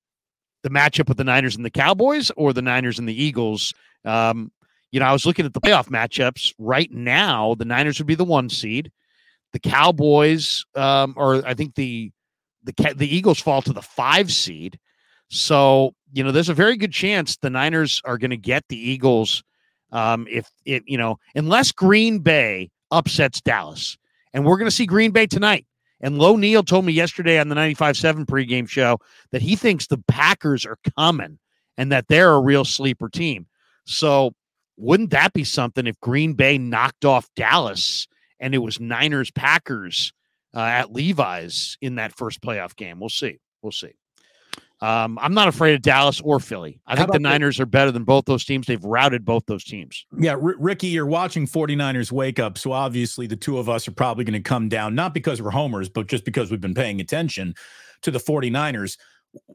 [0.64, 3.74] The matchup with the Niners and the Cowboys, or the Niners and the Eagles?
[4.06, 4.52] Um,
[4.92, 7.56] you know, I was looking at the playoff matchups right now.
[7.56, 8.92] The Niners would be the one seed.
[9.54, 12.12] The Cowboys, um, or I think the
[12.64, 14.78] the the Eagles fall to the five seed.
[15.30, 18.78] So you know, there's a very good chance the Niners are going to get the
[18.78, 19.44] Eagles
[19.92, 23.98] um, if it you know unless Green Bay upsets Dallas,
[24.34, 25.66] and we're going to see Green Bay tonight.
[26.02, 29.00] And Low Neal told me yesterday on the 95.7 pregame show
[29.32, 31.38] that he thinks the Packers are coming
[31.78, 33.46] and that they're a real sleeper team.
[33.86, 34.34] So
[34.78, 38.08] wouldn't that be something if Green Bay knocked off Dallas
[38.40, 40.12] and it was Niners Packers
[40.56, 43.00] uh, at Levi's in that first playoff game?
[43.00, 43.38] We'll see.
[43.62, 43.94] We'll see.
[44.82, 46.80] Um, I'm not afraid of Dallas or Philly.
[46.88, 48.66] I How think the about the- Niners are better than both those teams.
[48.66, 50.06] They've routed both those teams.
[50.18, 52.58] Yeah, R- Ricky, you're watching 49ers wake up.
[52.58, 55.52] So obviously, the two of us are probably going to come down, not because we're
[55.52, 57.54] homers, but just because we've been paying attention
[58.02, 58.98] to the 49ers.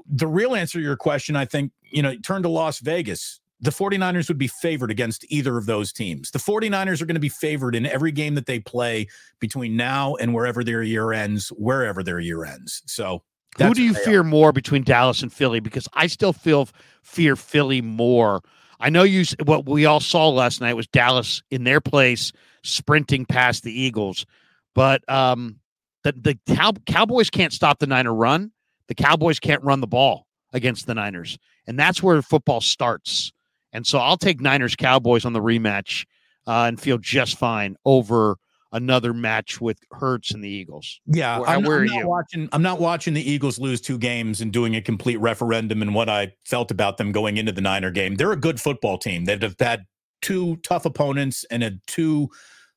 [0.08, 3.40] The real answer to your question, I think, you know, turn to Las Vegas.
[3.60, 6.30] The 49ers would be favored against either of those teams.
[6.30, 9.06] The 49ers are going to be favored in every game that they play
[9.40, 12.82] between now and wherever their year ends, wherever their year ends.
[12.86, 13.22] So,
[13.58, 13.94] Who do you are.
[13.94, 15.60] fear more between Dallas and Philly?
[15.60, 16.68] Because I still feel
[17.02, 18.42] fear Philly more.
[18.80, 19.24] I know you.
[19.44, 24.26] What we all saw last night was Dallas in their place sprinting past the Eagles,
[24.74, 25.60] but um,
[26.02, 28.52] the the Cow- Cowboys can't stop the Niner run.
[28.88, 33.32] The Cowboys can't run the ball against the Niners, and that's where football starts.
[33.72, 36.04] And so I'll take Niners Cowboys on the rematch
[36.46, 38.36] uh, and feel just fine over
[38.72, 41.00] another match with Hurts and the Eagles.
[41.06, 42.08] Yeah, Where- I'm, where I'm not you?
[42.08, 42.48] watching.
[42.52, 46.08] I'm not watching the Eagles lose two games and doing a complete referendum and what
[46.08, 48.16] I felt about them going into the Niner game.
[48.16, 49.24] They're a good football team.
[49.24, 49.86] They've have had
[50.22, 52.28] two tough opponents and had two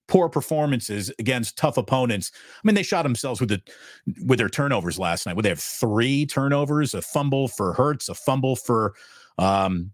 [0.07, 2.31] poor performances against tough opponents.
[2.35, 3.61] I mean, they shot themselves with the
[4.25, 5.35] with their turnovers last night.
[5.35, 6.93] Would they have three turnovers?
[6.93, 8.93] A fumble for Hurts, a fumble for
[9.37, 9.91] um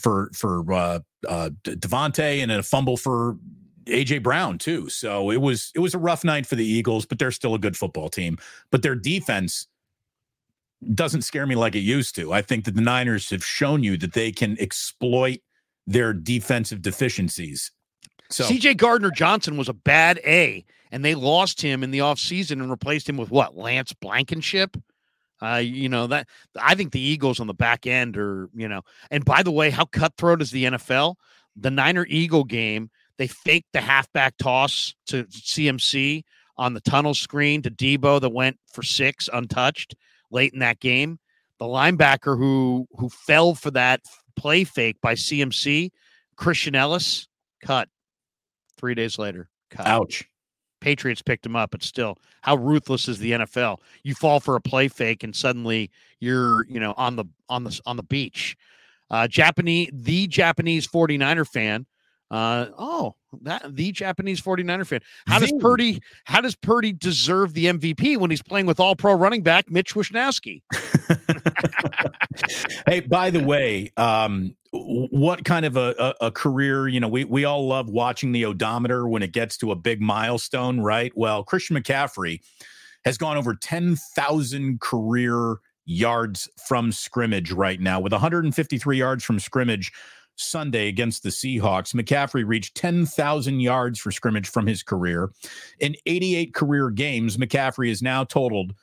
[0.00, 3.36] for for uh, uh De- DeVonta, and a fumble for
[3.88, 4.88] AJ Brown too.
[4.88, 7.58] So it was it was a rough night for the Eagles, but they're still a
[7.58, 8.38] good football team.
[8.70, 9.66] But their defense
[10.94, 12.32] doesn't scare me like it used to.
[12.32, 15.40] I think that the Niners have shown you that they can exploit
[15.86, 17.72] their defensive deficiencies.
[18.30, 22.52] So CJ Gardner Johnson was a bad A, and they lost him in the offseason
[22.52, 23.56] and replaced him with what?
[23.56, 24.76] Lance Blankenship?
[25.40, 26.26] Uh, you know, that
[26.60, 29.70] I think the Eagles on the back end are, you know, and by the way,
[29.70, 31.14] how cutthroat is the NFL?
[31.56, 36.24] The Niner Eagle game, they faked the halfback toss to CMC
[36.56, 39.94] on the tunnel screen to Deebo that went for six untouched
[40.30, 41.18] late in that game.
[41.58, 44.00] The linebacker who who fell for that
[44.36, 45.90] play fake by CMC,
[46.36, 47.26] Christian Elliss,
[47.62, 47.88] cut
[48.76, 49.48] three days later.
[49.70, 49.86] Cut.
[49.86, 50.24] ouch.
[50.80, 53.78] Patriots picked him up, but still, how ruthless is the NFL?
[54.04, 55.90] You fall for a play fake, and suddenly
[56.20, 58.56] you're, you know, on the on the on the beach.
[59.10, 61.86] Uh, Japanese, the Japanese 49er fan.
[62.30, 65.00] Uh, oh, that the Japanese 49er fan.
[65.26, 66.02] How does Purdy?
[66.24, 69.94] How does Purdy deserve the MVP when he's playing with All Pro running back Mitch
[69.94, 70.62] Wishnowsky?
[72.86, 76.88] hey, by the way, um, what kind of a, a, a career?
[76.88, 80.00] You know, we we all love watching the odometer when it gets to a big
[80.00, 81.12] milestone, right?
[81.14, 82.40] Well, Christian McCaffrey
[83.04, 85.56] has gone over ten thousand career
[85.88, 89.90] yards from scrimmage right now, with 153 yards from scrimmage.
[90.40, 95.30] Sunday against the Seahawks, McCaffrey reached 10,000 yards for scrimmage from his career.
[95.80, 98.74] In 88 career games, McCaffrey has now totaled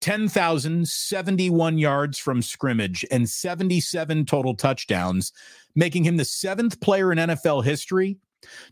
[0.00, 5.32] 10,071 yards from scrimmage and 77 total touchdowns,
[5.74, 8.18] making him the seventh player in NFL history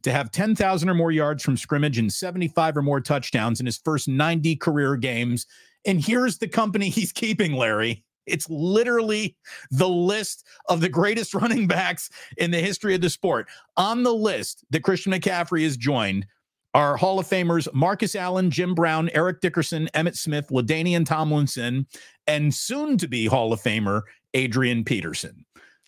[0.02, 3.78] to have 10,000 or more yards from scrimmage and 75 or more touchdowns in his
[3.78, 5.46] first 90 career games.
[5.84, 8.04] And here's the company he's keeping, Larry.
[8.26, 9.36] It's literally
[9.70, 13.48] the list of the greatest running backs in the history of the sport.
[13.76, 16.26] On the list that Christian McCaffrey has joined
[16.74, 21.86] are Hall of Famers Marcus Allen, Jim Brown, Eric Dickerson, Emmitt Smith, LaDainian Tomlinson,
[22.26, 24.02] and soon to be Hall of Famer
[24.34, 25.44] Adrian Peterson.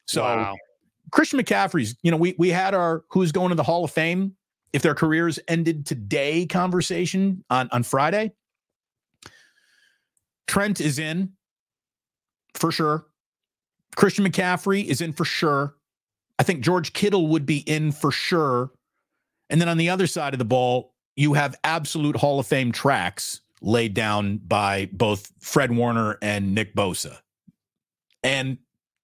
[0.06, 0.54] So Wow.
[1.10, 4.36] Christian McCaffrey's, you know, we we had our who's going to the Hall of Fame
[4.72, 8.32] if their careers ended today conversation on on Friday.
[10.46, 11.32] Trent is in
[12.57, 13.07] for sure.
[13.97, 15.74] Christian McCaffrey is in for sure.
[16.39, 18.70] I think George Kittle would be in for sure.
[19.49, 22.73] And then on the other side of the ball, you have absolute Hall of Fame
[22.73, 27.19] tracks laid down by both Fred Warner and Nick Bosa.
[28.23, 28.59] And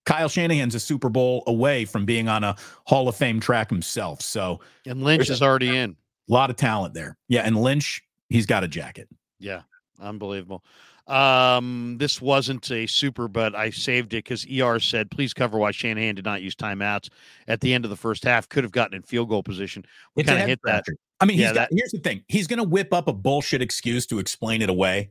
[0.05, 2.57] Kyle Shanahan's a Super Bowl away from being on a
[2.87, 4.21] Hall of Fame track himself.
[4.21, 5.97] So And Lynch is already in.
[6.29, 7.17] a lot of talent there.
[7.29, 7.43] Yeah.
[7.43, 9.09] And Lynch, he's got a jacket.
[9.39, 9.63] Yeah,
[10.03, 10.65] unbelievable.
[11.07, 15.73] Um, this wasn't a super, but I saved it because ER said, please cover why
[15.73, 17.09] Shanahan did not use timeouts
[17.49, 18.49] at the end of the first half.
[18.49, 19.85] Could have gotten in field goal position.
[20.15, 20.85] We kind of hit that.
[21.21, 22.25] I mean, he's Yeah, got, here's the thing.
[22.29, 25.11] He's going to whip up a bullshit excuse to explain it away.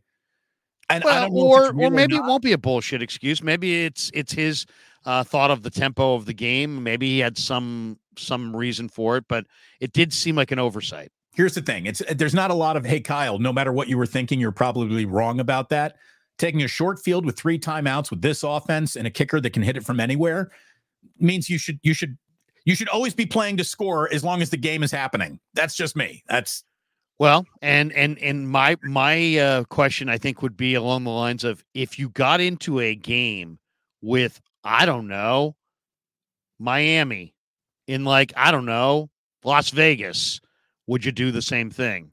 [0.90, 3.42] And I Well, don't know or or maybe it won't be a bullshit excuse.
[3.42, 4.66] Maybe it's it's his
[5.06, 6.84] uh, thought of the tempo of the game.
[6.84, 9.46] Maybe he had some some reason for it, but
[9.80, 11.12] it did seem like an oversight.
[11.34, 11.86] Here's the thing.
[11.86, 14.52] It's there's not a lot of hey Kyle, no matter what you were thinking, you're
[14.52, 15.96] probably wrong about that.
[16.38, 19.64] Taking a short field with three timeouts with this offense and a kicker that can
[19.64, 20.52] hit it from anywhere
[21.20, 22.18] means you should you should
[22.66, 25.40] you should always be playing to score as long as the game is happening.
[25.54, 26.24] That's just me.
[26.28, 26.64] That's
[27.20, 31.44] Well, and and and my my uh, question I think would be along the lines
[31.44, 33.58] of if you got into a game
[34.02, 35.56] with I don't know
[36.60, 37.36] Miami
[37.88, 39.10] in like I don't know
[39.44, 40.42] Las Vegas,
[40.92, 42.12] would you do the same thing?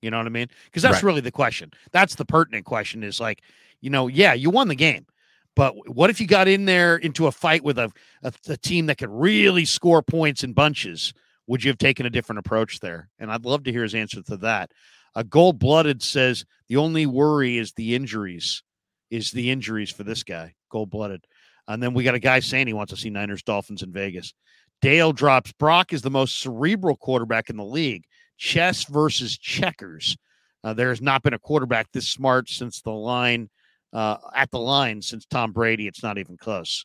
[0.00, 0.48] You know what I mean?
[0.64, 1.04] Because that's Right.
[1.04, 1.70] really the question.
[1.92, 3.04] That's the pertinent question.
[3.04, 3.42] Is like,
[3.80, 5.06] you know, yeah, you won the game,
[5.54, 7.92] but what if you got in there into a fight with a
[8.24, 11.14] a, a team that could really score points in bunches?
[11.48, 13.08] would you have taken a different approach there?
[13.18, 14.70] And I'd love to hear his answer to that.
[15.16, 18.62] A Gold blooded says the only worry is the injuries,
[19.10, 21.26] is the injuries for this guy, gold blooded.
[21.68, 24.32] And then we got a guy saying he wants to see Niners Dolphins in Vegas.
[24.82, 28.04] Dale drops Brock is the most cerebral quarterback in the league.
[28.36, 30.16] Chess versus checkers.
[30.62, 33.48] Uh, there has not been a quarterback this smart since the line
[33.92, 35.86] uh, at the line since Tom Brady.
[35.86, 36.84] It's not even close.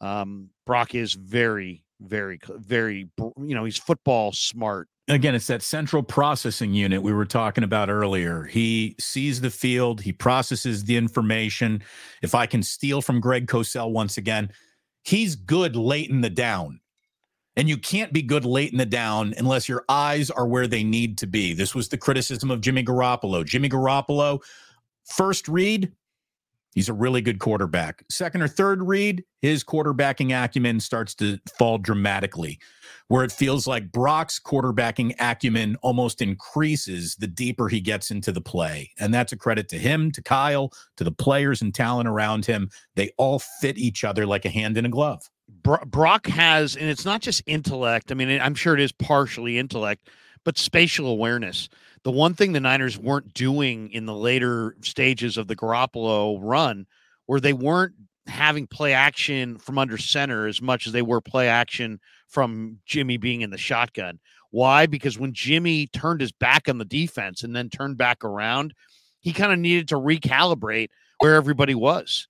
[0.00, 4.88] Um, Brock is very, Very, very, you know, he's football smart.
[5.08, 8.44] Again, it's that central processing unit we were talking about earlier.
[8.44, 11.82] He sees the field, he processes the information.
[12.22, 14.50] If I can steal from Greg Cosell once again,
[15.04, 16.80] he's good late in the down.
[17.56, 20.82] And you can't be good late in the down unless your eyes are where they
[20.82, 21.54] need to be.
[21.54, 23.44] This was the criticism of Jimmy Garoppolo.
[23.44, 24.42] Jimmy Garoppolo,
[25.04, 25.92] first read,
[26.74, 28.04] he's a really good quarterback.
[28.10, 32.58] Second or third read, his quarterbacking acumen starts to fall dramatically,
[33.06, 38.40] where it feels like Brock's quarterbacking acumen almost increases the deeper he gets into the
[38.40, 38.90] play.
[38.98, 42.68] And that's a credit to him, to Kyle, to the players and talent around him.
[42.96, 45.30] They all fit each other like a hand in a glove.
[45.62, 48.10] Bro- Brock has, and it's not just intellect.
[48.10, 50.08] I mean, I'm sure it is partially intellect,
[50.44, 51.68] but spatial awareness.
[52.02, 56.86] The one thing the Niners weren't doing in the later stages of the Garoppolo run,
[57.26, 57.94] where they weren't
[58.26, 63.16] having play action from under center as much as they were play action from Jimmy
[63.16, 64.18] being in the shotgun.
[64.50, 64.86] Why?
[64.86, 68.72] Because when Jimmy turned his back on the defense and then turned back around,
[69.20, 72.28] he kind of needed to recalibrate where everybody was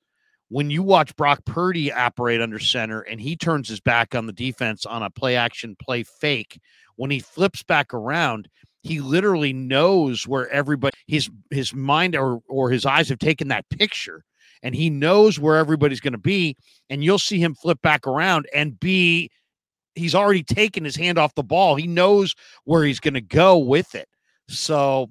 [0.54, 4.32] when you watch Brock Purdy operate under center and he turns his back on the
[4.32, 6.60] defense on a play action play fake,
[6.94, 8.48] when he flips back around,
[8.84, 13.68] he literally knows where everybody his his mind or or his eyes have taken that
[13.68, 14.22] picture
[14.62, 16.56] and he knows where everybody's going to be
[16.88, 19.32] and you'll see him flip back around and be
[19.96, 21.74] he's already taken his hand off the ball.
[21.74, 22.32] He knows
[22.62, 24.06] where he's going to go with it.
[24.48, 25.10] So,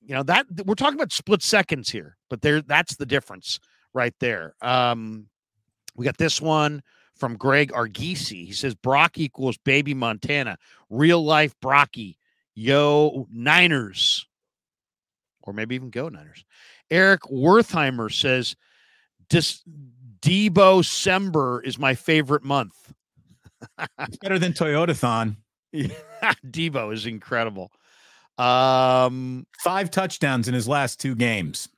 [0.00, 3.58] you know, that we're talking about split seconds here, but there that's the difference
[3.94, 4.54] right there.
[4.60, 5.26] Um,
[5.96, 6.82] we got this one
[7.16, 8.46] from Greg Argisi.
[8.46, 10.58] He says Brock equals baby Montana,
[10.88, 12.16] real life Brocky.
[12.54, 14.26] Yo, Niners.
[15.42, 16.44] Or maybe even go Niners.
[16.90, 18.56] Eric Wertheimer says
[19.28, 19.62] Dis-
[20.20, 22.92] Debo Sember is my favorite month.
[23.98, 25.36] It's better than Toyotathon.
[25.74, 27.70] Deebo is incredible.
[28.38, 31.68] Um, Five touchdowns in his last two games.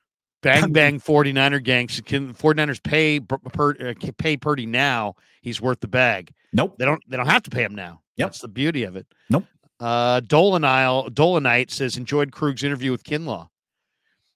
[0.43, 2.01] Bang bang 49er gangs.
[2.05, 5.15] Can 49ers pay per, uh, pay Purdy now?
[5.41, 6.33] He's worth the bag.
[6.53, 6.77] Nope.
[6.79, 8.01] They don't they don't have to pay him now.
[8.17, 8.29] Yep.
[8.29, 9.07] That's the beauty of it.
[9.31, 9.45] Nope.
[9.81, 13.49] Uh Dolanile Dolanite says enjoyed Krueg's interview with Kinlaw.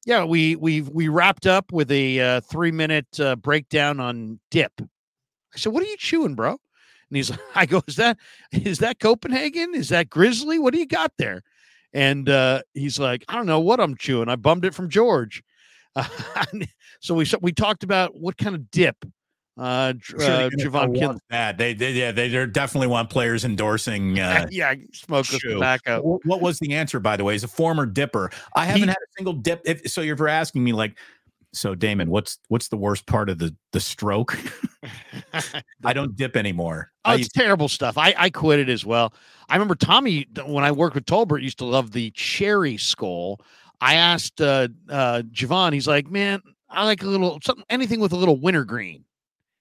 [0.06, 4.72] Yeah, we we we wrapped up with a uh, three minute uh, breakdown on dip.
[4.80, 8.16] I said, "What are you chewing, bro?" And he's, like, I go, "Is that
[8.52, 9.74] is that Copenhagen?
[9.74, 10.60] Is that Grizzly?
[10.60, 11.42] What do you got there?"
[11.92, 14.28] And uh, he's like, "I don't know what I'm chewing.
[14.28, 15.42] I bummed it from George."
[17.01, 18.97] so we we talked about what kind of dip
[19.59, 21.18] uh, Sure, uh Javon Kinlaw.
[21.31, 21.56] that.
[21.56, 24.18] They, they, yeah, they they're definitely want players endorsing.
[24.27, 25.55] Uh, yeah, smokeless shoe.
[25.55, 26.02] tobacco.
[26.02, 27.35] Wh- What was the answer, by the way?
[27.35, 29.62] Is a former dipper, I haven't had a single dip.
[29.64, 30.98] If, so you're asking me, like,
[31.52, 34.39] so Damon, what's what's the worst part of the the stroke?
[35.85, 36.93] I don't dip anymore.
[37.05, 37.97] Oh, I it's terrible stuff.
[37.97, 39.14] I, I quit it as well.
[39.48, 43.40] I remember Tommy when I worked with Tolbert used to love the cherry skull.
[43.81, 48.12] I asked uh, uh, Javon, he's like, man, I like a little something, anything with
[48.12, 49.05] a little wintergreen.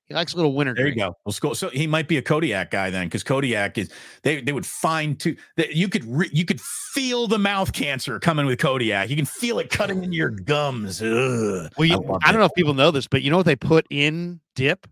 [0.05, 0.85] He likes a little wintergreen.
[0.85, 1.15] There you go.
[1.25, 1.55] Well, school.
[1.55, 3.89] So he might be a Kodiak guy then, because Kodiak is
[4.21, 8.19] they they would find to that you could re, you could feel the mouth cancer
[8.19, 9.09] coming with Kodiak.
[9.09, 11.01] You can feel it cutting into your gums.
[11.01, 11.71] Ugh.
[11.77, 13.55] Well, you, love I, don't know if people know this, but you know what they
[13.55, 14.87] put in dip?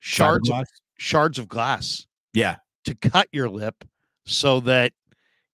[0.00, 0.64] Shards of,
[0.96, 2.56] shards of glass Yeah.
[2.84, 3.84] to cut your lip
[4.24, 4.92] so that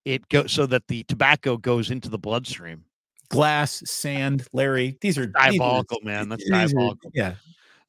[0.04, 2.84] it goes so that the tobacco goes into the bloodstream.
[3.32, 4.96] Glass, sand, Larry.
[5.00, 6.28] These are these are- Diabolical, man.
[6.28, 7.10] That's these are- diabolical.
[7.14, 7.34] yeah.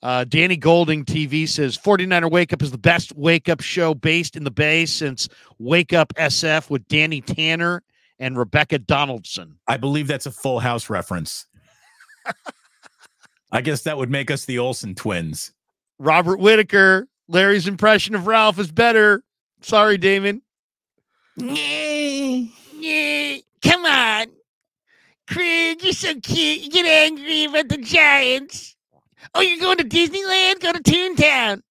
[0.02, 4.36] Uh, Danny Golding TV says 49er Wake Up is the best wake up show based
[4.36, 5.30] in the Bay since
[5.60, 7.82] Wake Up SF with Danny Tanner
[8.20, 9.58] and Rebecca Donaldson.
[9.68, 11.46] I believe that's a full house reference.
[13.52, 15.54] I guess that would make us the Olsen twins.
[16.00, 19.24] Robert Whitaker, Larry's impression of Ralph is better.
[19.62, 20.42] Sorry, Damon.
[21.38, 22.44] Yeah.
[22.78, 24.26] Yeah, come on.
[25.30, 26.62] Craig, you're so cute.
[26.62, 28.76] You get angry about the Giants.
[29.34, 30.60] Oh, you're going to Disneyland?
[30.60, 31.62] Go to Toontown.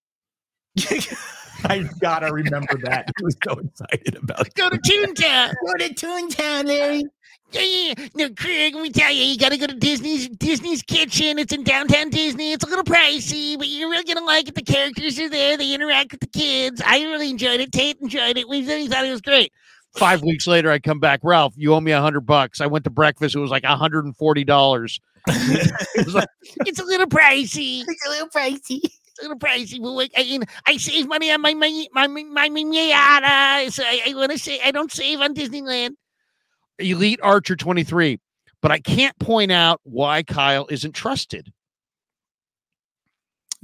[1.64, 3.08] I gotta remember that.
[3.20, 4.54] I was so excited about it.
[4.54, 5.54] Go to Toontown.
[5.66, 7.04] Go to Toontown, Larry.
[7.52, 7.94] Yeah, yeah.
[8.14, 11.38] No, Craig, let me tell you, you got to go to Disney's Disney's Kitchen.
[11.38, 12.52] It's in downtown Disney.
[12.52, 14.54] It's a little pricey, but you're really gonna like it.
[14.54, 15.58] The characters are there.
[15.58, 16.80] They interact with the kids.
[16.84, 17.70] I really enjoyed it.
[17.70, 18.48] Tate enjoyed it.
[18.48, 19.52] We really thought it was great.
[19.94, 21.20] Five weeks later, I come back.
[21.22, 22.60] Ralph, you owe me a hundred bucks.
[22.60, 23.34] I went to breakfast.
[23.34, 25.00] It was like a hundred and forty dollars.
[25.28, 26.28] like,
[26.66, 27.84] it's a little pricey.
[27.86, 28.80] It's a little pricey.
[28.82, 32.06] It's a little pricey, but like, I, you I save money on my my my
[32.06, 33.70] my, my Miata.
[33.70, 35.90] So I, I want to say I don't save on Disneyland.
[36.78, 38.18] Elite Archer 23.
[38.62, 41.52] But I can't point out why Kyle isn't trusted.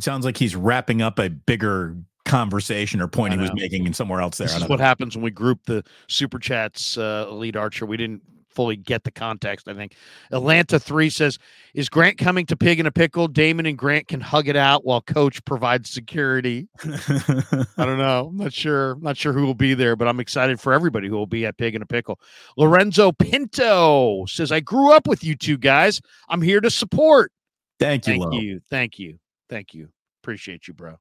[0.00, 1.96] Sounds like he's wrapping up a bigger
[2.28, 4.46] conversation or point he was making in somewhere else there.
[4.46, 4.84] This is what know.
[4.84, 7.86] happens when we group the super chats, uh, Elite Archer.
[7.86, 8.22] We didn't
[8.58, 9.94] fully get the context, I think.
[10.32, 11.38] Atlanta 3 says,
[11.74, 13.28] Is Grant coming to Pig in a Pickle?
[13.28, 16.66] Damon and Grant can hug it out while coach provides security.
[16.84, 18.28] I don't know.
[18.30, 18.92] I'm not sure.
[18.92, 21.46] I'm not sure who will be there, but I'm excited for everybody who will be
[21.46, 22.18] at Pig in a Pickle.
[22.56, 26.00] Lorenzo Pinto says, I grew up with you two guys.
[26.28, 27.30] I'm here to support.
[27.78, 28.40] Thank you, Thank Lo.
[28.40, 28.60] you.
[28.70, 29.18] Thank you.
[29.48, 29.88] Thank you.
[30.22, 30.96] Appreciate you, bro.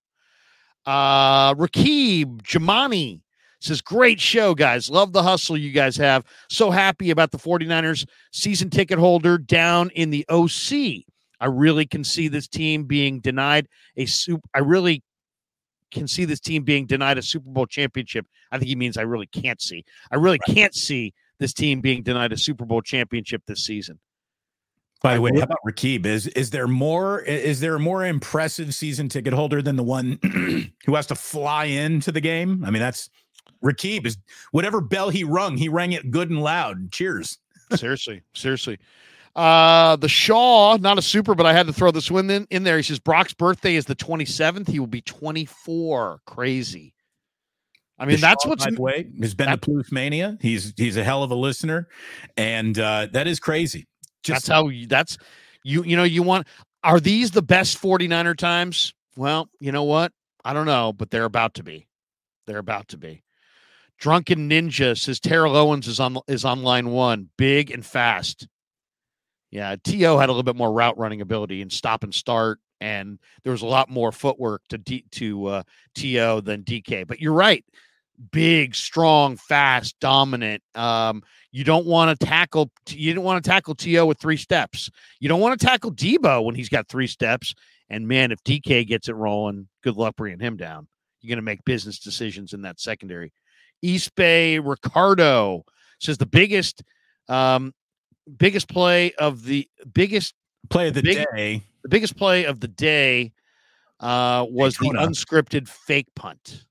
[0.87, 3.21] Uh Rakib Jamani
[3.59, 4.89] says, Great show, guys.
[4.89, 6.23] Love the hustle you guys have.
[6.49, 11.03] So happy about the 49ers season ticket holder down in the OC.
[11.39, 14.41] I really can see this team being denied a soup.
[14.55, 15.03] I really
[15.91, 18.25] can see this team being denied a Super Bowl championship.
[18.51, 19.85] I think he means I really can't see.
[20.11, 23.99] I really can't see this team being denied a Super Bowl championship this season.
[25.03, 26.05] By the way, how about Rakib?
[26.05, 27.21] Is is there more?
[27.21, 30.19] Is there a more impressive season ticket holder than the one
[30.85, 32.63] who has to fly into the game?
[32.65, 33.09] I mean, that's
[33.63, 34.05] Rakib.
[34.05, 34.17] Is
[34.51, 36.91] whatever bell he rung, he rang it good and loud.
[36.91, 37.37] Cheers.
[37.75, 38.79] seriously, seriously.
[39.35, 42.63] Uh, the Shaw, not a super, but I had to throw this one in, in
[42.63, 42.77] there.
[42.77, 44.67] He says Brock's birthday is the 27th.
[44.67, 46.21] He will be 24.
[46.25, 46.95] Crazy.
[47.99, 50.37] I mean, that's Deshaun, what's by the way has been that- the Plus Mania.
[50.41, 51.87] He's he's a hell of a listener,
[52.35, 53.87] and uh, that is crazy.
[54.25, 55.17] That's Just how you that's
[55.63, 56.47] you you know you want
[56.83, 58.93] are these the best 49er times?
[59.15, 60.11] Well, you know what?
[60.45, 61.87] I don't know, but they're about to be.
[62.45, 63.23] They're about to be.
[63.97, 68.47] Drunken Ninja says Terrell Owens is on is on line one, big and fast.
[69.49, 70.17] Yeah, T.O.
[70.17, 73.61] had a little bit more route running ability and stop and start, and there was
[73.61, 75.63] a lot more footwork to D, to uh,
[75.95, 76.41] T.O.
[76.41, 77.07] than DK.
[77.07, 77.65] But you're right,
[78.31, 80.61] big, strong, fast, dominant.
[80.75, 82.71] Um, you don't want to tackle.
[82.89, 84.05] You didn't want to tackle T.O.
[84.05, 84.89] with three steps.
[85.19, 87.53] You don't want to tackle Deebo when he's got three steps.
[87.89, 90.87] And man, if DK gets it rolling, good luck bringing him down.
[91.21, 93.33] You're going to make business decisions in that secondary.
[93.81, 95.63] East Bay Ricardo
[95.99, 96.83] says the biggest,
[97.29, 97.73] um,
[98.37, 100.33] biggest play of the biggest,
[100.69, 101.63] play of the big- day.
[101.83, 103.33] the biggest play of the day
[103.99, 106.65] uh, was the unscripted fake punt.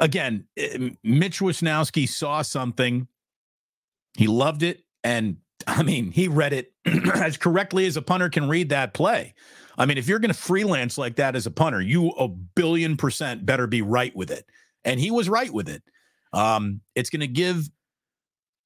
[0.00, 3.08] Again, eh, Mitch Wishnowsky saw something.
[4.16, 4.84] He loved it.
[5.04, 6.72] And I mean, he read it
[7.14, 9.34] as correctly as a punter can read that play.
[9.78, 12.96] I mean, if you're going to freelance like that as a punter, you a billion
[12.96, 14.46] percent better be right with it.
[14.84, 15.82] And he was right with it.
[16.32, 17.68] Um, it's going to give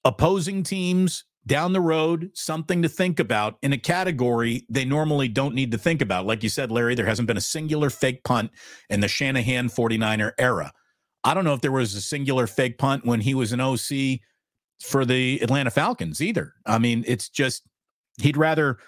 [0.05, 5.55] opposing teams down the road something to think about in a category they normally don't
[5.55, 6.27] need to think about.
[6.27, 8.51] Like you said, Larry, there hasn't been a singular fake punt
[8.89, 10.73] in the Shanahan 49er era.
[11.24, 14.20] I don't know if there was a singular fake punt when he was an OC
[14.82, 16.55] for the Atlanta Falcons either.
[16.64, 17.62] I mean, it's just
[18.18, 18.78] he'd rather.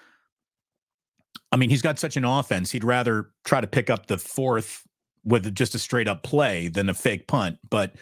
[1.51, 2.71] I mean, he's got such an offense.
[2.71, 4.87] He'd rather try to pick up the fourth
[5.25, 7.59] with just a straight up play than a fake punt.
[7.69, 7.95] But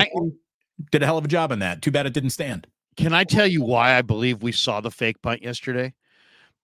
[0.00, 0.10] I-
[0.90, 1.82] did a hell of a job on that.
[1.82, 2.66] Too bad it didn't stand.
[2.96, 5.92] Can I tell you why I believe we saw the fake punt yesterday?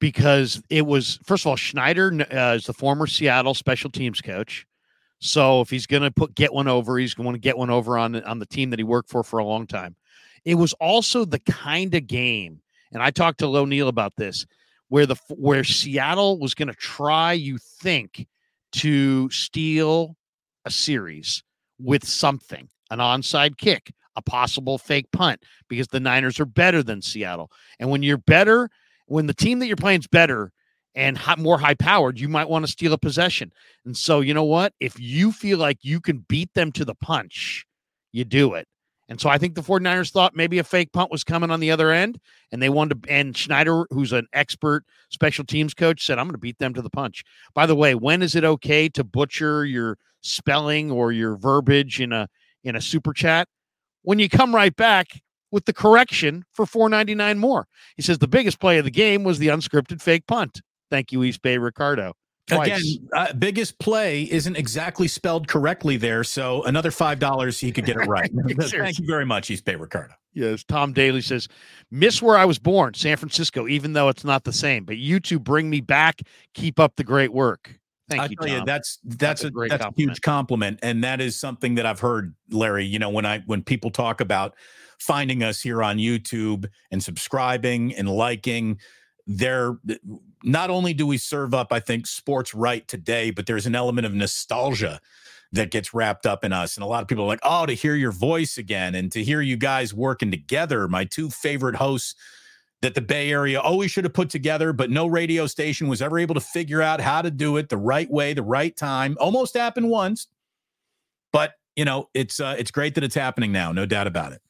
[0.01, 4.67] Because it was first of all Schneider uh, is the former Seattle special teams coach,
[5.19, 7.97] so if he's going to put get one over, he's going to get one over
[7.99, 9.97] on on the team that he worked for for a long time.
[10.45, 12.61] It was also the kind of game,
[12.93, 14.47] and I talked to O'Neill about this,
[14.89, 18.27] where the where Seattle was going to try, you think,
[18.73, 20.17] to steal
[20.65, 21.43] a series
[21.79, 27.03] with something, an onside kick, a possible fake punt, because the Niners are better than
[27.03, 27.51] Seattle.
[27.79, 28.71] And when you're better,
[29.07, 30.53] when the team that you're playing is better
[30.97, 33.53] and more high powered, you might want to steal a possession.
[33.85, 34.73] And so, you know what?
[34.81, 37.67] If you feel like you can beat them to the punch,
[38.13, 38.67] you do it.
[39.09, 41.71] And so I think the 49ers thought maybe a fake punt was coming on the
[41.71, 42.19] other end.
[42.51, 46.33] And they wanted to, and Schneider, who's an expert special teams coach, said, I'm going
[46.33, 47.23] to beat them to the punch.
[47.55, 52.13] By the way, when is it okay to butcher your spelling or your verbiage in
[52.13, 52.27] a
[52.65, 53.47] in a super chat?
[54.03, 55.09] When you come right back
[55.51, 57.67] with the correction for 499 more.
[57.97, 60.61] He says the biggest play of the game was the unscripted fake punt.
[60.91, 62.15] Thank you, East Bay Ricardo.
[62.47, 62.69] Twice.
[62.69, 66.23] Again, uh, biggest play isn't exactly spelled correctly there.
[66.23, 68.31] So another five dollars, he could get it right.
[68.47, 70.15] Thank you very much, East Bay Ricardo.
[70.33, 71.49] Yes, Tom Daly says,
[71.91, 73.67] "Miss where I was born, San Francisco.
[73.67, 76.23] Even though it's not the same, but you two bring me back.
[76.55, 77.81] Keep up the great work.
[78.09, 78.59] Thank I you, tell Tom.
[78.59, 81.75] you, that's that's, That's a a, great that's a huge compliment, and that is something
[81.75, 82.85] that I've heard, Larry.
[82.85, 84.55] You know, when I when people talk about
[85.01, 88.79] finding us here on YouTube and subscribing and liking,
[89.27, 89.79] there
[90.43, 94.07] not only do we serve up, I think, sports right today, but there's an element
[94.07, 95.01] of nostalgia
[95.53, 96.77] that gets wrapped up in us.
[96.77, 99.25] And a lot of people are like, oh, to hear your voice again and to
[99.25, 102.15] hear you guys working together, my two favorite hosts
[102.83, 106.19] that the Bay Area always should have put together, but no radio station was ever
[106.19, 109.17] able to figure out how to do it the right way, the right time.
[109.19, 110.29] Almost happened once.
[111.33, 114.41] but you know, it's uh, it's great that it's happening now, no doubt about it.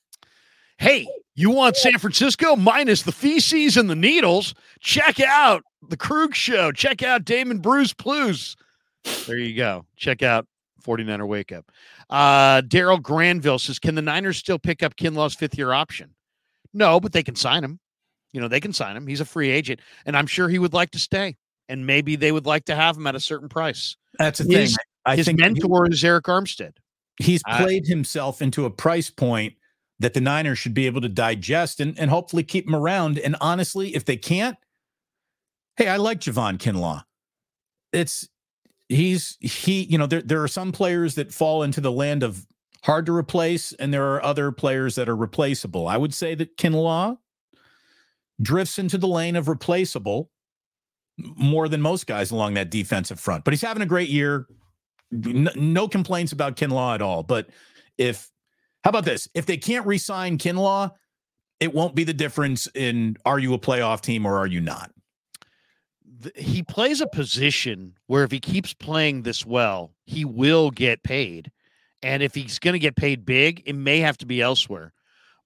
[0.79, 4.55] Hey, you want San Francisco minus the feces and the needles?
[4.81, 6.73] Check out the Krueg Show.
[6.73, 8.57] Check out Damon Bruce Plus.
[9.27, 9.87] There you go.
[9.97, 10.47] Check out
[10.85, 11.71] 49er Wake Up.
[12.11, 16.15] Uh, Daryl Granville says, Can the Niners still pick up Kinlaw's fifth year option?
[16.75, 17.81] No, but they can sign him.
[18.33, 19.07] You know, they can sign him.
[19.07, 21.37] He's a free agent, and I'm sure he would like to stay.
[21.69, 23.97] And maybe they would like to have him at a certain price.
[24.19, 24.85] That's the His- thing.
[25.07, 26.73] I His think he- mentor is Arik Armstead.
[27.19, 29.55] he's I- played himself into a price point
[29.99, 33.19] that the Niners should be able to digest and, and hopefully keep him around.
[33.19, 34.57] And honestly, if they can't,
[35.77, 37.05] hey, I like Javon Kinlaw.
[37.93, 38.29] It's
[38.89, 42.47] he's he, you know, there there are some players that fall into the land of
[42.85, 45.89] hard to replace, and there are other players that are replaceable.
[45.89, 47.19] I would say that Kinlaw
[48.41, 50.31] drifts into the lane of replaceable
[51.19, 53.45] more than most guys along that defensive front.
[53.45, 54.47] But he's having a great year.
[55.13, 57.23] N- no complaints about Kinlaw at all.
[57.23, 57.49] But
[57.97, 58.31] if
[58.87, 59.29] how about this?
[59.35, 60.93] If they can't re-sign Kinlaw,
[61.59, 64.93] it won't be the difference in are you a playoff team or are you not.
[66.37, 71.51] he plays a position where if he keeps playing this well, he will get paid.
[72.01, 74.93] And if he's going to get paid big, it may have to be elsewhere.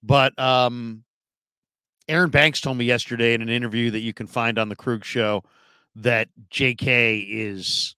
[0.02, 1.04] But um,
[2.10, 5.02] Aaron Banks told me yesterday in an interview that you can find on the Krueg
[5.02, 5.44] show
[5.96, 7.96] that JK is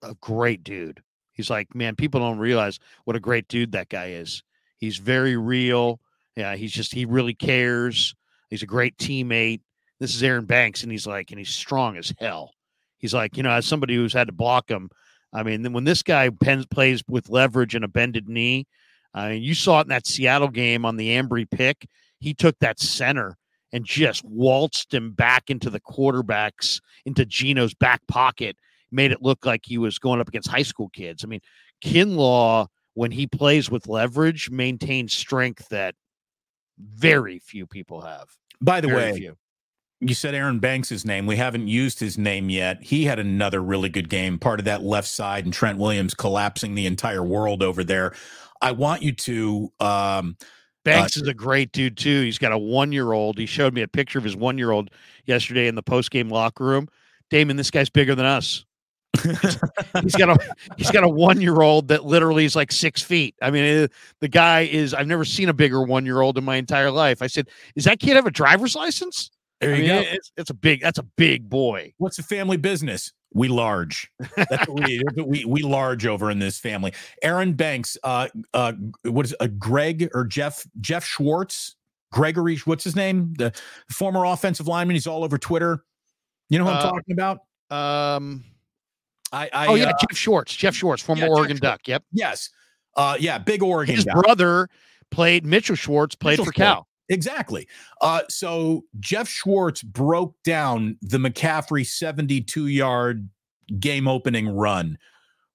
[0.00, 1.02] a great dude.
[1.32, 4.44] He's like, man, people don't realize what a great dude that guy is.
[4.80, 6.00] He's very real.
[6.36, 8.14] Yeah, he's just, he really cares.
[8.48, 9.60] He's a great teammate
[10.00, 12.54] this is Aaron Banks, and he's like, and he's strong as hell.
[12.98, 14.90] He's like, you know, as somebody who's had to block him,
[15.32, 18.66] I mean, when this guy pen, plays with leverage and a bended knee,
[19.14, 21.86] mean, you saw it in that Seattle game on the Ambry pick.
[22.18, 23.36] He took that center
[23.72, 28.56] and just waltzed him back into the quarterbacks, into Gino's back pocket,
[28.90, 31.24] made it look like he was going up against high school kids.
[31.24, 31.40] I mean,
[31.84, 32.66] Kinlaw,
[33.00, 35.94] when he plays with leverage, maintains strength that
[36.78, 38.28] very few people have.
[38.60, 39.36] By the Very way, few.
[40.00, 41.24] you said Aaron Banks' name.
[41.24, 42.82] We haven't used his name yet.
[42.82, 46.74] He had another really good game, part of that left side, and Trent Williams collapsing
[46.74, 48.12] the entire world over there.
[48.60, 50.36] I want you to um
[50.84, 52.20] Banks is a great dude too.
[52.20, 53.38] He's got a one year old.
[53.38, 54.90] He showed me a picture of his one year old
[55.24, 56.86] yesterday in the post game locker room.
[57.30, 58.66] Damon, this guy's bigger than us.
[60.02, 60.38] He's got a
[60.76, 63.34] he's got a one year old that literally is like six feet.
[63.42, 63.88] I mean,
[64.20, 64.94] the guy is.
[64.94, 67.22] I've never seen a bigger one year old in my entire life.
[67.22, 69.30] I said, "Does that kid have a driver's license?"
[69.60, 70.08] there I you mean, go.
[70.10, 70.80] It's, it's a big.
[70.80, 71.92] That's a big boy.
[71.98, 73.12] What's the family business?
[73.32, 74.10] We large.
[74.36, 76.92] That's what we, we we large over in this family.
[77.22, 78.72] Aaron Banks, uh, uh,
[79.04, 81.76] what is it, uh, Greg or Jeff Jeff Schwartz,
[82.10, 83.34] Gregory, what's his name?
[83.38, 83.52] The
[83.90, 84.96] former offensive lineman.
[84.96, 85.84] He's all over Twitter.
[86.48, 87.38] You know who I'm Uh, talking about?
[87.70, 88.44] Um.
[89.32, 90.54] I, I oh yeah, uh, Jeff Schwartz.
[90.54, 91.60] Jeff Schwartz, former yeah, Oregon Schwartz.
[91.60, 91.88] Duck.
[91.88, 92.04] Yep.
[92.12, 92.50] yes,
[92.96, 94.12] uh, yeah, big Oregon His guy.
[94.14, 94.68] brother
[95.10, 96.14] played Mitchell Schwartz.
[96.14, 96.74] Played Mitchell for Schwartz.
[96.74, 96.86] Cal.
[97.08, 97.66] Exactly.
[98.00, 103.28] Uh, so Jeff Schwartz broke down the McCaffrey 72 yard
[103.78, 104.96] game opening run.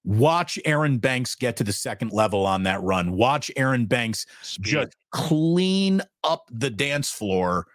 [0.04, 3.12] Watch Aaron Banks get to the second level on that run.
[3.12, 4.64] Watch Aaron Banks Speed.
[4.64, 7.66] just clean up the dance floor.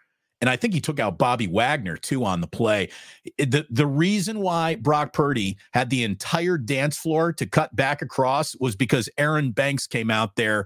[0.42, 2.90] And I think he took out Bobby Wagner too on the play.
[3.38, 8.56] The, the reason why Brock Purdy had the entire dance floor to cut back across
[8.60, 10.66] was because Aaron Banks came out there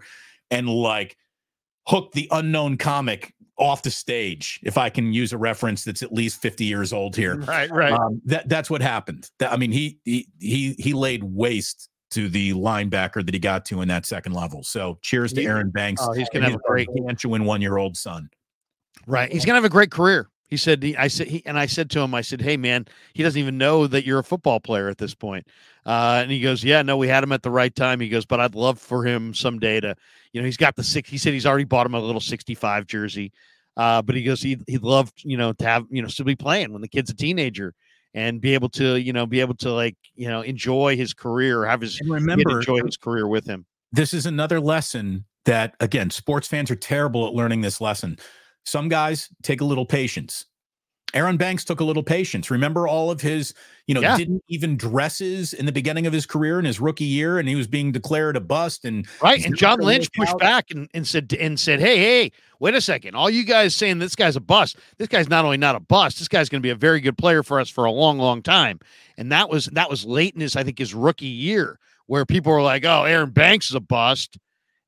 [0.50, 1.18] and like
[1.88, 6.12] hooked the unknown comic off the stage, if I can use a reference that's at
[6.12, 7.38] least 50 years old here.
[7.48, 7.94] right, right.
[7.94, 9.30] Um, that that's what happened.
[9.40, 13.66] That, I mean, he he he he laid waste to the linebacker that he got
[13.66, 14.64] to in that second level.
[14.64, 16.02] So cheers to Aaron Banks.
[16.04, 18.30] oh, he's gonna have a great gargantuan one year old son.
[19.08, 19.32] Right.
[19.32, 20.30] He's gonna have a great career.
[20.48, 20.84] He said.
[20.84, 21.28] He, I said.
[21.28, 22.14] He, and I said to him.
[22.14, 25.16] I said, "Hey, man, he doesn't even know that you're a football player at this
[25.16, 25.48] point."
[25.86, 28.26] Uh, and he goes, "Yeah, no, we had him at the right time." He goes,
[28.26, 29.96] "But I'd love for him someday to,
[30.34, 31.10] you know, he's got the six.
[31.10, 33.32] He said he's already bought him a little 65 jersey.
[33.78, 36.36] Uh, but he goes, he he'd love, you know, to have, you know, still be
[36.36, 37.74] playing when the kid's a teenager
[38.14, 41.66] and be able to, you know, be able to like, you know, enjoy his career,
[41.66, 43.66] have his And remember, enjoy his career with him."
[43.96, 48.18] this is another lesson that again, sports fans are terrible at learning this lesson.
[48.66, 50.46] Some guys take a little patience.
[51.14, 52.52] Aaron Banks took a little patience.
[52.52, 53.54] Remember all of his,
[53.88, 54.18] you know, Yeah.
[54.18, 57.56] didn't even dresses in the beginning of his career in his rookie year, and he
[57.56, 58.84] was being declared a bust.
[58.84, 59.46] And Right.
[59.46, 60.40] And John Lynch pushed out.
[60.40, 63.16] back and, and said and said, Hey, hey, wait a second.
[63.16, 64.76] All you guys saying this guy's a bust.
[64.98, 67.44] This guy's not only not a bust, this guy's gonna be a very good player
[67.44, 68.80] for us for a long, long time.
[69.18, 72.52] And that was that was late in his, I think, his rookie year, where people
[72.52, 74.38] were like, Oh, Aaron Banks is a bust.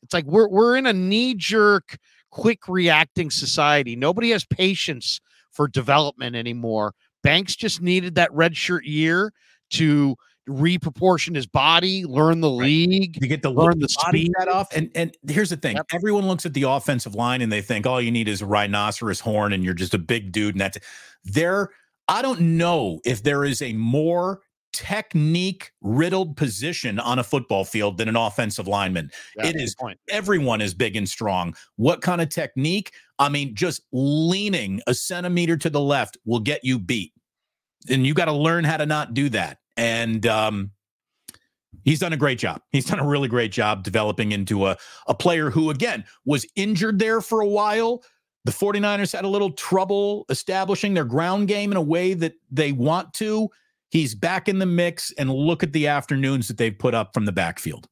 [0.03, 1.97] It's like we're we're in a knee-jerk,
[2.37, 3.95] quick reacting society.
[3.95, 5.19] Nobody has patience
[5.51, 6.93] for development anymore.
[7.23, 9.33] Banks just needed that red shirt year
[9.71, 10.15] to
[10.47, 14.31] reproportion his body, learn the league, You get the learn the body speed.
[14.39, 14.67] set off.
[14.75, 15.87] And and here's the thing: Yep.
[15.93, 19.19] everyone looks at the offensive line and they think all you need is a rhinoceros
[19.19, 20.53] horn, and you're just a big dude.
[20.53, 20.77] And that's
[21.25, 21.71] there.
[22.07, 24.39] I don't know if there is a more
[24.77, 29.09] technique riddled position on a football field than an offensive lineman.
[29.37, 29.75] It is
[30.07, 31.55] everyone is big and strong.
[31.77, 32.93] What kind of technique?
[33.17, 37.11] I mean, just leaning a centimeter to the left will get you beat.
[37.89, 39.57] And you got to learn how to not do that.
[39.77, 40.71] And um,
[41.83, 42.61] he's done a great job.
[42.71, 44.77] He's done a really great job developing into a,
[45.07, 48.03] a player who, again, was injured there for a while.
[48.45, 52.71] The 49ers had a little trouble establishing their ground game in a way that they
[52.73, 53.49] want to.
[53.89, 57.25] He's back in the mix, and look at the afternoons that they've put up from
[57.25, 57.87] the backfield.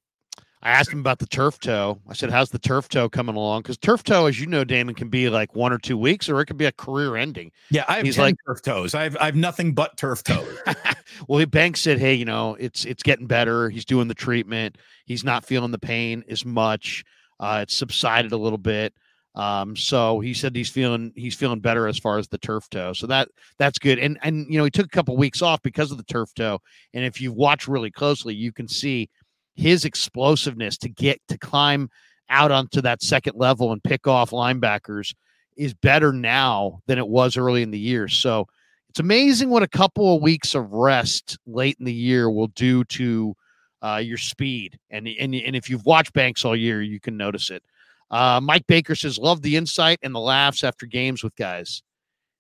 [0.61, 2.01] I asked him about the turf toe.
[2.09, 4.95] I said, "How's the turf toe coming along?" Because turf toe, as you know, Damon,
[4.95, 7.51] can be like one or two weeks, or it could be a career ending.
[7.69, 8.95] Yeah, I have He's 10 like- turf toes.
[8.95, 10.57] I have I have nothing but turf toes.
[11.27, 13.69] well, he Banks said, "Hey, you know, it's it's getting better.
[13.69, 14.79] He's doing the treatment.
[15.05, 17.03] He's not feeling the pain as much.
[17.39, 18.93] Uh, it's subsided a little bit.
[19.35, 22.93] Um, so he said he's feeling he's feeling better as far as the turf toe.
[22.93, 23.27] So that
[23.59, 23.99] that's good.
[23.99, 26.59] And and you know, he took a couple weeks off because of the turf toe.
[26.93, 29.09] And if you watch really closely, you can see
[29.55, 31.89] his explosiveness to get to climb
[32.29, 35.13] out onto that second level and pick off linebackers
[35.57, 38.07] is better now than it was early in the year.
[38.07, 38.47] So
[38.89, 42.83] it's amazing what a couple of weeks of rest late in the year will do
[42.85, 43.35] to
[43.81, 44.79] uh, your speed.
[44.89, 47.61] And, and and if you've watched Banks all year, you can notice it.
[48.11, 51.83] Uh, Mike Baker says, "Love the insight and the laughs after games with guys."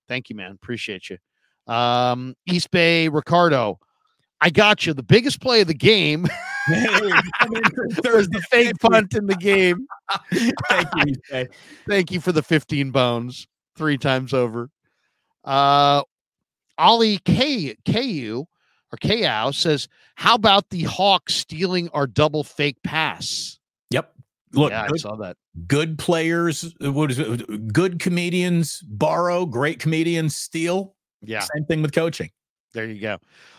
[0.07, 0.51] Thank you, man.
[0.51, 1.17] Appreciate you.
[1.73, 3.79] Um, East Bay Ricardo,
[4.41, 4.93] I got you.
[4.93, 6.23] The biggest play of the game
[6.69, 9.87] was the fake punt in the game.
[10.69, 11.03] Thank you.
[11.07, 11.47] East Bay.
[11.87, 14.69] Thank you for the 15 bones three times over.
[15.43, 16.03] Uh
[16.77, 18.45] Ollie K KU
[18.91, 23.59] or KO says, How about the Hawks stealing our double fake pass?
[24.55, 25.37] Look, yeah, I saw that.
[25.67, 26.73] good players.
[26.83, 27.71] uh, What is it?
[27.73, 29.45] Good comedians borrow.
[29.45, 30.95] Great comedians steal.
[31.21, 32.29] Yeah, Same thing with coaching.
[32.73, 33.13] there you go.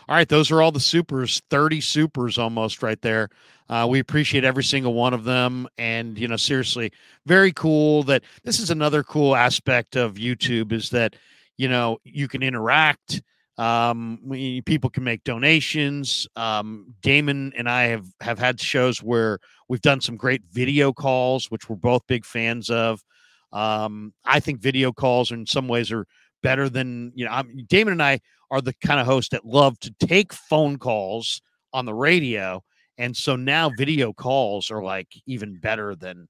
[0.07, 3.29] All right, those are all the supers, 30 supers almost right there.
[3.69, 5.67] Uh, we appreciate every single one of them.
[5.77, 6.91] And, you know, seriously,
[7.25, 11.15] very cool that this is another cool aspect of YouTube is that,
[11.57, 13.21] you know, you can interact.
[13.57, 16.27] Um, we, people can make donations.
[16.35, 21.49] Um, Damon and I have, have had shows where we've done some great video calls,
[21.49, 23.03] which we're both big fans of.
[23.51, 26.05] Um, I think video calls in some ways are
[26.43, 28.19] better than, you know, I'm, Damon and I
[28.51, 31.41] are the kind of hosts that love to take phone calls
[31.73, 32.61] on the radio
[32.97, 36.27] and so now video calls are like even better than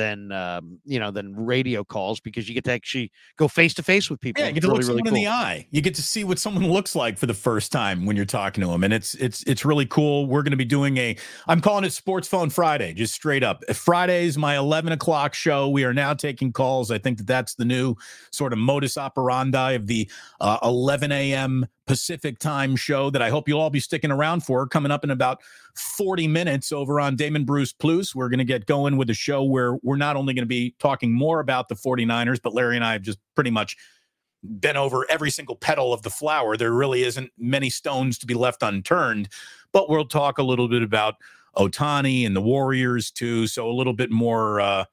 [0.00, 3.82] than um, you know than radio calls because you get to actually go face to
[3.82, 5.66] face with people Yeah, you get to look really, really someone in the eye.
[5.70, 8.62] You get to see what someone looks like for the first time when you're talking
[8.62, 10.26] to them, and it's it's it's really cool.
[10.26, 11.16] We're going to be doing a.
[11.46, 13.62] I'm calling it Sports Phone Friday, just straight up.
[13.74, 15.68] Friday's my 11 o'clock show.
[15.68, 16.90] We are now taking calls.
[16.90, 17.94] I think that that's the new
[18.32, 20.10] sort of modus operandi of the
[20.40, 21.66] uh, 11 a.m.
[21.86, 24.66] Pacific time show that I hope you'll all be sticking around for.
[24.66, 25.42] Coming up in about
[25.76, 28.14] 40 minutes over on Damon Bruce Plus.
[28.14, 30.74] We're going to get going with a show where we're not only going to be
[30.78, 33.76] talking more about the 49ers, but Larry and I have just pretty much
[34.58, 36.56] been over every single petal of the flower.
[36.56, 39.28] There really isn't many stones to be left unturned,
[39.72, 41.16] but we'll talk a little bit about
[41.56, 43.46] Ohtani and the Warriors too.
[43.46, 44.84] So a little bit more uh,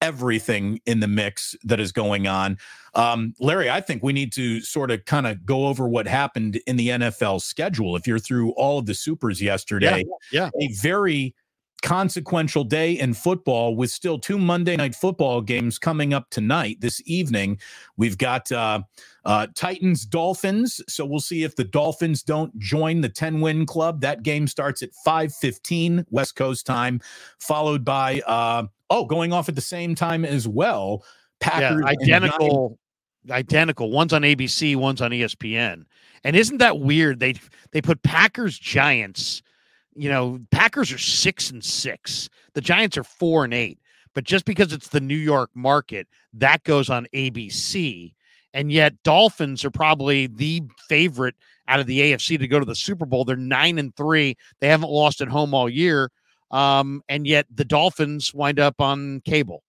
[0.00, 2.58] everything in the mix that is going on.
[2.94, 6.60] Um, Larry, I think we need to sort of kind of go over what happened
[6.66, 7.96] in the NFL schedule.
[7.96, 10.50] If you're through all of the supers yesterday, yeah.
[10.60, 11.34] a very
[11.82, 17.00] consequential day in football with still two Monday night football games coming up tonight this
[17.06, 17.58] evening.
[17.96, 18.82] We've got uh,
[19.24, 24.00] uh, Titans Dolphins, so we'll see if the Dolphins don't join the 10 win club.
[24.00, 27.00] That game starts at 5:15 West Coast time,
[27.38, 31.04] followed by uh, oh, going off at the same time as well.
[31.40, 32.78] Packers yeah, identical
[33.30, 35.84] identical one's on abc one's on espn
[36.24, 37.20] and isn't that weird?
[37.20, 37.34] They
[37.72, 39.42] they put packers giants
[39.94, 42.28] you know packers are six and six.
[42.54, 43.78] The giants are four and eight.
[44.14, 48.12] But just because it's the new york market that goes on abc
[48.54, 51.36] and yet dolphins are probably the favorite
[51.68, 53.24] out of the afc to go to the super bowl.
[53.24, 54.36] They're nine and three.
[54.60, 56.10] They haven't lost at home all year
[56.50, 59.62] um, and yet the dolphins wind up on cable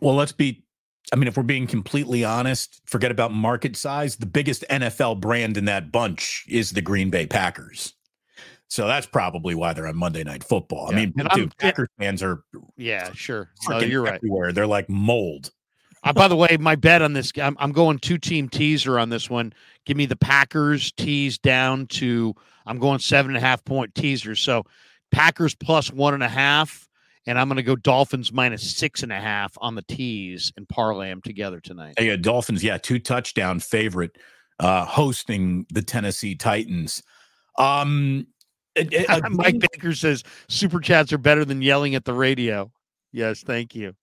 [0.00, 0.64] Well, let's be.
[1.12, 4.16] I mean, if we're being completely honest, forget about market size.
[4.16, 7.94] The biggest NFL brand in that bunch is the Green Bay Packers.
[8.68, 10.86] So that's probably why they're on Monday Night Football.
[10.86, 12.44] I Yeah, mean, and I'm- dude, Packers fans are
[12.76, 14.52] yeah sure no, you're right everywhere.
[14.52, 15.50] They're like mold.
[16.04, 19.08] Uh, by the way, my bet on this, I'm, I'm going two team teaser on
[19.10, 19.52] this one.
[19.84, 22.34] Give me the Packers tease down to
[22.66, 24.36] I'm going seven and a half point teaser.
[24.36, 24.64] So
[25.12, 26.88] Packers plus one and a half,
[27.26, 30.68] and I'm going to go Dolphins minus six and a half on the tees and
[30.68, 31.94] parlay them together tonight.
[32.00, 34.16] Yeah, Dolphins, yeah, two touchdown favorite
[34.58, 37.02] uh, hosting the Tennessee Titans.
[37.58, 38.26] Um,
[38.76, 42.70] a- a Mike Baker says super chats are better than yelling at the radio.
[43.12, 43.94] Yes, thank you.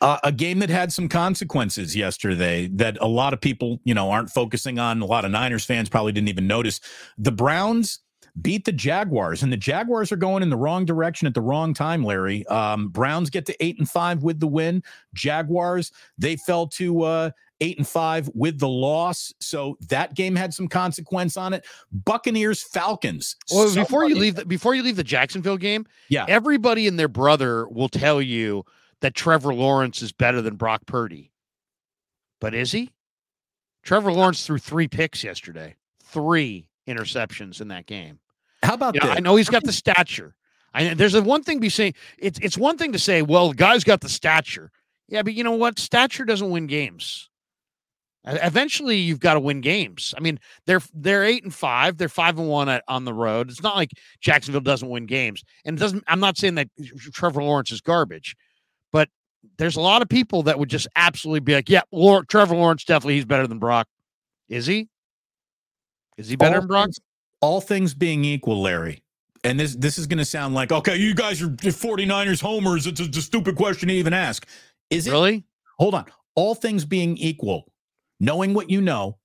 [0.00, 4.10] uh, a game that had some consequences yesterday that a lot of people, you know,
[4.10, 5.00] aren't focusing on.
[5.00, 6.80] A lot of Niners fans probably didn't even notice.
[7.16, 8.00] The Browns
[8.42, 11.74] beat the Jaguars, and the Jaguars are going in the wrong direction at the wrong
[11.74, 12.04] time.
[12.04, 14.82] Larry, um, Browns get to eight and five with the win.
[15.14, 20.52] Jaguars they fell to uh, eight and five with the loss, so that game had
[20.54, 21.64] some consequence on it.
[21.92, 23.36] Buccaneers Falcons.
[23.50, 26.26] Well, before you leave, the, before you leave the Jacksonville game, Yeah.
[26.28, 28.64] everybody and their brother will tell you
[29.00, 31.32] that Trevor Lawrence is better than Brock Purdy.
[32.40, 32.90] But is he?
[33.82, 35.74] Trevor Lawrence threw three picks yesterday,
[36.04, 38.18] three interceptions in that game.
[38.62, 39.16] How about You know, this?
[39.16, 40.34] I know he's got the stature.
[40.74, 43.54] I there's a one thing be saying it's it's one thing to say, well, the
[43.54, 44.70] guy's got the stature.
[45.08, 45.78] Yeah, but you know what?
[45.78, 47.28] Stature doesn't win games.
[48.24, 50.12] Eventually, you've got to win games.
[50.16, 51.96] I mean, they're they're eight and five.
[51.96, 53.48] They're five and one at, on the road.
[53.48, 53.90] It's not like
[54.20, 56.04] Jacksonville doesn't win games, and it doesn't.
[56.06, 56.68] I'm not saying that
[57.14, 58.36] Trevor Lawrence is garbage,
[58.92, 59.08] but
[59.56, 62.84] there's a lot of people that would just absolutely be like, "Yeah, Lawr- Trevor Lawrence
[62.84, 63.88] definitely he's better than Brock."
[64.50, 64.88] Is he?
[66.18, 66.86] Is he better all than Brock?
[66.86, 67.00] Things,
[67.40, 69.02] all things being equal, Larry.
[69.44, 72.86] And this this is going to sound like, okay, you guys are 49ers homers.
[72.86, 74.46] It's a, it's a stupid question to even ask.
[74.90, 75.12] Is it?
[75.12, 75.44] Really?
[75.78, 76.06] Hold on.
[76.34, 77.70] All things being equal,
[78.18, 79.18] knowing what you know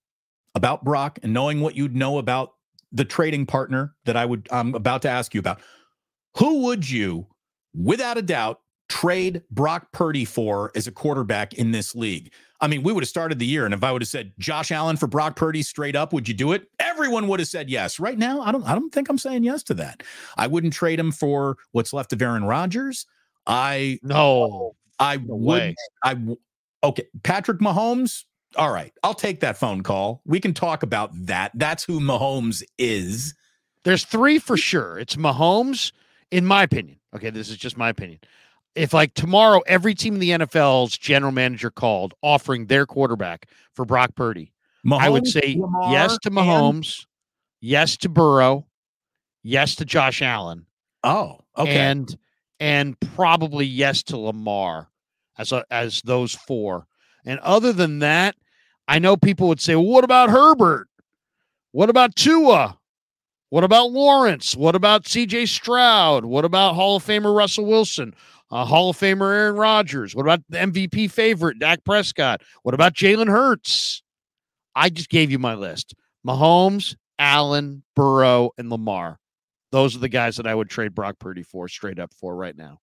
[0.56, 2.53] about Brock and knowing what you'd know about
[2.91, 5.60] the trading partner that I would I'm about to ask you about,
[6.38, 7.27] who would you,
[7.76, 12.31] without a doubt, trade Brock Purdy for as a quarterback in this league?
[12.61, 14.71] I mean, we would have started the year, and if I would have said Josh
[14.71, 16.69] Allen for Brock Purdy straight up, would you do it?
[16.80, 17.99] Everyone would have said yes.
[17.99, 18.63] Right now, I don't.
[18.63, 20.03] I don't think I'm saying yes to that.
[20.38, 23.05] I wouldn't trade him for what's left of Aaron Rodgers.
[23.45, 24.75] I No.
[24.99, 25.59] I No would.
[25.61, 25.75] way.
[26.03, 26.17] I
[26.84, 27.05] okay.
[27.23, 28.23] Patrick Mahomes.
[28.55, 30.21] All right, I'll take that phone call.
[30.25, 31.51] We can talk about that.
[31.55, 33.34] That's who Mahomes is.
[33.84, 34.99] There's three for sure.
[34.99, 35.91] It's Mahomes,
[36.30, 36.99] in my opinion.
[37.15, 38.19] Okay, this is just my opinion.
[38.76, 43.86] If like tomorrow, every team in the NFL's general manager called offering their quarterback for
[43.86, 44.52] Brock Purdy,
[44.86, 47.06] Mahomes, I would say Lamar, yes to and- Mahomes,
[47.62, 48.66] yes to Burrow,
[49.44, 50.66] yes to Josh Allen,
[51.04, 51.76] oh, okay.
[51.76, 52.18] and
[52.60, 54.90] and probably yes to Lamar
[55.38, 56.88] as a, as those four.
[57.26, 58.36] And other than that,
[58.88, 60.88] I know people would say, well, "What about Herbert?
[61.72, 62.78] What about Tua?
[63.50, 64.56] What about Lawrence?
[64.56, 65.45] What about C.J.
[65.45, 66.26] Stroud?
[66.26, 68.16] What about Hall of Famer Russell Wilson?
[68.53, 70.13] Uh, Hall of Famer Aaron Rodgers?
[70.13, 72.43] What about the MVP favorite Dak Prescott?
[72.61, 74.03] What about Jalen Hurts?
[74.75, 79.19] I just gave you my list: Mahomes, Allen, Burrow, and Lamar.
[79.71, 82.55] Those are the guys that I would trade Brock Purdy for, straight up for right
[82.55, 82.77] now.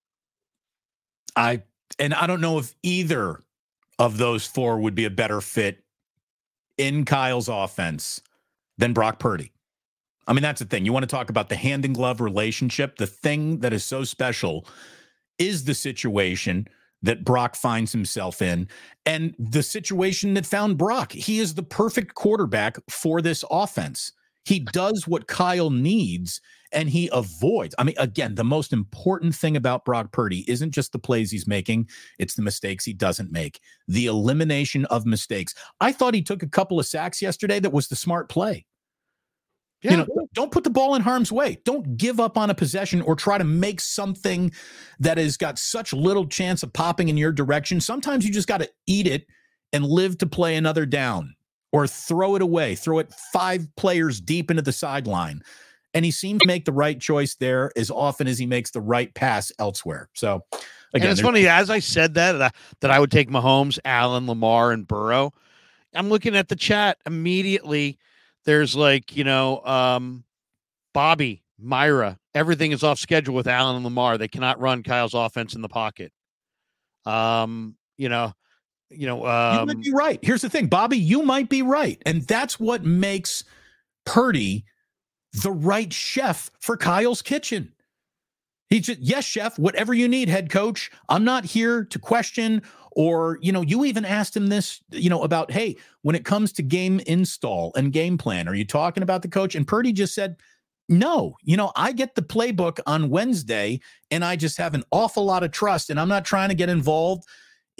[1.37, 1.63] I
[2.01, 3.41] and I don't know if either
[4.01, 5.85] of those four would be a better fit
[6.79, 8.21] in Kyle's offense
[8.77, 9.53] than Brock Purdy.
[10.27, 10.85] I mean, that's the thing.
[10.85, 12.97] You want to talk about the hand and glove relationship.
[12.97, 14.67] The thing that is so special
[15.41, 16.69] is the situation
[17.03, 18.69] that Brock finds himself in
[19.07, 21.13] and the situation that found Brock.
[21.13, 24.13] He is the perfect quarterback for this offense.
[24.45, 26.41] He does what Kyle needs
[26.73, 27.75] and he avoids.
[27.79, 31.47] I mean, again, the most important thing about Brock Purdy isn't just the plays he's
[31.47, 31.89] making,
[32.19, 35.55] it's the mistakes he doesn't make, the elimination of mistakes.
[35.81, 38.67] I thought he took a couple of sacks yesterday that was the smart play.
[39.83, 41.59] You know, don't put the ball in harm's way.
[41.65, 44.53] Don't give up on a possession or try to make something
[44.99, 47.81] that has got such little chance of popping in your direction.
[47.81, 49.27] Sometimes you just got to eat it
[49.73, 51.35] and live to play another down
[51.73, 55.41] or throw it away, throw it five players deep into the sideline.
[55.95, 58.81] And he seemed to make the right choice there as often as he makes the
[58.81, 60.09] right pass elsewhere.
[60.15, 60.63] So, and
[60.93, 62.51] again, it's funny as I said that that I,
[62.81, 65.33] that I would take Mahomes, Allen, Lamar, and Burrow.
[65.95, 67.99] I'm looking at the chat immediately.
[68.45, 70.25] There's like you know, um,
[70.95, 72.19] Bobby, Myra.
[72.35, 74.19] Everything is off schedule with Allen and Lamar.
[74.19, 76.13] They cannot run Kyle's offense in the pocket.
[77.07, 78.33] Um, you know,
[78.91, 80.19] you know, you um, might be right.
[80.23, 82.01] Here's the thing, Bobby, you might be right.
[82.07, 83.45] And that's what makes
[84.05, 84.65] Purdy
[85.33, 87.73] the right chef for Kyle's kitchen.
[88.71, 90.91] He just, yes, chef, whatever you need, head coach.
[91.09, 95.23] I'm not here to question or, you know, you even asked him this, you know,
[95.23, 99.23] about, hey, when it comes to game install and game plan, are you talking about
[99.23, 99.55] the coach?
[99.55, 100.37] And Purdy just said,
[100.89, 103.81] no, you know, I get the playbook on Wednesday
[104.11, 106.69] and I just have an awful lot of trust and I'm not trying to get
[106.69, 107.25] involved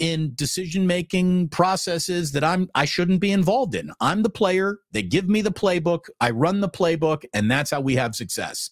[0.01, 3.91] in decision making processes that I'm I shouldn't be involved in.
[4.01, 4.79] I'm the player.
[4.91, 6.05] They give me the playbook.
[6.19, 8.71] I run the playbook, and that's how we have success.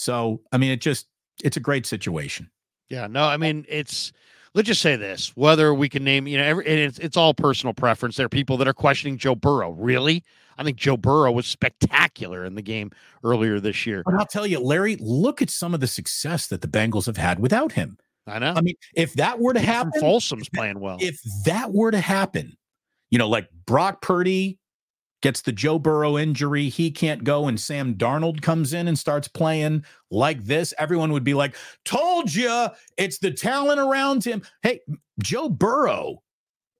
[0.00, 1.08] So, I mean, it just
[1.44, 2.50] it's a great situation.
[2.88, 4.12] Yeah, no, I mean it's
[4.54, 7.74] let's just say this: whether we can name, you know, every, it's it's all personal
[7.74, 8.16] preference.
[8.16, 9.72] There are people that are questioning Joe Burrow.
[9.72, 10.24] Really,
[10.56, 12.90] I think Joe Burrow was spectacular in the game
[13.24, 14.02] earlier this year.
[14.06, 17.18] But I'll tell you, Larry, look at some of the success that the Bengals have
[17.18, 17.98] had without him.
[18.26, 18.54] I know.
[18.56, 20.96] I mean, if that were to happen, Folsom's playing well.
[20.98, 22.56] if that were to happen,
[23.10, 24.59] you know, like Brock Purdy
[25.22, 29.28] gets the Joe Burrow injury, he can't go, and Sam Darnold comes in and starts
[29.28, 34.42] playing like this, everyone would be like, Told you it's the talent around him.
[34.62, 34.80] Hey,
[35.22, 36.22] Joe Burrow,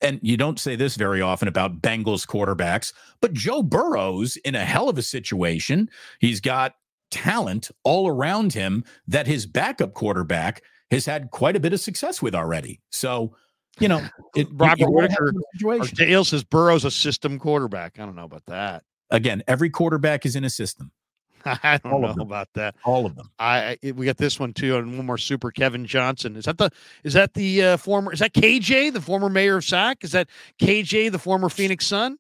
[0.01, 4.65] and you don't say this very often about Bengals quarterbacks, but Joe Burrow's in a
[4.65, 5.91] hell of a situation.
[6.21, 6.75] He's got
[7.11, 12.23] talent all around him that his backup quarterback has had quite a bit of success
[12.23, 12.81] with already.
[12.91, 13.35] So,
[13.79, 14.03] you know,
[14.35, 15.95] it, Robert you- you Whitaker- those Or.
[15.95, 17.99] Dale says Burrow's a system quarterback.
[17.99, 18.83] I don't know about that.
[19.11, 20.93] Again, every quarterback is in a system,
[21.45, 22.75] I don't All know about that.
[22.85, 23.31] all of them.
[23.39, 25.51] I I- we got this one too, and one more super.
[25.51, 26.71] Kevin Johnson is that the
[27.05, 30.05] is that the uh, former is that KJ the former mayor of Sac?
[30.05, 30.29] Is that
[30.61, 32.19] KJ the former Phoenix Sun?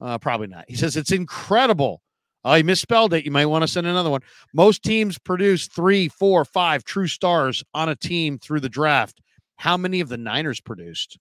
[0.00, 0.64] Uh, probably not.
[0.68, 2.00] He says it's incredible.
[2.42, 3.26] Oh, he misspelled it.
[3.26, 4.22] You might want to send another one.
[4.54, 9.20] Most teams produce three, four, five true stars on a team through the draft.
[9.60, 11.18] How many of the Niners produced?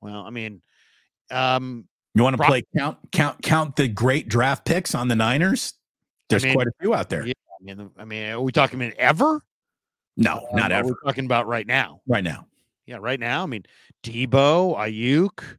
[0.00, 0.62] Well, I mean,
[1.28, 5.16] um, You want to Brock- play count count count the great draft picks on the
[5.16, 5.74] Niners?
[6.28, 7.26] There's mean, quite a few out there.
[7.26, 9.40] yeah, I mean, I mean, are we talking about ever?
[10.16, 10.88] No, Um, not ever.
[10.90, 12.00] We're talking about right now.
[12.06, 12.46] Right now.
[12.86, 13.42] Yeah, right now.
[13.42, 13.64] I mean,
[14.04, 15.58] Deebo, Aiyuk,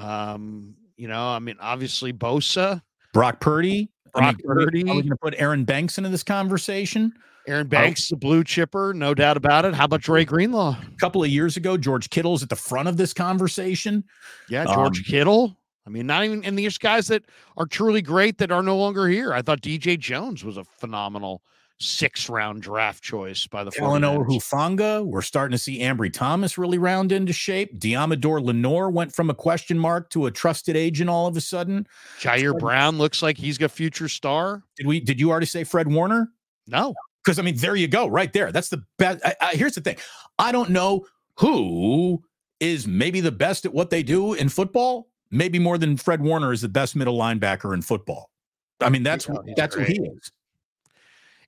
[0.00, 2.80] um, you know, I mean, obviously Bosa,
[3.12, 3.90] Brock Purdy.
[4.14, 4.80] I Brock mean, Purdy.
[4.82, 7.12] Are we going to put Aaron Banks into this conversation?
[7.46, 9.74] Aaron Banks, the blue chipper, no doubt about it.
[9.74, 10.76] How about Dre Greenlaw?
[10.80, 14.04] A couple of years ago, George Kittle's at the front of this conversation.
[14.48, 15.56] Yeah, George Um, Kittle.
[15.86, 17.24] I mean, not even, and there's guys that
[17.58, 19.34] are truly great that are no longer here.
[19.34, 21.42] I thought DJ Jones was a phenomenal
[21.80, 24.26] six round draft choice by the 49ers.
[24.26, 25.04] Hufanga.
[25.04, 27.78] We're starting to see Ambry Thomas really round into shape.
[27.78, 31.86] Deommodore Lenoir went from a question mark to a trusted agent all of a sudden.
[32.20, 34.62] Ji'Ayir Brown looks like he's a future star.
[34.76, 35.00] Did we?
[35.00, 36.30] Did you already say Fred Warner?
[36.66, 38.52] No, Because I mean, there you go, right there.
[38.52, 39.20] That's the best.
[39.24, 39.96] I, I, here's the thing:
[40.38, 41.06] I don't know
[41.38, 42.22] who
[42.60, 45.08] is maybe the best at what they do in football.
[45.30, 48.30] Maybe more than Fred Warner is the best middle linebacker in football.
[48.80, 50.30] I mean, that's Yeah, he's that's what he is.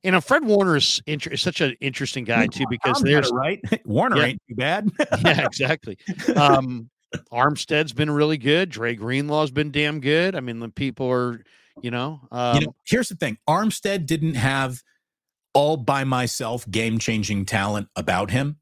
[0.03, 3.09] you know, Fred Warner is, inter- is such an interesting guy too because Tom got
[3.11, 3.61] there's right.
[3.87, 4.25] Warner Yeah.
[4.25, 4.91] ain't too bad.
[5.25, 5.99] yeah, exactly.
[6.35, 6.89] Um,
[7.33, 8.71] Armstead's been really good.
[8.71, 10.35] Dre Greenlaw's been damn good.
[10.35, 11.45] I mean, the people are,
[11.83, 14.83] you know, um, you know, here's the thing: Armstead didn't have
[15.57, 18.59] all by myself game changing talent about him,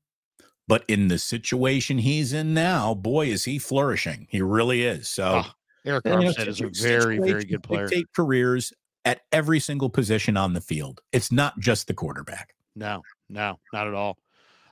[0.69, 4.27] but in the situation he's in now, boy, is he flourishing.
[4.31, 5.09] He really is.
[5.09, 5.43] So.
[5.45, 5.51] Oh,
[5.87, 7.87] Arik And, you know, Armstead is a very, very good player.
[7.87, 8.73] Dictate careers
[9.05, 11.01] at every single position on the field.
[11.13, 12.55] It's not just the quarterback.
[12.75, 14.17] No, no, not at all.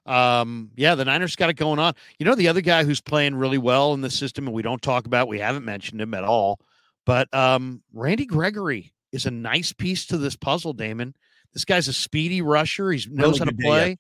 [0.06, 1.94] Um, yeah, the Niners got it going on.
[2.18, 4.82] You know, the other guy who's playing really well in the system, and we don't
[4.82, 6.60] talk about, we haven't mentioned him at all,
[7.04, 11.14] but um, Randy Gregory is a nice piece to this puzzle, Damon.
[11.52, 12.90] This guy's a speedy rusher.
[12.92, 13.98] He knows Really how to play.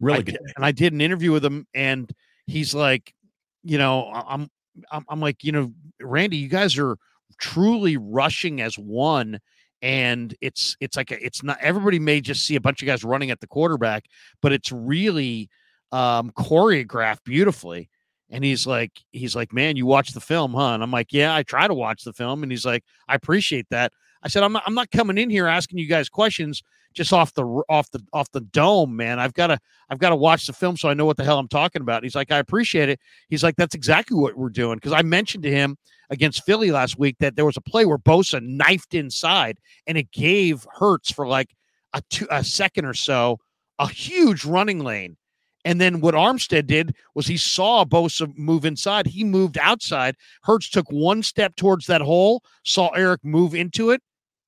[0.00, 0.32] Really I good.
[0.32, 0.52] day.
[0.56, 2.10] and I did an interview with him, and
[2.46, 3.14] he's like,
[3.62, 4.48] you know, I'm,
[4.90, 6.96] I'm, I'm like, you know, Randy, you guys are
[7.38, 9.40] truly rushing as one,
[9.82, 11.58] and it's, it's like, a, it's not.
[11.60, 14.04] Everybody may just see a bunch of guys running at the quarterback,
[14.40, 15.48] but it's really
[15.92, 17.88] um, choreographed beautifully.
[18.30, 20.74] And he's like, he's like, man, you watch the film, huh?
[20.74, 22.42] And I'm like, yeah, I try to watch the film.
[22.42, 23.92] And he's like, I appreciate that.
[24.22, 26.62] I said, I'm not, I'm not coming in here asking you guys questions
[26.94, 29.18] just off the off the off the dome, man.
[29.18, 29.58] I've got to
[29.90, 32.02] I've got to watch the film so I know what the hell I'm talking about.
[32.02, 33.00] He's like, I appreciate it.
[33.28, 34.76] He's like, that's exactly what we're doing.
[34.76, 35.76] Because I mentioned to him
[36.10, 40.10] against Philly last week that there was a play where Bosa knifed inside and it
[40.10, 41.54] gave Hurts for like
[41.94, 43.38] a two a second or so
[43.78, 45.16] a huge running lane.
[45.64, 49.06] And then what Armstead did was he saw Bosa move inside.
[49.06, 50.16] He moved outside.
[50.44, 54.00] Hurts took one step towards that hole, saw Eric move into it,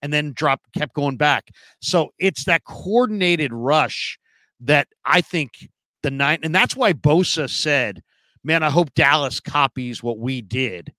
[0.03, 1.51] and then dropped, kept going back.
[1.81, 4.19] So it's that coordinated rush
[4.61, 5.69] that I think
[6.03, 8.03] the nine, and that's why Bosa said,
[8.43, 10.93] "Man, I hope Dallas copies what we did,"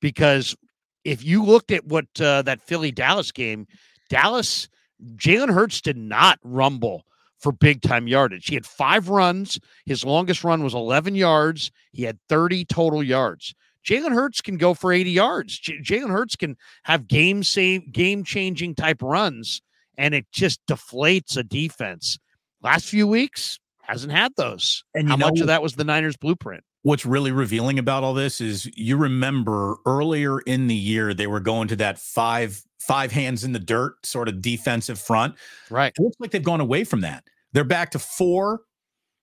[0.00, 0.56] because
[1.04, 3.66] if you looked at what uh, that Philly Dallas game,
[4.08, 4.68] Dallas
[5.16, 7.04] Jalen Hurts did not rumble
[7.38, 8.46] for big time yardage.
[8.46, 9.60] He had five runs.
[9.84, 11.70] His longest run was 11 yards.
[11.92, 13.54] He had 30 total yards.
[13.84, 15.58] Jalen Hurts can go for 80 yards.
[15.58, 19.60] J- Jalen Hurts can have game save, game changing type runs,
[19.98, 22.18] and it just deflates a defense.
[22.62, 24.82] Last few weeks, hasn't had those.
[24.94, 26.64] And How know much of that was the Niners blueprint?
[26.84, 31.40] what's really revealing about all this is you remember earlier in the year they were
[31.40, 35.34] going to that five five hands in the dirt sort of defensive front.
[35.70, 35.92] Right.
[35.98, 37.24] It looks like they've gone away from that.
[37.52, 38.60] They're back to four.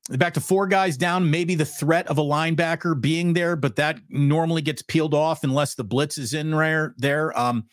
[0.10, 1.30] Back to four guys down.
[1.30, 5.76] Maybe the threat of a linebacker being there, but that normally gets peeled off unless
[5.76, 6.96] the blitz is in there.
[6.98, 7.66] There, um,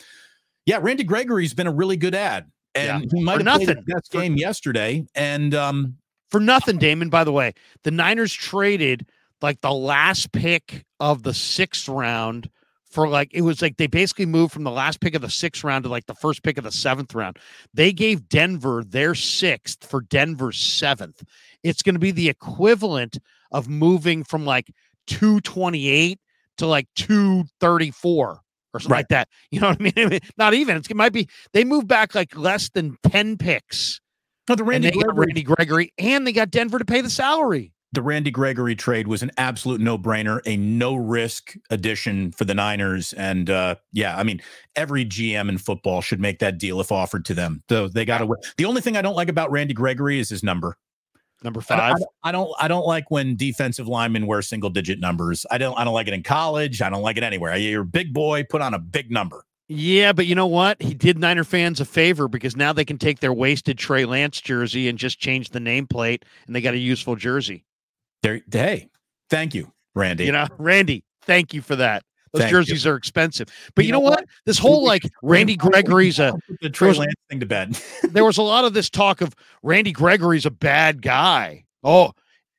[0.66, 0.78] yeah.
[0.80, 3.76] Randy Gregory's been a really good ad, and he might For have played nothing.
[3.76, 5.06] his best For- game yesterday.
[5.14, 5.96] And um,
[6.30, 9.06] For nothing, Damon, by the way, the Niners traded
[9.40, 12.50] like the last pick of the sixth round
[12.90, 15.62] for like it was like they basically moved from the last pick of the sixth
[15.64, 17.38] round to like the first pick of the seventh round.
[17.74, 21.22] They gave Denver their sixth for Denver's seventh.
[21.62, 23.18] It's going to be the equivalent
[23.52, 24.70] of moving from like
[25.06, 26.18] 228
[26.58, 28.40] to like 234
[28.74, 28.98] or something Right.
[29.00, 29.28] like that.
[29.50, 29.92] You know what I mean?
[29.96, 30.76] I mean, Not even.
[30.76, 34.00] It's, it might be they moved back like less than 10 picks.
[34.48, 37.00] no, the And Randy they got Gregory Randy Gregory and they got Denver to pay
[37.00, 37.72] the salary.
[37.92, 42.54] The Randy Gregory trade was an absolute no brainer, a no risk addition for the
[42.54, 43.12] Niners.
[43.14, 44.40] And uh, yeah, I mean,
[44.76, 47.62] every GM in football should make that deal if offered to them.
[47.70, 48.36] So they got to.
[48.56, 50.76] The only thing I don't like about Randy Gregory is his number.
[51.42, 51.98] Number don't- I five.
[51.98, 52.52] don't, I don't.
[52.60, 55.46] I don't like when defensive linemen wear single digit numbers.
[55.50, 55.78] I don't.
[55.78, 56.82] I don't like it in college.
[56.82, 57.56] I don't like it anywhere.
[57.56, 58.44] You're a big boy.
[58.44, 59.44] Put on a big number.
[59.70, 60.80] Yeah, but you know what?
[60.80, 64.40] He did Niner fans a favor because now they can take their wasted Trey Lance
[64.40, 67.64] jersey and just change the nameplate, and they got a useful jersey.
[68.22, 68.40] There.
[68.50, 68.88] Hey,
[69.30, 70.24] thank you, Randy.
[70.24, 72.02] You know, Randy, thank you for that.
[72.32, 72.58] Those Thank you.
[72.58, 74.26] jerseys are expensive, but you, You know, know what?
[74.44, 76.34] This whole like Randy Gregory's a.
[76.60, 77.80] The Trey Lance thing to bed.
[78.10, 81.64] There was a lot of this talk of Randy Gregory's a bad guy.
[81.84, 82.12] Oh,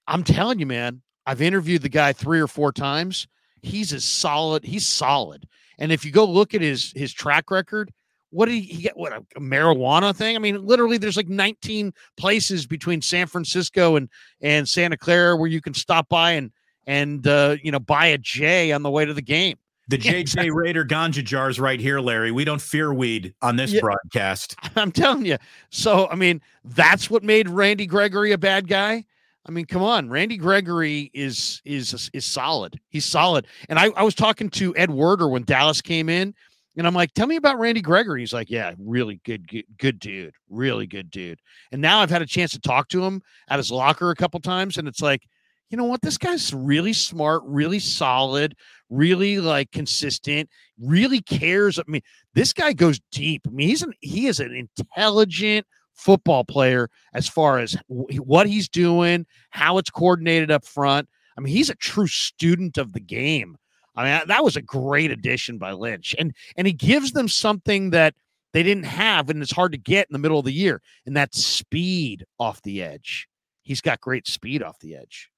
[0.08, 1.02] I'm telling you, man.
[1.26, 3.28] I've interviewed the guy three or four times.
[3.62, 4.64] He's as solid.
[4.64, 5.48] He's solid.
[5.78, 7.92] And if you go look at his his track record,
[8.32, 8.98] what did he, he get?
[8.98, 10.36] What a, a marijuana thing?
[10.36, 14.10] I mean, literally, there's like 19 places between San Francisco and
[14.42, 16.52] and Santa Clara where you can stop by and
[16.88, 19.58] and uh, you know buy a J on the way to the game.
[19.88, 20.54] The JJ.
[20.54, 22.32] Raider ganja jars right here, Larry.
[22.32, 23.82] We don't fear weed on this Yeah.
[23.82, 24.56] broadcast.
[24.76, 25.38] I'm telling you.
[25.72, 29.04] So, I mean, that's what made Randy Gregory a bad guy.
[29.48, 32.80] I mean, come on, Randy Gregory is is is solid.
[32.90, 33.48] He's solid.
[33.68, 36.36] And I, I was talking to Ed Werder when Dallas came in,
[36.80, 40.00] and I'm like, "Tell me about Randy Gregory." He's like, "Yeah, really good, good, good
[40.00, 41.40] dude, really good dude."
[41.72, 44.40] And now I've had a chance to talk to him at his locker a couple
[44.40, 45.28] times, and it's like,
[45.70, 46.02] you know what?
[46.02, 48.56] This guy's really smart, really solid,
[48.90, 50.50] really like consistent,
[50.80, 51.78] really cares.
[51.78, 52.02] I mean,
[52.34, 53.44] this guy goes deep.
[53.48, 58.48] I mean, he's an he is an intelligent football player as far as wh- what
[58.48, 61.08] he's doing, how it's coordinated up front.
[61.38, 63.58] I mean, he's a true student of the game.
[64.00, 67.90] I mean, that was a great addition by Lynch, and and he gives them something
[67.90, 68.16] that
[68.54, 71.18] they didn't have, and it's hard to get in the middle of the year, and
[71.18, 73.28] that's speed off the edge.
[73.62, 75.30] He's got great speed off the edge.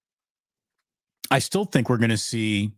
[1.32, 2.72] I still think we're going to see.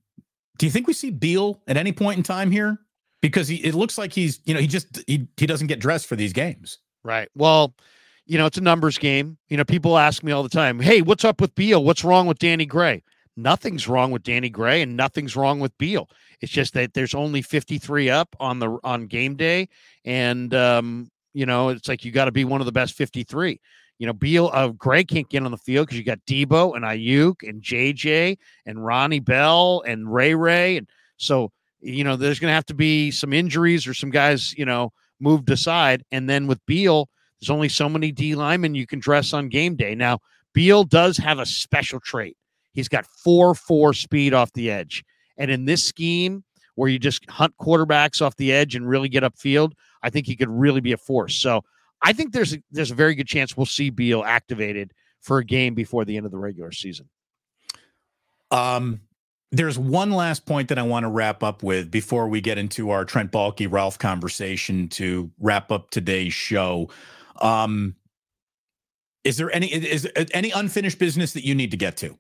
[0.58, 2.80] Do you think we see Beal at any point in time here?
[3.22, 6.08] Because he, it looks like he's, you know, he just he, he doesn't get dressed
[6.08, 6.80] for these games.
[7.04, 7.28] Right.
[7.36, 7.76] Well,
[8.26, 9.38] you know, it's a numbers game.
[9.50, 11.84] You know, people ask me all the time, "Hey, what's up with Beal?
[11.84, 13.04] What's wrong with Danny Gray?"
[13.36, 16.10] Nothing's wrong with Danny Gray, and nothing's wrong with Beal.
[16.42, 19.70] It's just that there's only 53 up on the on game day,
[20.06, 23.60] and um, you know, it's like you got to be one of the best 53.
[24.00, 26.84] You know, Beal, uh, Gray can't get on the field because you got Deebo and
[26.84, 30.88] Aiyuk and JJ and Ronnie Bell and Ray Ray, and
[31.18, 31.52] so
[31.84, 34.94] you know, there's going to have to be some injuries or some guys, you know,
[35.20, 36.04] moved aside.
[36.12, 39.76] And then with Beal, there's only so many D linemen you can dress on game
[39.76, 39.94] day.
[39.94, 40.20] Now,
[40.54, 42.38] Beal does have a special trait.
[42.74, 45.04] He's got 4 4 speed off the edge.
[45.38, 46.44] And in this scheme,
[46.76, 50.36] where you just hunt quarterbacks off the edge and really get upfield, I think he
[50.36, 51.36] could really be a force.
[51.36, 51.64] So
[52.02, 54.92] I think there's a, there's a very good chance we'll see Beal activated
[55.22, 57.10] for a game before the end of the regular season.
[58.52, 59.02] Um,
[59.52, 62.90] there's one last point that I want to wrap up with before we get into
[62.90, 66.90] our Trent Baalke Ralph conversation to wrap up today's show.
[67.40, 67.96] Um,
[69.24, 72.18] is there any is there any unfinished business that you need to get to?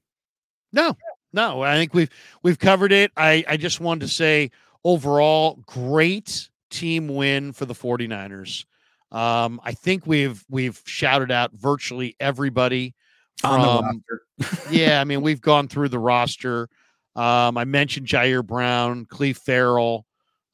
[0.73, 0.97] No,
[1.31, 2.09] no, I think we've
[2.41, 3.11] we've covered it.
[3.15, 4.51] I I just wanted to say
[4.83, 8.65] overall great team win for the 49ers.
[9.11, 12.95] Um, I think we've we've shouted out virtually everybody
[13.37, 14.03] from
[14.71, 16.67] yeah, I mean, we've gone through the roster.
[17.15, 20.05] Um, I mentioned Ji'Ayir Brown, Clelin Ferrell.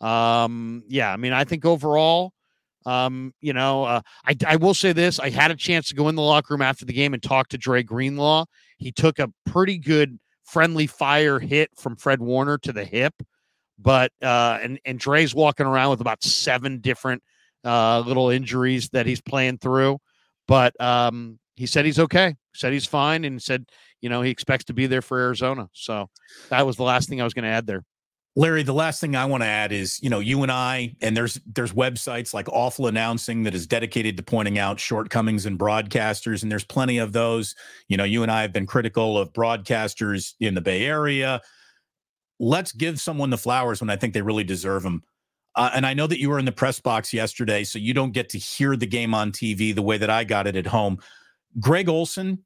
[0.01, 2.33] Um, yeah, I mean, I think overall,
[2.85, 6.09] um, you know, uh, I, I will say this: I had a chance to go
[6.09, 8.45] in the locker room after the game and talk to Dre Greenlaw.
[8.79, 13.13] He took a pretty good friendly fire hit from Fred Warner to the hip,
[13.77, 17.21] but uh, and and Dre's walking around with about seven different
[17.63, 19.99] uh, little injuries that he's playing through.
[20.47, 22.35] But um, he said he's okay.
[22.55, 23.65] said he's fine and said,
[24.01, 25.69] you know, he expects to be there for Arizona.
[25.73, 26.09] So
[26.49, 27.83] that was the last thing I was going to add there.
[28.35, 31.17] Larry, the last thing I want to add is, you know, you and I, and
[31.17, 36.43] there's there's websites like Awful Announcing that is dedicated to pointing out shortcomings in broadcasters,
[36.43, 37.55] and there's plenty of those.
[37.87, 41.41] You know, you and I have been critical of broadcasters in the Bay Area.
[42.39, 45.03] Let's give someone the flowers when I think they really deserve them.
[45.55, 48.13] Uh, and I know that you were in the press box yesterday, so you don't
[48.13, 50.99] get to hear the game on TV the way that I got it at home.
[51.59, 52.45] Greg Olsen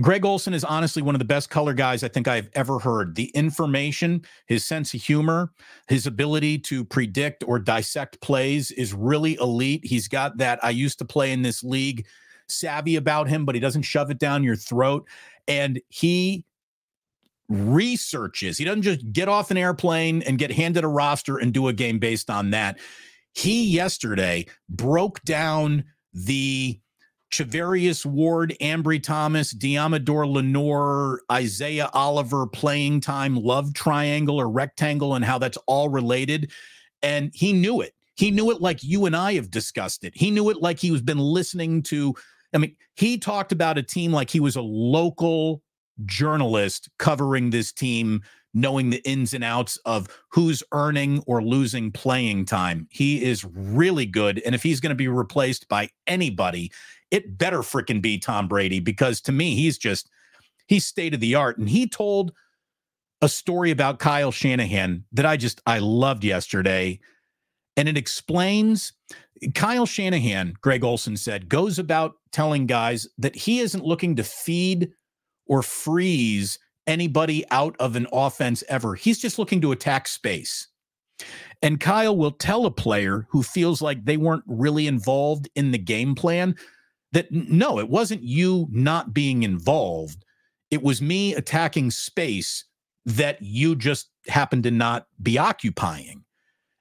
[0.00, 3.14] Greg Olsen is honestly one of the best color guys I think I've ever heard.
[3.14, 5.52] The information, his sense of humor,
[5.88, 9.84] his ability to predict or dissect plays is really elite.
[9.84, 12.06] He's got that I used to play in this league
[12.48, 15.06] savvy about him, but he doesn't shove it down your throat.
[15.46, 16.46] And he
[17.48, 18.56] researches.
[18.56, 21.72] He doesn't just get off an airplane and get handed a roster and do a
[21.72, 22.78] game based on that.
[23.34, 26.80] He yesterday broke down the
[27.32, 35.24] Charvarius Ward, Ambry Thomas, Deommodore Lenoir, Isaiah Oliver playing time, love triangle or rectangle, and
[35.24, 36.52] how that's all related.
[37.02, 37.94] And he knew it.
[38.14, 40.12] He knew it like you and I have discussed it.
[40.14, 42.14] He knew it like he was been listening to.
[42.52, 45.62] I mean, he talked about a team like he was a local
[46.04, 48.20] journalist covering this team,
[48.52, 52.86] knowing the ins and outs of who's earning or losing playing time.
[52.90, 54.42] He is really good.
[54.44, 56.70] And if he's going to be replaced by anybody,
[57.12, 60.10] it better freaking be Tom Brady because to me, he's just,
[60.66, 61.58] he's state of the art.
[61.58, 62.32] And he told
[63.20, 66.98] a story about Kyle Shanahan that I just, I loved yesterday.
[67.76, 68.94] And it explains
[69.54, 74.90] Kyle Shanahan, Greg Olsen said, goes about telling guys that he isn't looking to feed
[75.46, 78.94] or freeze anybody out of an offense ever.
[78.94, 80.66] He's just looking to attack space.
[81.60, 85.78] And Kyle will tell a player who feels like they weren't really involved in the
[85.78, 86.56] game plan
[87.12, 90.24] that no, it wasn't you not being involved.
[90.70, 92.64] It was me attacking space
[93.04, 96.24] that you just happened to not be occupying.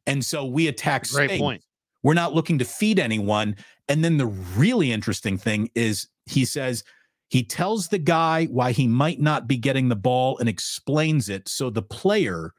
[0.08, 1.40] And so we attack Great space.
[1.40, 1.64] point.
[2.04, 3.56] We're not looking to feed anyone.
[3.88, 6.84] And then the really interesting thing is he says
[7.30, 11.48] he tells the guy why he might not be getting the ball and explains it
[11.48, 12.54] so the player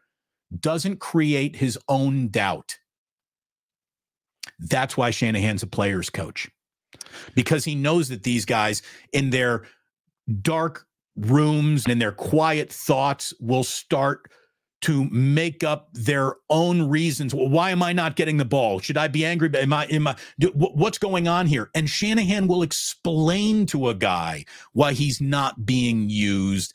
[0.61, 2.77] doesn't create his own doubt.
[4.59, 6.51] That's why Shanahan's a player's coach
[7.35, 8.83] because he knows that these guys
[9.13, 9.65] in their
[10.41, 10.87] dark
[11.17, 14.31] rooms and in their quiet thoughts will start
[14.83, 17.33] to make up their own reasons.
[17.33, 18.81] Well, why am I not getting the ball?
[18.81, 19.49] Should I be angry?
[19.55, 20.17] Am I, am I,
[20.55, 21.71] what's going on here?
[21.75, 26.75] And Shanahan will explain to a guy why he's not being used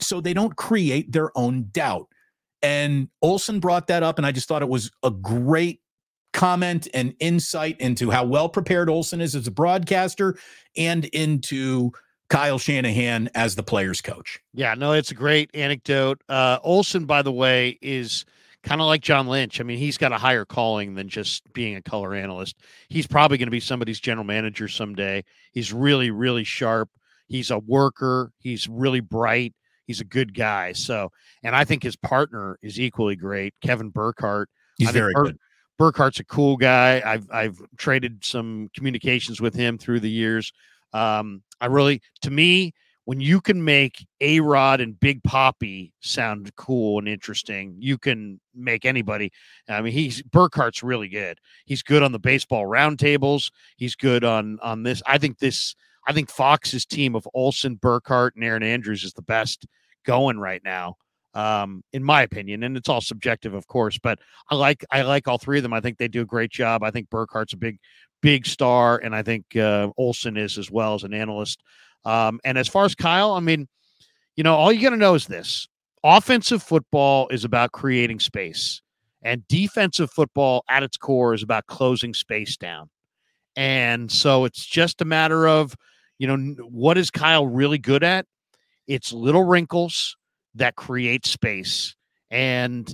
[0.00, 2.06] so they don't create their own doubt.
[2.62, 5.80] And Olsen brought that up, and I just thought it was a great
[6.34, 10.36] comment and insight into how well prepared Olsen is as a broadcaster
[10.76, 11.92] and into
[12.28, 14.40] Kyle Shanahan as the players coach.
[14.52, 16.20] Yeah, no, it's a great anecdote.
[16.28, 18.26] Uh, Olsen, by the way, is
[18.64, 19.60] kind of like John Lynch.
[19.60, 22.56] I mean, he's got a higher calling than just being a color analyst.
[22.88, 25.24] He's probably going to be somebody's general manager someday.
[25.52, 26.90] He's really, really sharp.
[27.28, 28.32] He's a worker.
[28.40, 29.54] He's really bright.
[29.86, 30.72] He's a good guy.
[30.72, 31.10] So,
[31.42, 34.48] and I think his partner is equally great, Kevin Burkhardt.
[34.78, 35.38] He's I very Bur- good.
[35.78, 37.02] Burkhardt's a cool guy.
[37.04, 40.52] I've I've traded some communications with him through the years.
[40.92, 42.72] Um, I really, to me,
[43.04, 48.40] when you can make A Rod and Big Poppy sound cool and interesting, you can
[48.54, 49.30] make anybody.
[49.68, 51.38] I mean, he's Burkhardt's really good.
[51.66, 53.50] He's good on the baseball roundtables.
[53.76, 55.02] He's good on on this.
[55.06, 55.74] I think this.
[56.06, 59.66] I think Fox's team of Olsen, Burkhardt, and Erin Andrews is the best
[60.04, 60.96] going right now
[61.34, 63.98] um, in my opinion, and it's all subjective, of course.
[63.98, 64.20] But
[64.50, 65.72] I like I like all three of them.
[65.72, 66.82] I think they do a great job.
[66.82, 67.78] I think Burkhardt's a big
[68.22, 71.62] big star, and I think uh, Olsen is as well as an analyst.
[72.04, 73.68] Um, and as far as Kyle, I mean,
[74.36, 75.68] you know, all you got to know is this:
[76.02, 78.80] offensive football is about creating space,
[79.22, 82.90] and defensive football, at its core, is about closing space down.
[83.56, 85.76] And so it's just a matter of,
[86.18, 88.26] you know, what is Kyle really good at?
[88.88, 90.16] It's little wrinkles
[90.54, 91.94] that create space.
[92.30, 92.92] And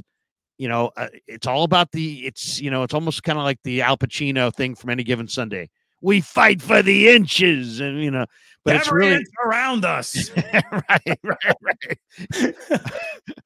[0.61, 3.59] you know uh, it's all about the it's you know it's almost kind of like
[3.65, 5.71] the al pacino thing from any given sunday.
[6.03, 8.27] We fight for the inches and you know
[8.63, 10.31] but it's really around us.
[10.37, 12.55] right right right.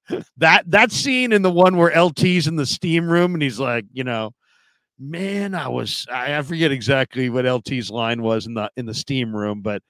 [0.38, 3.84] That that scene in the one where lt's in the steam room and he's like
[3.92, 4.32] you know
[4.98, 8.94] man i was i, I forget exactly what lt's line was in the in the
[8.94, 9.82] steam room but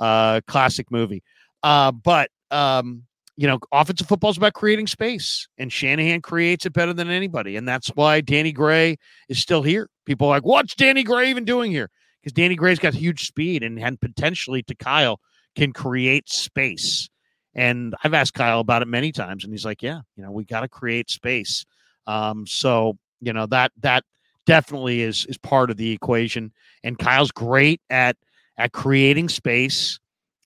[0.00, 1.22] uh classic movie.
[1.62, 3.04] Uh but um
[3.36, 7.56] you know, offensive football is about creating space, and Shanahan creates it better than anybody.
[7.56, 8.96] And that's why Danny Gray
[9.28, 9.88] is still here.
[10.04, 11.90] People are like, what's Danny Gray even doing here?
[12.20, 15.18] Because Danny Gray's got huge speed and, and potentially to Kyle
[15.56, 17.08] can create space.
[17.54, 20.44] And I've asked Kyle about it many times, and he's like, "Yeah, you know, we
[20.44, 21.64] got to create space."
[22.06, 24.04] Um, so you know that that
[24.46, 26.52] definitely is is part of the equation.
[26.82, 28.16] And Kyle's great at
[28.56, 29.98] at creating space,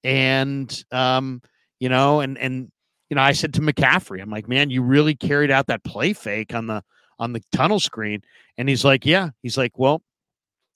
[0.03, 1.43] and um,
[1.79, 2.73] you know, and and
[3.11, 6.13] you know, I said to McCaffrey, I'm like, "Man, you really carried out that play
[6.13, 6.83] fake on the
[7.19, 8.23] on the tunnel screen,"
[8.59, 10.03] and he's like, "Yeah." He's like, "Well,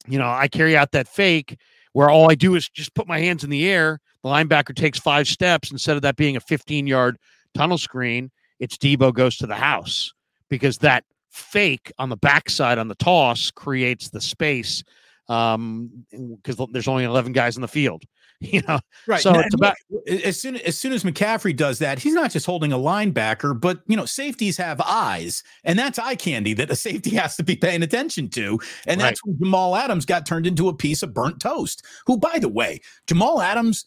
[0.07, 1.59] you know, I carry out that fake."
[1.93, 4.98] Where all I do is just put my hands in the air the linebacker takes
[4.98, 7.16] five steps instead of that being a 15 yard
[7.55, 8.31] tunnel screen.
[8.59, 10.12] It's Deebo goes to the house
[10.48, 14.82] because that fake on the backside on the toss creates the space
[15.28, 18.02] um because there's only 11 guys in the field
[18.53, 19.75] you know right so and, it's about
[20.09, 23.81] as soon as soon as mccaffrey does that he's not just holding a linebacker but
[23.87, 27.55] you know safeties have eyes and that's eye candy that a safety has to be
[27.55, 31.39] paying attention to and that's when jamal adams got turned into a piece of burnt
[31.39, 33.85] toast who by the way jamal adams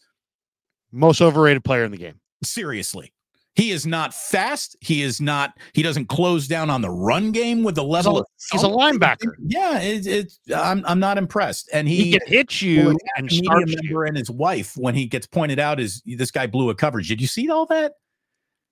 [0.94, 2.20] most overrated player in the game.
[2.42, 3.12] Seriously.
[3.54, 4.76] He is not fast.
[4.80, 5.56] He is not.
[5.72, 8.26] He doesn't close down on the run game with the level.
[8.50, 9.32] He's a, he's a linebacker.
[9.46, 10.06] Yeah, it's.
[10.06, 10.84] It, I'm.
[10.86, 11.70] I'm not impressed.
[11.72, 14.02] And he, he can hit you and start member you.
[14.02, 17.08] and his wife when he gets pointed out as this guy blew a coverage.
[17.08, 17.92] Did you see all that?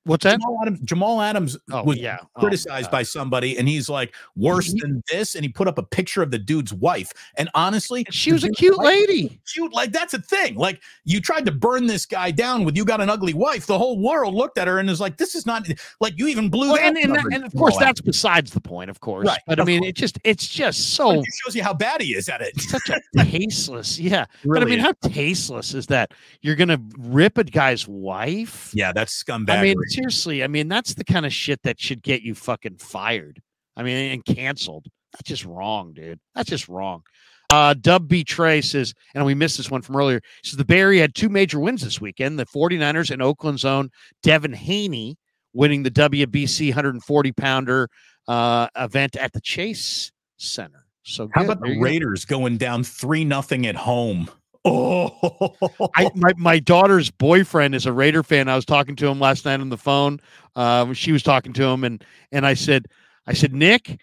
[0.04, 0.40] What's that?
[0.40, 2.18] Jamal Adams, Jamal Adams oh, was yeah.
[2.34, 4.78] Oh, criticized oh, by somebody, and he's like worse mm-hmm.
[4.78, 5.36] than this.
[5.36, 7.12] And he put up a picture of the dude's wife.
[7.36, 9.40] And honestly, she was a cute lady.
[9.52, 10.56] Cute, like that's a thing.
[10.56, 13.66] Like you tried to burn this guy down with you got an ugly wife.
[13.66, 15.68] The whole world looked at her and was like, "This is not
[16.00, 18.90] like you even blew." Well, that and, and, and, of course, that's besides the point,
[18.90, 19.28] of course.
[19.28, 19.90] Right, but I mean, course.
[19.90, 22.60] it just it's just so it shows you how bad he is at it.
[22.60, 24.26] such a tasteless, yeah.
[24.44, 24.84] Really but I mean, is.
[24.84, 26.12] how tasteless is that?
[26.40, 28.72] You're gonna rip a guy's wife?
[28.74, 29.58] Yeah, that's scumbag.
[29.58, 30.42] I mean, seriously.
[30.42, 33.40] I mean, that's the kind of shit that should get you fucking fired.
[33.76, 34.86] I mean, and canceled.
[35.12, 36.20] That's just wrong, dude.
[36.34, 37.02] That's just wrong.
[37.50, 38.24] Uh, Dub B.
[38.24, 40.22] Trey says, and we missed this one from earlier.
[40.42, 42.38] Says the Area had two major wins this weekend.
[42.38, 43.90] The 49ers and Oakland's own
[44.22, 45.18] Devin Haney
[45.52, 47.88] winning the WBC 140 pounder
[48.26, 50.86] uh, event at the Chase Center.
[51.02, 51.50] So how good.
[51.50, 51.82] about the you go.
[51.82, 54.30] Raiders going down three nothing at home?
[54.64, 58.48] Oh, I my, my daughter's boyfriend is a Raider fan.
[58.48, 60.20] I was talking to him last night on the phone.
[60.54, 62.86] Uh, she was talking to him, and and I said,
[63.26, 64.00] I said, Nick,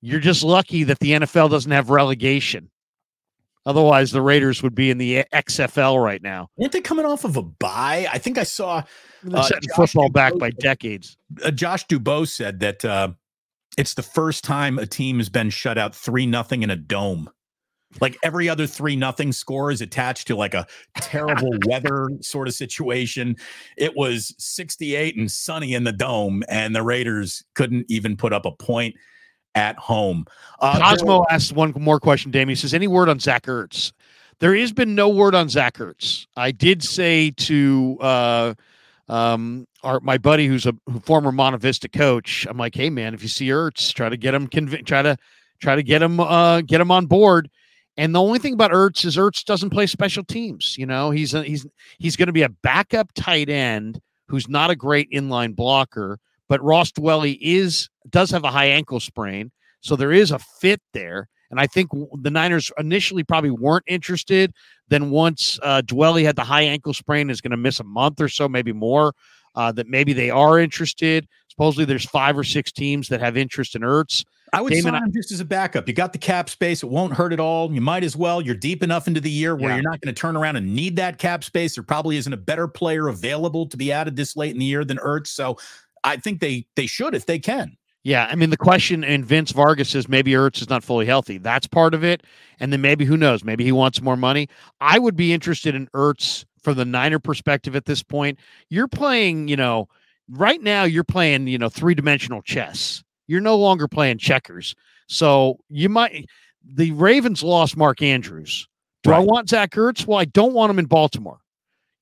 [0.00, 2.70] you're just lucky that the NFL doesn't have relegation.
[3.66, 6.48] Otherwise, the Raiders would be in the XFL right now.
[6.56, 8.08] weren't they coming off of a bye?
[8.10, 8.82] I think I saw
[9.30, 11.18] Uh, setting football back by decades.
[11.44, 13.10] uh, Josh Dubois said that uh,
[13.76, 17.28] it's the first time a team has been shut out three nothing in a dome.
[18.00, 20.66] Like every other three nothing score is attached to like a
[20.96, 23.36] terrible weather sort of situation.
[23.76, 28.44] It was 68 and sunny in the dome, and the Raiders couldn't even put up
[28.44, 28.94] a point
[29.54, 30.26] at home.
[30.60, 32.50] Uh, Cosmo asked one more question, Damon.
[32.50, 33.92] He says, any word on Zach Ertz?
[34.40, 36.26] There has been no word on Zach Ertz.
[36.36, 38.54] I did say to uh,
[39.08, 43.22] um, our my buddy who's a former Monta Vista coach, I'm like, hey man, if
[43.22, 45.16] you see Ertz, try to get him conv- try to
[45.60, 47.50] try to get him uh, get him on board.
[47.98, 50.76] And the only thing about Ertz is Ertz doesn't play special teams.
[50.78, 51.66] You know, he's a, he's
[51.98, 56.18] he's going to be a backup tight end who's not a great inline blocker.
[56.48, 59.50] But Ross Dwelley is does have a high ankle sprain,
[59.80, 61.28] so there is a fit there.
[61.50, 64.52] And I think the Niners initially probably weren't interested.
[64.88, 68.20] Then once uh, Dwelly had the high ankle sprain, is going to miss a month
[68.20, 69.12] or so, maybe more.
[69.54, 71.26] Uh, that maybe they are interested.
[71.48, 74.24] Supposedly, there's five or six teams that have interest in Ertz.
[74.52, 75.88] I would Damon, sign him just as a backup.
[75.88, 77.72] You got the cap space; it won't hurt at all.
[77.72, 78.40] You might as well.
[78.40, 79.76] You're deep enough into the year where Yeah.
[79.76, 81.74] you're not going to turn around and need that cap space.
[81.74, 84.84] There probably isn't a better player available to be added this late in the year
[84.84, 85.28] than Ertz.
[85.28, 85.58] So,
[86.04, 87.76] I think they they should if they can.
[88.04, 91.36] Yeah, I mean the question, and Vince Vargas says maybe Ertz is not fully healthy.
[91.38, 92.22] That's part of it,
[92.60, 93.44] and then maybe who knows?
[93.44, 94.48] Maybe he wants more money.
[94.80, 98.38] I would be interested in Ertz from the Niner perspective at this point.
[98.70, 99.88] You're playing, you know,
[100.30, 103.02] right now you're playing, you know, three dimensional chess.
[103.28, 104.74] You're no longer playing checkers,
[105.06, 106.26] so you might.
[106.64, 108.66] The Ravens lost Mark Andrews.
[109.04, 110.06] Do I want Zach Ertz?
[110.06, 111.38] Well, I don't want him in Baltimore.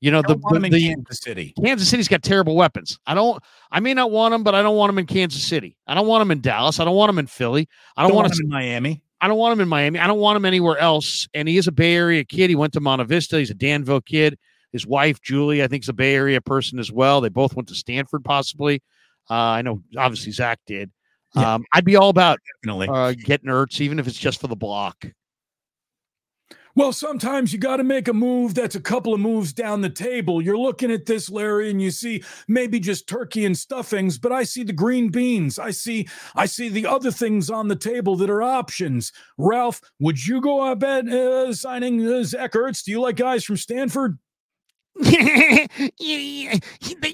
[0.01, 1.55] You know, the, don't want him the, the Kansas City.
[1.63, 2.99] Kansas City's got terrible weapons.
[3.07, 3.43] I don't.
[3.71, 5.77] I may not want him, but I don't want him in Kansas City.
[5.87, 6.81] I don't want him in Dallas.
[6.81, 7.69] I don't want him in Philly.
[7.97, 9.03] I don't, Don't want want him in Miami.
[9.21, 9.99] I don't want him in Miami.
[9.99, 11.27] I don't want him anywhere else.
[11.33, 12.51] And he is a Bay Area kid.
[12.51, 13.39] He went to Monta Vista.
[13.39, 14.39] He's a Danville kid.
[14.73, 17.21] His wife Julie, I think, is a Bay Area person as well.
[17.21, 18.83] They both went to Stanford, possibly.
[19.31, 20.91] Uh, I know, obviously, Zach did.
[21.35, 21.55] Yeah.
[21.55, 22.89] Um, I'd be all about Definitely.
[22.89, 25.07] uh, getting Ertz, even if it's just for the block.
[26.77, 29.89] Well, sometimes you got to make a move that's a couple of moves down the
[29.89, 30.43] table.
[30.43, 34.43] You're looking at this, Larry, and you see maybe just turkey and stuffings, but I
[34.43, 35.59] see the green beans.
[35.59, 39.11] I see, I see the other things on the table that are options.
[39.39, 42.85] Ralph, would you go up at uh, signing uh, Zach Ertz?
[42.85, 44.19] Do you like guys from Stanford?
[45.99, 46.59] you,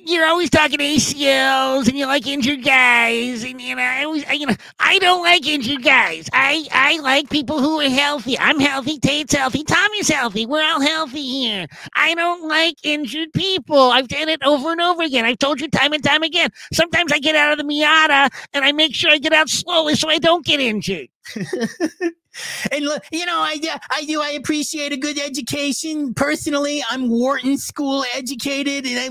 [0.07, 4.35] you're always talking ACLs and you like injured guys and you know I always I,
[4.35, 6.29] you know I don't like injured guys.
[6.33, 8.39] I I like people who are healthy.
[8.39, 9.01] I'm healthy.
[9.01, 9.65] Tate's healthy.
[9.65, 10.47] Tommy's healthy.
[10.47, 11.67] We're all healthy here.
[11.97, 13.91] I don't like injured people.
[13.91, 15.25] I've done it over and over again.
[15.25, 16.51] I've told you time and time again.
[16.73, 19.97] Sometimes I get out of the Miata and I make sure I get out slowly
[19.97, 21.09] so I don't get injured.
[22.71, 23.59] and look, you know, I
[23.91, 26.15] I do I appreciate a good education.
[26.15, 29.09] Personally, I'm Wharton School educated, and I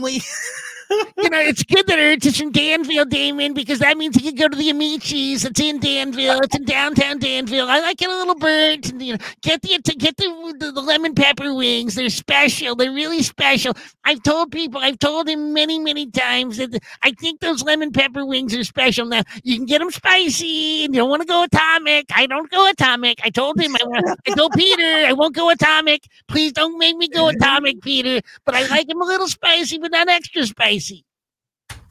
[1.18, 4.48] you know, it's good that Ertz in Danville, Damon, because that means he can go
[4.48, 5.46] to the Amici's.
[5.46, 6.40] It's in Danville.
[6.42, 7.68] It's in downtown Danville.
[7.70, 8.92] I like it a little burnt.
[8.92, 11.96] And, you know, get the get the, the, the lemon pepper wings.
[11.96, 12.76] They're special.
[12.76, 13.74] They're really special.
[14.04, 14.82] I've told people.
[14.82, 19.06] I've told him many, many times that I think those lemon pepper wings are special.
[19.06, 22.08] Now you can get them spicy, and you don't want to go atomic.
[22.14, 23.20] I don't go atomic.
[23.24, 23.76] I told him.
[23.76, 26.08] I, I told Peter I won't go atomic.
[26.28, 28.20] Please don't make me go atomic, Peter.
[28.46, 30.81] But I like them a little spicy, but not extra spicy.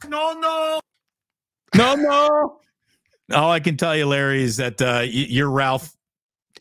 [0.07, 0.79] No, no.
[1.75, 2.59] No, no.
[3.33, 5.95] All I can tell you, Larry, is that uh, you're Ralph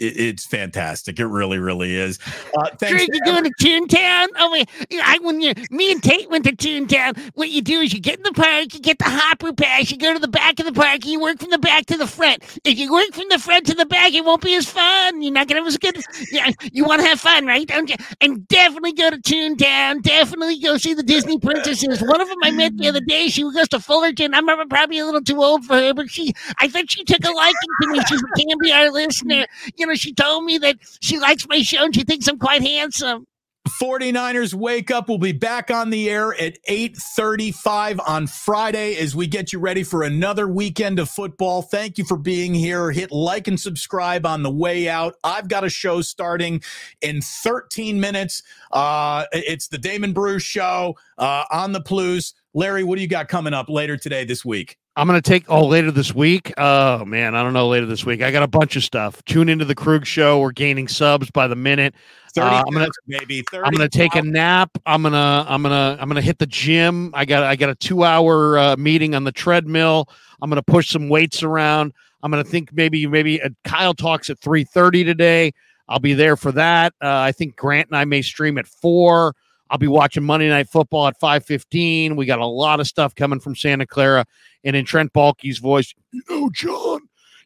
[0.00, 1.18] it's fantastic.
[1.18, 2.18] It really, really is.
[2.56, 3.06] Uh, thanks.
[3.06, 4.28] you going to Toontown?
[4.38, 4.64] Oh, my,
[5.02, 7.18] I when you, me and Tate went to Toontown.
[7.34, 9.98] What you do is you get in the park, you get the hopper pass, you
[9.98, 12.42] go to the back of the park, you work from the back to the front.
[12.64, 15.22] If you work from the front to the back, it won't be as fun.
[15.22, 16.00] You're not gonna have as good.
[16.32, 17.66] Yeah, you want to have fun, right?
[17.66, 17.96] Don't you?
[18.20, 20.02] And definitely go to Toontown.
[20.02, 22.00] Definitely go see the Disney princesses.
[22.02, 23.28] One of them I met the other day.
[23.28, 24.34] She goes to Fullerton.
[24.34, 27.32] I'm probably a little too old for her, but she, I think she took a
[27.32, 28.00] liking to me.
[28.08, 29.46] She's a Canby, our listener.
[29.76, 32.62] You know she told me that she likes my show and she thinks I'm quite
[32.62, 33.26] handsome.
[33.68, 39.26] 49ers Wake Up We'll be back on the air at 8:35 on Friday as we
[39.26, 41.62] get you ready for another weekend of football.
[41.62, 42.90] Thank you for being here.
[42.90, 45.14] Hit like and subscribe on the way out.
[45.22, 46.62] I've got a show starting
[47.00, 48.42] in 13 minutes.
[48.72, 52.34] Uh, it's the Damon Bruce show uh, on the Plus.
[52.54, 54.79] Larry, what do you got coming up later today this week?
[54.96, 56.52] I'm going to take oh later this week.
[56.58, 58.22] Oh man, I don't know later this week.
[58.22, 59.24] I got a bunch of stuff.
[59.24, 60.40] Tune into the Krueg show.
[60.40, 61.94] We're gaining subs by the minute.
[62.36, 64.70] Uh, I'm gonna maybe 30 I'm gonna take a nap.
[64.86, 67.10] I'm gonna I'm gonna I'm gonna hit the gym.
[67.14, 70.08] I got I got a two hour uh, meeting on the treadmill.
[70.40, 71.92] I'm gonna push some weights around.
[72.22, 75.52] I'm gonna think maybe maybe uh, Kyle talks at 3:30 today.
[75.88, 76.94] I'll be there for that.
[77.02, 79.34] Uh, I think Grant and I may stream at four.
[79.70, 82.16] I'll be watching Monday Night Football at 5:15.
[82.16, 84.26] We got a lot of stuff coming from Santa Clara,
[84.64, 87.00] and in Trent Baalke's voice, you know, John,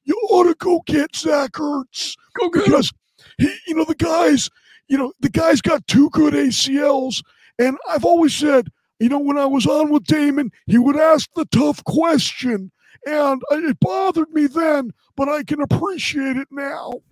[0.04, 2.16] you ought to go get Zach Ertz.
[2.38, 2.92] Go get because
[3.38, 4.50] he, you know, the guys
[4.88, 7.22] you know, the guy's got two good ACLs.
[7.58, 8.68] And I've always said,
[8.98, 12.70] you know, when I was on with Damon, he would ask the tough question.
[13.06, 17.02] And it bothered me then, but I can appreciate it now.